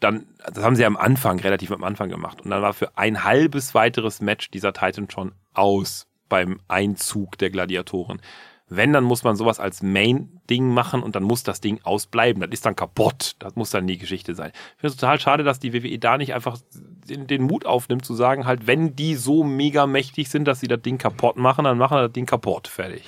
[0.01, 2.43] dann, das haben sie am Anfang, relativ am Anfang gemacht.
[2.43, 7.51] Und dann war für ein halbes weiteres Match dieser Titan Tron aus beim Einzug der
[7.51, 8.21] Gladiatoren.
[8.69, 12.41] Wenn, dann muss man sowas als Main-Ding machen und dann muss das Ding ausbleiben.
[12.41, 13.37] Das ist dann kaputt.
[13.39, 14.51] Das muss dann die Geschichte sein.
[14.53, 18.05] Ich finde es total schade, dass die WWE da nicht einfach den, den, Mut aufnimmt,
[18.05, 21.65] zu sagen, halt, wenn die so mega mächtig sind, dass sie das Ding kaputt machen,
[21.65, 22.67] dann machen wir das Ding kaputt.
[22.67, 23.05] Fertig.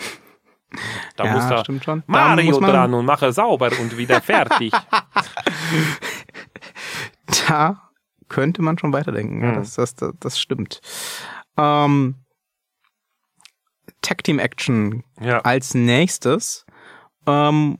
[1.16, 2.04] Da ja, muss da stimmt schon.
[2.06, 4.72] Mario dran und mache sauber und wieder fertig.
[7.48, 7.90] da
[8.28, 9.42] könnte man schon weiterdenken.
[9.42, 9.54] Ja, hm.
[9.56, 10.80] das, das, das, das stimmt.
[11.56, 12.14] Ähm,
[14.02, 15.40] Tag Team Action ja.
[15.40, 16.66] als nächstes.
[17.26, 17.78] Ähm,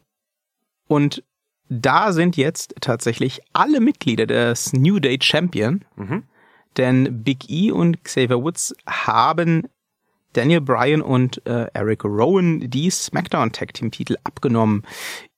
[0.87, 1.23] und
[1.69, 6.25] da sind jetzt tatsächlich alle Mitglieder des New Day Champion, mhm.
[6.77, 9.69] denn Big E und Xavier Woods haben
[10.33, 14.83] Daniel Bryan und äh, Eric Rowan die SmackDown Tag Team Titel abgenommen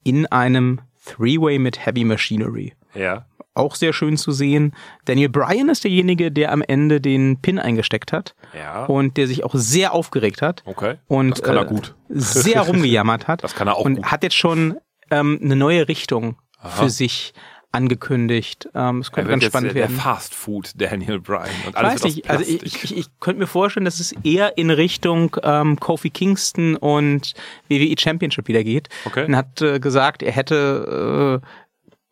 [0.05, 2.75] in einem Three-Way mit Heavy Machinery.
[2.95, 3.27] Ja
[3.61, 4.75] auch sehr schön zu sehen.
[5.05, 8.35] Daniel Bryan ist derjenige, der am Ende den Pin eingesteckt hat.
[8.57, 8.85] Ja.
[8.87, 10.63] Und der sich auch sehr aufgeregt hat.
[10.65, 10.97] Okay.
[11.07, 11.95] Und das kann er gut.
[12.09, 13.43] Äh, sehr rumgejammert hat.
[13.51, 14.07] Das kann er auch und gut.
[14.07, 14.77] hat jetzt schon
[15.11, 16.83] ähm, eine neue Richtung Aha.
[16.83, 17.33] für sich
[17.73, 18.69] angekündigt.
[18.75, 19.95] Ähm, es könnte ganz spannend der, werden.
[19.95, 23.41] Der Fast Food Daniel Bryan und alles ich weiß nicht, also ich, ich, ich könnte
[23.41, 27.35] mir vorstellen, dass es eher in Richtung ähm, Kofi Kingston und
[27.69, 28.89] WWE Championship wieder geht.
[29.05, 29.27] Okay.
[29.31, 31.47] Er hat äh, gesagt, er hätte äh,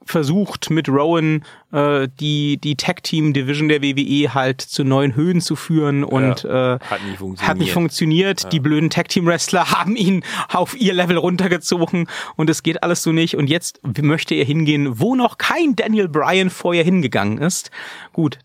[0.08, 6.04] versucht, mit Rowan äh, die, die Tag-Team-Division der WWE halt zu neuen Höhen zu führen
[6.04, 7.48] und ja, äh, hat nicht funktioniert.
[7.48, 8.42] Hat nicht funktioniert.
[8.44, 8.48] Ja.
[8.48, 13.36] Die blöden Tag-Team-Wrestler haben ihn auf ihr Level runtergezogen und es geht alles so nicht.
[13.36, 17.70] Und jetzt möchte er hingehen, wo noch kein Daniel Bryan vorher hingegangen ist.
[18.12, 18.38] Gut,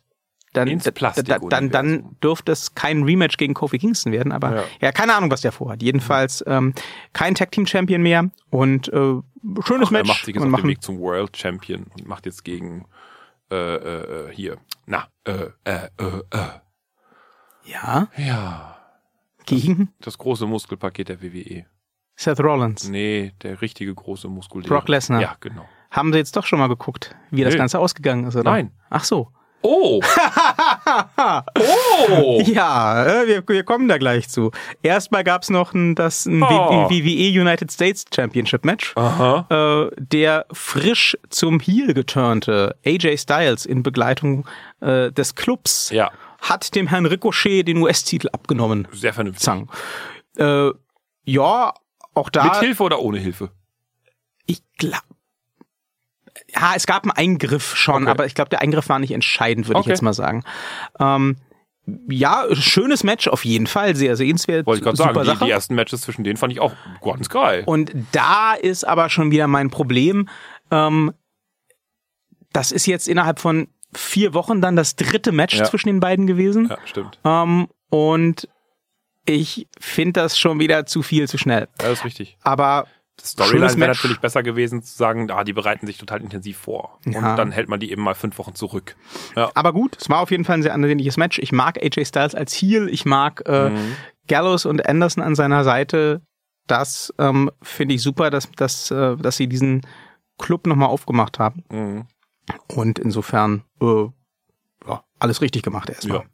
[0.53, 0.79] dann,
[1.25, 5.15] da, dann, dann dürfte es kein Rematch gegen Kofi Kingston werden, aber ja, ja keine
[5.15, 5.81] Ahnung, was der vorhat.
[5.81, 6.73] Jedenfalls ähm,
[7.11, 9.15] kein Tag Team Champion mehr und äh,
[9.65, 10.07] schönes Ach, Match.
[10.09, 12.85] Er macht sich jetzt auf den Weg zum World Champion und macht jetzt gegen
[13.51, 16.49] äh, äh, äh hier, na, äh, äh, äh, äh.
[17.65, 18.07] Ja?
[18.17, 18.77] Ja.
[19.45, 19.93] Gegen?
[19.99, 21.65] Das, das große Muskelpaket der WWE.
[22.15, 22.87] Seth Rollins.
[22.87, 24.61] Nee, der richtige große Muskel.
[24.61, 25.21] Brock Lesnar.
[25.21, 25.65] Ja, genau.
[25.89, 27.43] Haben Sie jetzt doch schon mal geguckt, wie nee.
[27.43, 28.51] das Ganze ausgegangen ist, oder?
[28.51, 28.71] Nein.
[28.89, 29.31] Ach so.
[29.63, 30.01] Oh.
[32.09, 32.41] oh.
[32.45, 34.51] Ja, äh, wir, wir kommen da gleich zu.
[34.83, 36.89] Erstmal gab's noch ein, das ein oh.
[36.89, 38.93] WWE United States Championship Match.
[38.95, 39.47] Aha.
[39.49, 44.45] Äh, der frisch zum Heel geturnte AJ Styles in Begleitung
[44.81, 46.11] äh, des Clubs ja.
[46.41, 48.87] hat dem Herrn Ricochet den US-Titel abgenommen.
[48.91, 49.43] Sehr vernünftig.
[49.43, 49.69] Zang.
[50.37, 50.71] Äh,
[51.23, 51.73] ja,
[52.13, 52.43] auch da.
[52.43, 53.49] Mit Hilfe oder ohne Hilfe?
[54.45, 55.03] Ich glaube
[56.53, 58.11] ja, es gab einen Eingriff schon, okay.
[58.11, 59.89] aber ich glaube, der Eingriff war nicht entscheidend, würde okay.
[59.89, 60.43] ich jetzt mal sagen.
[60.99, 61.37] Ähm,
[62.07, 64.65] ja, schönes Match auf jeden Fall, sehr sehenswert.
[64.65, 67.63] Wollte ich gerade sagen, die, die, ersten Matches zwischen denen fand ich auch ganz geil.
[67.65, 70.29] Und da ist aber schon wieder mein Problem.
[70.71, 71.13] Ähm,
[72.53, 75.65] das ist jetzt innerhalb von vier Wochen dann das dritte Match ja.
[75.65, 76.69] zwischen den beiden gewesen.
[76.69, 77.19] Ja, stimmt.
[77.25, 78.47] Ähm, und
[79.25, 81.67] ich finde das schon wieder zu viel, zu schnell.
[81.81, 82.37] Ja, das ist richtig.
[82.43, 82.87] Aber
[83.21, 86.99] Storyline wäre natürlich besser gewesen zu sagen, ah, die bereiten sich total intensiv vor.
[87.05, 87.31] Ja.
[87.31, 88.95] Und dann hält man die eben mal fünf Wochen zurück.
[89.35, 89.51] Ja.
[89.53, 91.39] Aber gut, es war auf jeden Fall ein sehr ansehnliches Match.
[91.39, 93.95] Ich mag AJ Styles als Heel, ich mag äh, mhm.
[94.27, 96.21] Gallows und Anderson an seiner Seite.
[96.67, 99.85] Das ähm, finde ich super, dass, dass, äh, dass sie diesen
[100.39, 101.63] Club nochmal aufgemacht haben.
[101.69, 102.05] Mhm.
[102.67, 104.05] Und insofern äh,
[104.87, 106.19] ja, alles richtig gemacht erstmal.
[106.19, 106.25] Ja.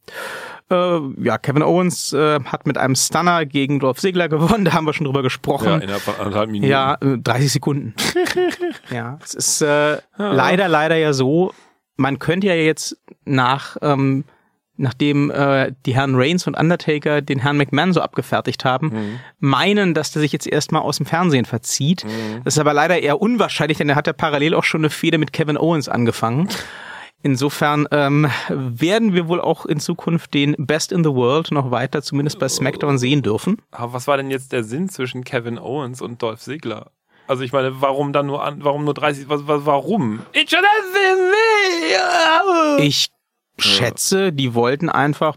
[0.71, 4.85] Äh, ja, Kevin Owens äh, hat mit einem Stunner gegen Dolph Ziggler gewonnen, da haben
[4.85, 5.67] wir schon drüber gesprochen.
[5.67, 6.69] Ja, innerhalb von anderthalb Minuten.
[6.69, 7.93] Ja, 30 äh, Sekunden.
[8.91, 9.99] ja, es ist äh, ja.
[10.17, 11.53] leider, leider ja so,
[11.95, 14.25] man könnte ja jetzt nach, ähm,
[14.77, 19.19] nachdem äh, die Herren Reigns und Undertaker den Herrn McMahon so abgefertigt haben, mhm.
[19.39, 22.05] meinen, dass der sich jetzt erstmal aus dem Fernsehen verzieht.
[22.05, 22.43] Mhm.
[22.43, 25.17] Das ist aber leider eher unwahrscheinlich, denn er hat ja parallel auch schon eine Fehde
[25.17, 26.47] mit Kevin Owens angefangen.
[27.21, 32.01] Insofern ähm, werden wir wohl auch in Zukunft den Best in the World noch weiter,
[32.01, 33.61] zumindest bei SmackDown, sehen dürfen.
[33.71, 36.91] Aber was war denn jetzt der Sinn zwischen Kevin Owens und Dolph Ziggler?
[37.27, 40.21] Also ich meine, warum dann nur an, warum nur 30, was, was warum?
[42.79, 43.09] Ich
[43.57, 45.35] schätze, die wollten einfach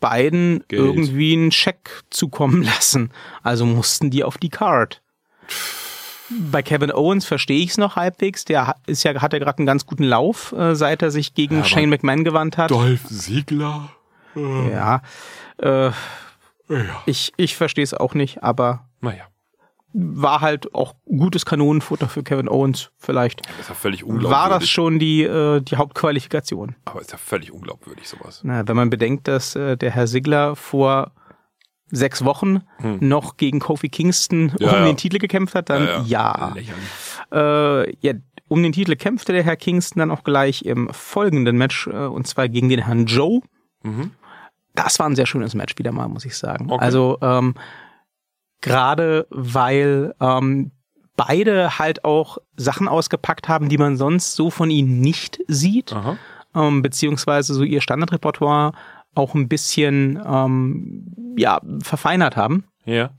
[0.00, 0.82] beiden Geld.
[0.82, 3.10] irgendwie einen Scheck zukommen lassen.
[3.42, 5.02] Also mussten die auf die Card.
[6.50, 8.44] Bei Kevin Owens verstehe ich es noch halbwegs.
[8.44, 11.58] Der ist ja, hat ja gerade einen ganz guten Lauf, äh, seit er sich gegen
[11.58, 12.70] aber Shane McMahon gewandt hat.
[12.70, 13.90] Dolph Ziggler?
[14.34, 15.02] Ja.
[15.58, 15.90] Äh,
[17.06, 19.24] ich ich verstehe es auch nicht, aber Naja,
[19.92, 22.90] war halt auch gutes Kanonenfutter für Kevin Owens.
[22.98, 24.36] Vielleicht das ist ja völlig unglaubwürdig.
[24.36, 26.74] war das schon die, äh, die Hauptqualifikation.
[26.86, 28.40] Aber ist ja völlig unglaubwürdig sowas.
[28.42, 31.12] Na, wenn man bedenkt, dass äh, der Herr Sigler vor
[31.94, 32.62] sechs Wochen
[33.00, 34.56] noch gegen Kofi Kingston Hm.
[34.58, 34.84] Ja, um ja.
[34.86, 36.52] den Titel gekämpft hat, dann ja.
[36.54, 36.84] Lächerlich.
[37.32, 38.14] Äh, ja.
[38.48, 42.26] Um den Titel kämpfte der Herr Kingston dann auch gleich im folgenden Match, äh, und
[42.26, 43.40] zwar gegen den Herrn Joe.
[43.82, 44.10] Mhm.
[44.74, 46.70] Das war ein sehr schönes Match wieder mal, muss ich sagen.
[46.70, 46.84] Okay.
[46.84, 47.54] Also ähm,
[48.60, 50.72] gerade weil ähm,
[51.16, 55.94] beide halt auch Sachen ausgepackt haben, die man sonst so von ihnen nicht sieht
[56.54, 58.72] ähm, beziehungsweise so ihr Standardrepertoire
[59.14, 62.64] auch ein bisschen ähm, ja verfeinert haben.
[62.84, 63.10] Ja.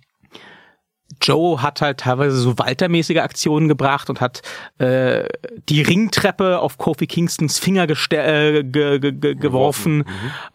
[1.21, 4.41] Joe hat halt teilweise so Walter-mäßige Aktionen gebracht und hat
[4.79, 5.27] äh,
[5.69, 10.03] die Ringtreppe auf Kofi Kingstons Finger äh, ge ge ge geworfen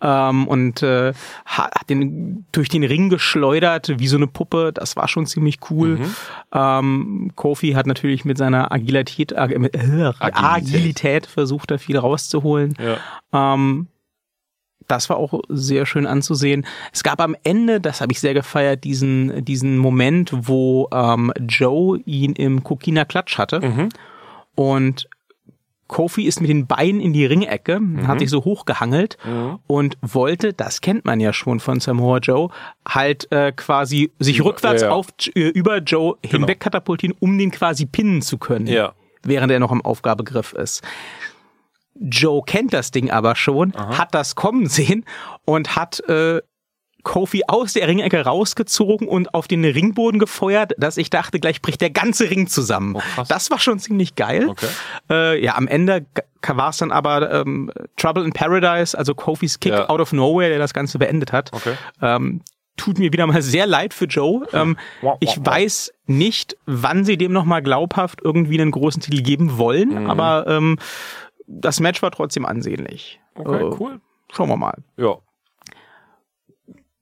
[0.00, 1.12] ähm, und äh,
[1.44, 4.72] hat den durch den Ring geschleudert wie so eine Puppe.
[4.72, 5.98] Das war schon ziemlich cool.
[6.52, 12.74] Ähm, Kofi hat natürlich mit seiner Agilität, äh, mit, äh, Agilität versucht, da viel rauszuholen.
[12.78, 13.54] Ja.
[13.54, 13.86] Ähm,
[14.90, 16.66] das war auch sehr schön anzusehen.
[16.92, 21.98] Es gab am Ende, das habe ich sehr gefeiert, diesen, diesen Moment, wo ähm, Joe
[22.06, 23.88] ihn im Kokina Klatsch hatte.
[24.54, 25.08] Und
[25.86, 29.18] Kofi ist mit den Beinen in die Ringecke, hat sich so hochgehangelt
[29.66, 32.48] und wollte, das kennt man ja schon von Samoa Joe,
[32.86, 34.94] halt äh, quasi sich Über- rückwärts ja, ja.
[34.94, 38.92] auf äh, über Joe hinweg katapultieren, um den quasi pinnen zu können Ja.
[39.24, 40.82] während er noch im Aufgabegriff ist.
[42.01, 45.05] Joe kennt das Ding aber schon, hat das kommen sehen
[45.44, 46.40] und hat äh,
[47.02, 51.81] Kofi aus der Ringecke rausgezogen und auf den Ringboden gefeuert, dass ich dachte, gleich bricht
[51.81, 52.94] der ganze Ring zusammen.
[52.97, 54.48] Oh, das war schon ziemlich geil.
[54.48, 54.66] Okay.
[55.10, 56.05] Äh, ja, am Ende
[56.47, 59.89] war es dann aber ähm, Trouble in Paradise, also Kofis Kick Ja.
[59.89, 61.51] out of nowhere, der das Ganze beendet hat.
[61.55, 61.72] Okay.
[62.02, 62.43] Ähm,
[62.77, 64.47] tut mir wieder mal sehr leid für Joe.
[64.52, 64.77] Ähm,
[65.20, 70.02] ich weiß nicht, wann sie dem noch mal glaubhaft irgendwie einen großen Titel geben wollen,
[70.05, 70.10] Mhm.
[70.10, 70.77] aber ähm,
[71.51, 73.20] das Match war trotzdem ansehnlich.
[73.35, 74.01] Okay, Äh, cool.
[74.32, 74.78] Schauen wir mal.
[74.97, 75.16] Ja.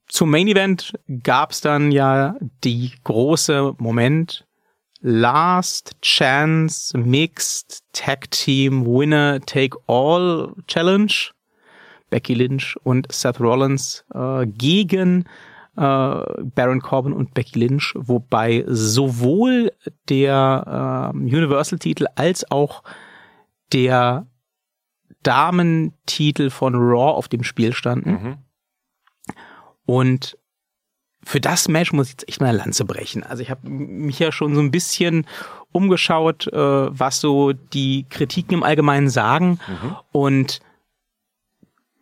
[0.08, 2.34] Zum Main Event gab's dann ja
[2.64, 4.46] die große Moment
[5.00, 11.12] Last Chance Mixed Tag Team Winner Take All Challenge.
[12.10, 15.24] Becky Lynch und Seth Rollins äh, gegen
[15.76, 15.80] äh,
[16.54, 19.72] Baron Corbin und Becky Lynch, wobei sowohl
[20.08, 22.82] der äh, Universal-Titel als auch
[23.74, 24.26] der
[25.22, 28.10] Damentitel von Raw auf dem Spiel standen.
[28.10, 28.36] Mhm.
[29.86, 30.36] Und
[31.24, 33.22] für das Match muss ich jetzt echt mal eine Lanze brechen.
[33.22, 35.26] Also ich habe mich ja schon so ein bisschen
[35.72, 39.58] umgeschaut, äh, was so die Kritiken im Allgemeinen sagen.
[40.12, 40.60] Und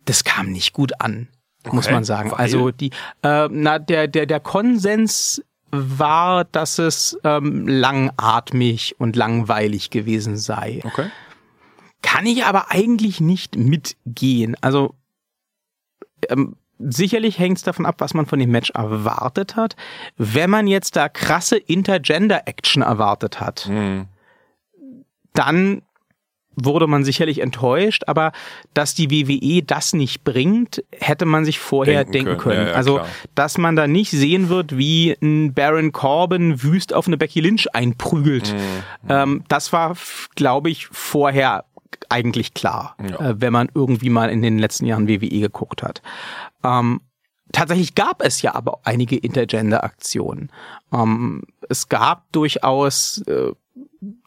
[0.05, 1.27] das kam nicht gut an,
[1.65, 2.31] muss Okay, man sagen.
[2.31, 2.37] weil?
[2.39, 2.91] Also die,
[3.23, 10.79] äh, na, der, der, der Konsens war, dass es ähm, langatmig und langweilig gewesen sei.
[10.85, 11.09] Okay.
[12.07, 14.55] Kann ich aber eigentlich nicht mitgehen.
[14.61, 14.95] Also
[16.29, 19.75] ähm, sicherlich hängt es davon ab, was man von dem Match erwartet hat.
[20.15, 24.05] Wenn man jetzt da krasse Intergender-Action erwartet hat, Mhm.
[25.33, 25.81] dann
[26.59, 28.31] wurde man sicherlich enttäuscht, aber
[28.73, 32.55] dass die WWE das nicht bringt, hätte man sich vorher Denken denken können.
[32.55, 32.65] können.
[32.67, 33.07] Ja, ja, also, klar.
[33.35, 37.67] dass man da nicht sehen wird, wie ein Baron Corbin wüst auf eine Becky Lynch
[37.75, 38.53] einprügelt.
[38.53, 38.59] Mhm.
[39.09, 39.95] Ähm, das war,
[40.35, 41.65] glaube ich, vorher
[42.09, 43.19] eigentlich klar, Ja.
[43.31, 46.01] äh, wenn man irgendwie mal in den letzten Jahren WWE geguckt hat.
[46.63, 47.01] Ähm,
[47.51, 50.51] tatsächlich gab es ja aber einige Intergender-Aktionen.
[50.93, 53.51] Ähm, es gab durchaus äh,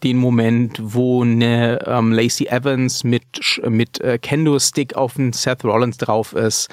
[0.03, 5.65] den Moment, wo eine ähm, Lacey Evans mit mit äh, Kendo Stick auf den Seth
[5.65, 6.69] Rollins drauf ist.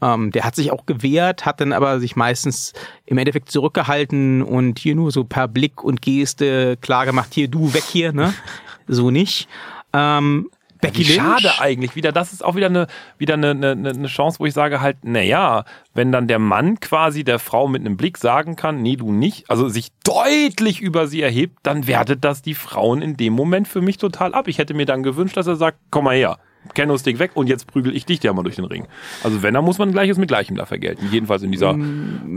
[0.00, 2.72] Ähm, der hat sich auch gewehrt, hat dann aber sich meistens
[3.06, 7.72] im Endeffekt zurückgehalten und hier nur so per Blick und Geste klar gemacht, hier du
[7.72, 8.34] weg hier, ne?
[8.92, 9.48] So nicht.
[9.92, 10.50] Ähm,
[10.80, 11.16] Becky Wie Lynch.
[11.16, 12.12] schade eigentlich wieder.
[12.12, 12.86] Das ist auch wieder eine,
[13.18, 15.64] wieder eine, eine, eine Chance, wo ich sage halt, naja,
[15.94, 19.50] wenn dann der Mann quasi der Frau mit einem Blick sagen kann, nee, du nicht,
[19.50, 23.80] also sich deutlich über sie erhebt, dann wertet das die Frauen in dem Moment für
[23.82, 24.48] mich total ab.
[24.48, 26.38] Ich hätte mir dann gewünscht, dass er sagt, komm mal her.
[26.74, 28.86] Kendo-Stick weg und jetzt prügel ich dich ja mal durch den Ring.
[29.24, 31.08] Also wenn, dann muss man Gleiches mit Gleichem da vergelten.
[31.10, 31.74] Jedenfalls in dieser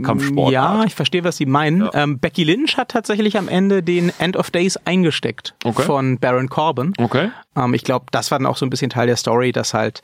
[0.02, 0.52] Kampfsport.
[0.52, 1.82] Ja, ich verstehe, was Sie meinen.
[1.82, 1.90] Ja.
[1.94, 5.82] Ähm, Becky Lynch hat tatsächlich am Ende den End of Days eingesteckt Okay.
[5.82, 6.92] von Baron Corbin.
[6.98, 7.30] Okay.
[7.56, 10.00] Ähm, ich glaube, das war dann auch so ein bisschen Teil der Story, dass halt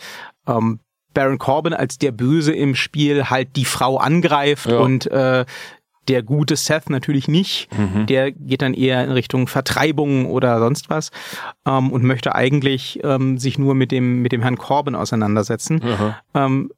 [0.46, 0.80] ähm,
[1.12, 4.78] Baron Corbin als der Böse im Spiel halt die Frau angreift Ja.
[4.78, 5.44] und äh,
[6.08, 7.68] der gute Seth natürlich nicht.
[7.76, 8.06] Mhm.
[8.06, 11.10] Der geht dann eher in Richtung Vertreibung oder sonst was
[11.66, 15.80] ähm, und möchte eigentlich ähm, sich nur mit dem mit dem Herrn Corbin auseinandersetzen.
[16.34, 16.70] Ähm,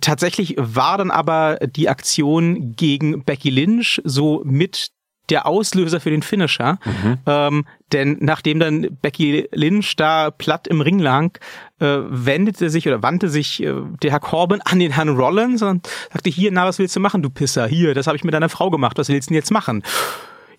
[0.00, 4.90] tatsächlich war dann aber die Aktion gegen Becky Lynch so mit
[5.30, 6.78] der Auslöser für den Finisher.
[7.26, 11.38] Ähm, denn nachdem dann Becky Lynch da platt im Ring lag,
[11.80, 15.88] äh, wendete sich oder wandte sich äh, der Herr Corbin an den Herrn Rollins und
[16.12, 17.66] sagte, hier, na, was willst du machen, du Pisser?
[17.66, 19.82] Hier, das habe ich mit deiner Frau gemacht, was willst du denn jetzt machen?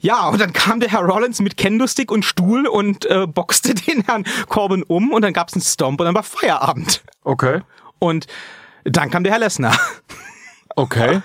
[0.02, 4.04] Ja, und dann kam der Herr Rollins mit Kendo-Stick und Stuhl und äh, boxte den
[4.06, 7.04] Herrn Corbin um und dann gab's einen Stomp und dann war Feierabend.
[7.24, 7.62] Okay.
[8.00, 8.28] Und
[8.86, 9.78] dann kam der Herr Lesnar.
[10.76, 11.22] Okay.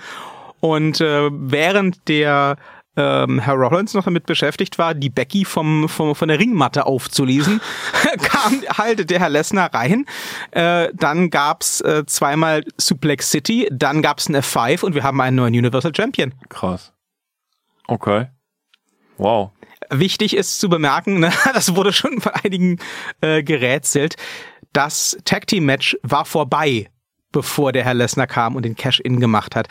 [0.59, 2.57] Und äh, während der
[2.97, 7.61] ähm, Herr Rollins noch damit beschäftigt war, die Becky vom, vom, von der Ringmatte aufzulesen,
[8.21, 10.05] kam halt der Herr Lesnar rein.
[10.51, 15.35] Äh, dann gab's äh, zweimal Suplex City, dann gab's eine F5 und wir haben einen
[15.37, 16.33] neuen Universal Champion.
[16.49, 16.93] Krass.
[17.87, 18.27] Okay.
[19.17, 19.51] Wow.
[19.89, 22.79] Wichtig ist zu bemerken, ne, das wurde schon von einigen
[23.21, 24.15] äh, gerätselt,
[24.73, 26.89] das Tag Team Match war vorbei,
[27.35, 29.67] bevor der Herr Lesnar kam und den Cash-In gemacht hat.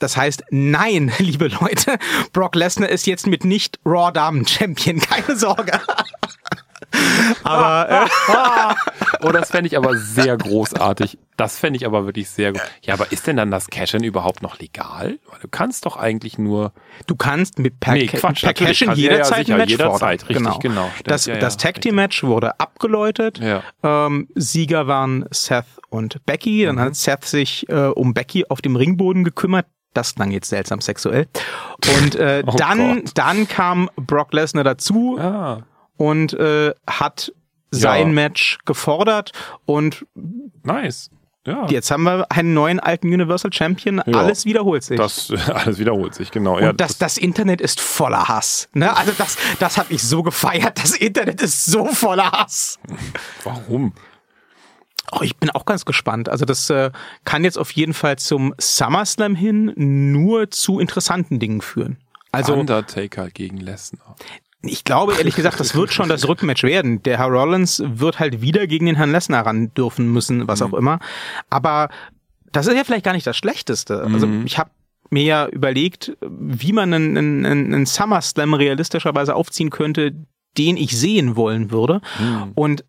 [0.00, 1.98] Das heißt, nein, liebe Leute,
[2.34, 5.80] Brock Lesnar ist jetzt mit nicht Raw Damen Champion, keine Sorge.
[7.42, 8.74] Aber äh,
[9.22, 11.18] Oh, das fände ich aber sehr großartig.
[11.36, 12.60] Das fände ich aber wirklich sehr gut.
[12.82, 15.18] Ja, aber ist denn dann das Cash-In überhaupt noch legal?
[15.40, 16.72] Du kannst doch eigentlich nur.
[17.06, 20.22] du kannst mit per, Nee, Quatsch, per Cash-In kannst- ja, jederzeit sicher, ein Match jederzeit,
[20.22, 20.46] fordern.
[20.46, 20.90] richtig, genau.
[20.94, 23.38] Stimmt, Das, ja, ja, das Tag Team Match wurde abgeläutet.
[23.38, 23.62] Ja.
[23.82, 26.64] Ähm, Sieger waren Seth und Becky.
[26.66, 29.66] Dann hat Seth sich äh, um Becky auf dem Ringboden gekümmert.
[29.94, 31.26] Das klang jetzt seltsam sexuell.
[32.02, 33.10] Und äh, Oh dann, Gott.
[33.14, 35.60] dann kam Brock Lesnar dazu Ah,
[35.96, 37.32] und äh, hat
[37.70, 38.12] sein Ja.
[38.12, 39.32] Match gefordert.
[39.64, 40.06] Und
[40.62, 41.10] nice.
[41.46, 41.68] Ja.
[41.68, 44.02] jetzt haben wir einen neuen alten Universal Champion.
[44.04, 44.18] Ja.
[44.18, 44.96] Alles wiederholt sich.
[44.96, 46.56] Das alles wiederholt sich, genau.
[46.56, 48.68] und ja, das, das Internet ist voller Hass.
[48.72, 48.94] Ne?
[48.96, 50.82] Also das, das habe ich so gefeiert.
[50.82, 52.80] Das Internet ist so voller Hass.
[53.44, 53.92] warum?
[55.12, 56.28] Oh, ich bin auch ganz gespannt.
[56.28, 56.90] Also das äh,
[57.24, 61.96] kann jetzt auf jeden Fall zum SummerSlam hin nur zu interessanten Dingen führen.
[62.32, 64.16] Also Undertaker gegen Lesnar.
[64.68, 67.02] Ich glaube ehrlich gesagt, das wird schon das Rückmatch werden.
[67.02, 70.72] Der Herr Rollins wird halt wieder gegen den Herrn Lesnar ran dürfen müssen, was auch
[70.72, 70.98] immer.
[71.50, 71.88] Aber
[72.52, 74.02] das ist ja vielleicht gar nicht das Schlechteste.
[74.02, 74.70] Also ich habe
[75.10, 80.14] mir ja überlegt, wie man einen, einen, einen SummerSlam realistischerweise aufziehen könnte,
[80.58, 82.00] den ich sehen wollen würde.
[82.54, 82.84] Und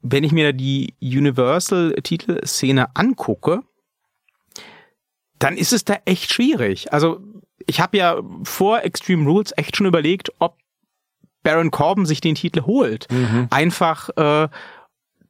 [0.00, 3.62] wenn ich mir da die Universal-Titelszene angucke,
[5.38, 6.92] dann ist es da echt schwierig.
[6.92, 7.20] Also
[7.66, 10.56] ich habe ja vor Extreme Rules echt schon überlegt, ob
[11.42, 13.06] Baron Corbin sich den Titel holt.
[13.50, 14.48] Einfach, äh,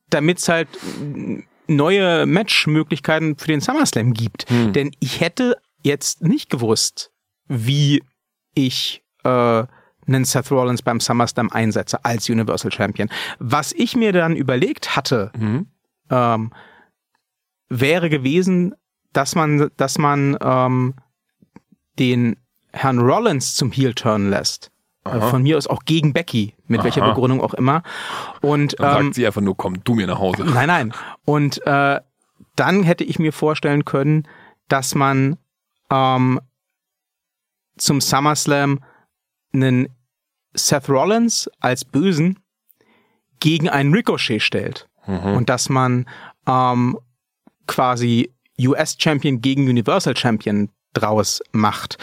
[0.09, 0.69] damit es halt
[1.69, 4.47] neue Matchmöglichkeiten für den SummerSlam gibt.
[4.73, 7.13] Denn ich hätte jetzt nicht gewusst,
[7.47, 8.03] wie
[8.55, 9.65] ich äh,
[10.07, 13.09] einen Seth Rollins beim SummerSlam einsetze als Universal Champion.
[13.39, 15.31] Was ich mir dann überlegt hatte,
[16.11, 16.53] ähm,
[17.69, 18.75] wäre gewesen,
[19.13, 20.95] dass man, dass man ähm,
[22.01, 22.37] den
[22.73, 24.73] Herrn Rollins zum Heel turnen lässt.
[25.05, 27.13] Äh, Von mir aus auch gegen Becky, mit welcher Aha.
[27.13, 27.83] Begründung auch immer.
[28.43, 30.45] Und Dann ähm, sagt sie einfach nur, komm, du mir nach Hause.
[30.45, 30.95] Nein, nein.
[31.25, 32.01] Und äh,
[32.57, 34.29] dann hätte ich mir vorstellen können,
[34.69, 35.39] dass man
[35.91, 36.41] ähm,
[37.79, 38.81] zum SummerSlam
[39.55, 39.89] einen
[40.53, 42.39] Seth Rollins als Bösen
[43.41, 44.87] gegen einen Ricochet stellt.
[45.07, 46.07] Und dass man
[46.47, 46.97] ähm,
[47.67, 51.99] quasi US-Champion gegen Universal-Champion draus macht.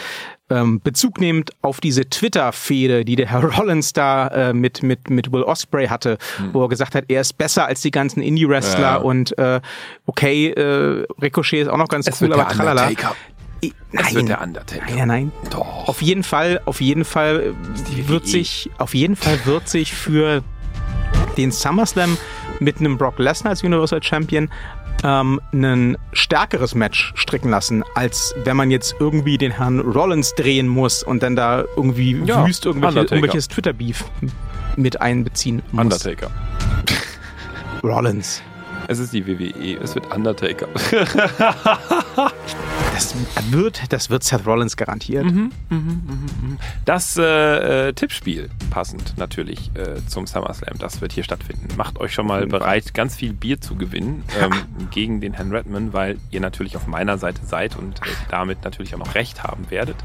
[0.49, 5.31] Ähm, Bezug nehmend auf diese Twitter-Fehde, die der Herr Rollins da äh, mit, mit, mit
[5.33, 6.17] Will Osprey hatte,
[6.53, 8.95] wo er gesagt hat, er ist besser als die ganzen Indie-Wrestler Ja.
[8.97, 9.59] und äh,
[10.05, 12.83] okay, äh, Ricochet ist auch noch ganz Es cool, wird aber der tralala.
[12.87, 13.15] Undertaker.
[13.63, 14.85] I- Es wird Nein, der Undertaker.
[14.85, 15.49] nein, nein, nein.
[15.49, 15.87] Doch.
[15.89, 17.53] Auf jeden Fall, auf jeden Fall
[17.91, 18.29] die wird WWE.
[18.29, 20.43] sich, auf jeden Fall wird sich für
[21.37, 22.17] den SummerSlam
[22.59, 24.49] mit einem Brock Lesnar als Universal Champion
[25.03, 30.67] ähm, ein stärkeres Match stricken lassen, als wenn man jetzt irgendwie den Herrn Rollins drehen
[30.67, 34.05] muss und dann da irgendwie Ja, wüst irgendwelche, irgendwelches Twitter-Beef
[34.75, 35.83] mit einbeziehen muss.
[35.83, 36.31] Undertaker.
[37.83, 38.41] Rollins.
[38.87, 39.77] Es ist die WWE.
[39.83, 40.67] Es wird Undertaker.
[42.97, 43.13] Das
[43.51, 45.23] wird, das wird Seth Rollins garantiert.
[45.23, 46.57] Mhm, mh, mh.
[46.83, 51.67] Das äh, äh, Tippspiel, passend natürlich äh, zum SummerSlam, das wird hier stattfinden.
[51.77, 55.93] Macht euch schon mal bereit, ganz viel Bier zu gewinnen ähm, gegen den Herrn Redman,
[55.93, 59.69] weil ihr natürlich auf meiner Seite seid und äh, damit natürlich auch noch recht haben
[59.69, 59.97] werdet.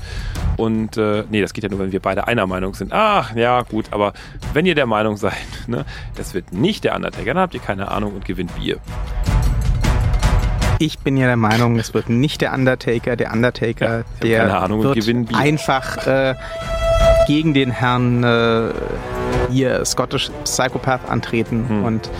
[0.58, 2.92] Und äh, nee, das geht ja nur, wenn wir beide einer Meinung sind.
[2.92, 4.12] Ach, ja, gut, aber
[4.52, 5.32] wenn ihr der Meinung seid,
[5.66, 8.80] ne, das wird nicht der Undertaker, dann habt ihr keine Ahnung und gewinnt Bier.
[10.82, 13.14] Ich bin ja der Meinung, es wird nicht der Undertaker.
[13.14, 16.34] Der Undertaker, Ja, der Ahnung, wird einfach äh,
[17.28, 18.70] gegen den Herrn äh,
[19.52, 21.84] hier Scottish Psychopath antreten Hm.
[21.84, 22.10] und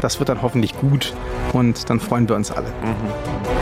[0.00, 1.12] das wird dann hoffentlich gut
[1.52, 2.68] und dann freuen wir uns alle.
[2.82, 3.55] Mhm.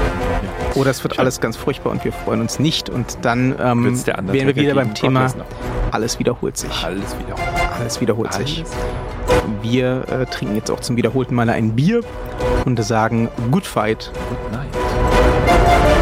[0.74, 4.28] Oder es wird alles ganz furchtbar und wir freuen uns nicht und dann ähm, wären
[4.28, 5.32] wir wieder beim Thema,
[5.92, 6.84] alles wiederholt sich.
[6.84, 7.36] Alles wieder.
[7.78, 8.64] Alles wiederholt sich.
[8.64, 8.72] Alles.
[9.62, 12.00] Wir äh, trinken jetzt auch zum wiederholten Male ein Bier
[12.64, 15.93] und sagen Good Fight Good night.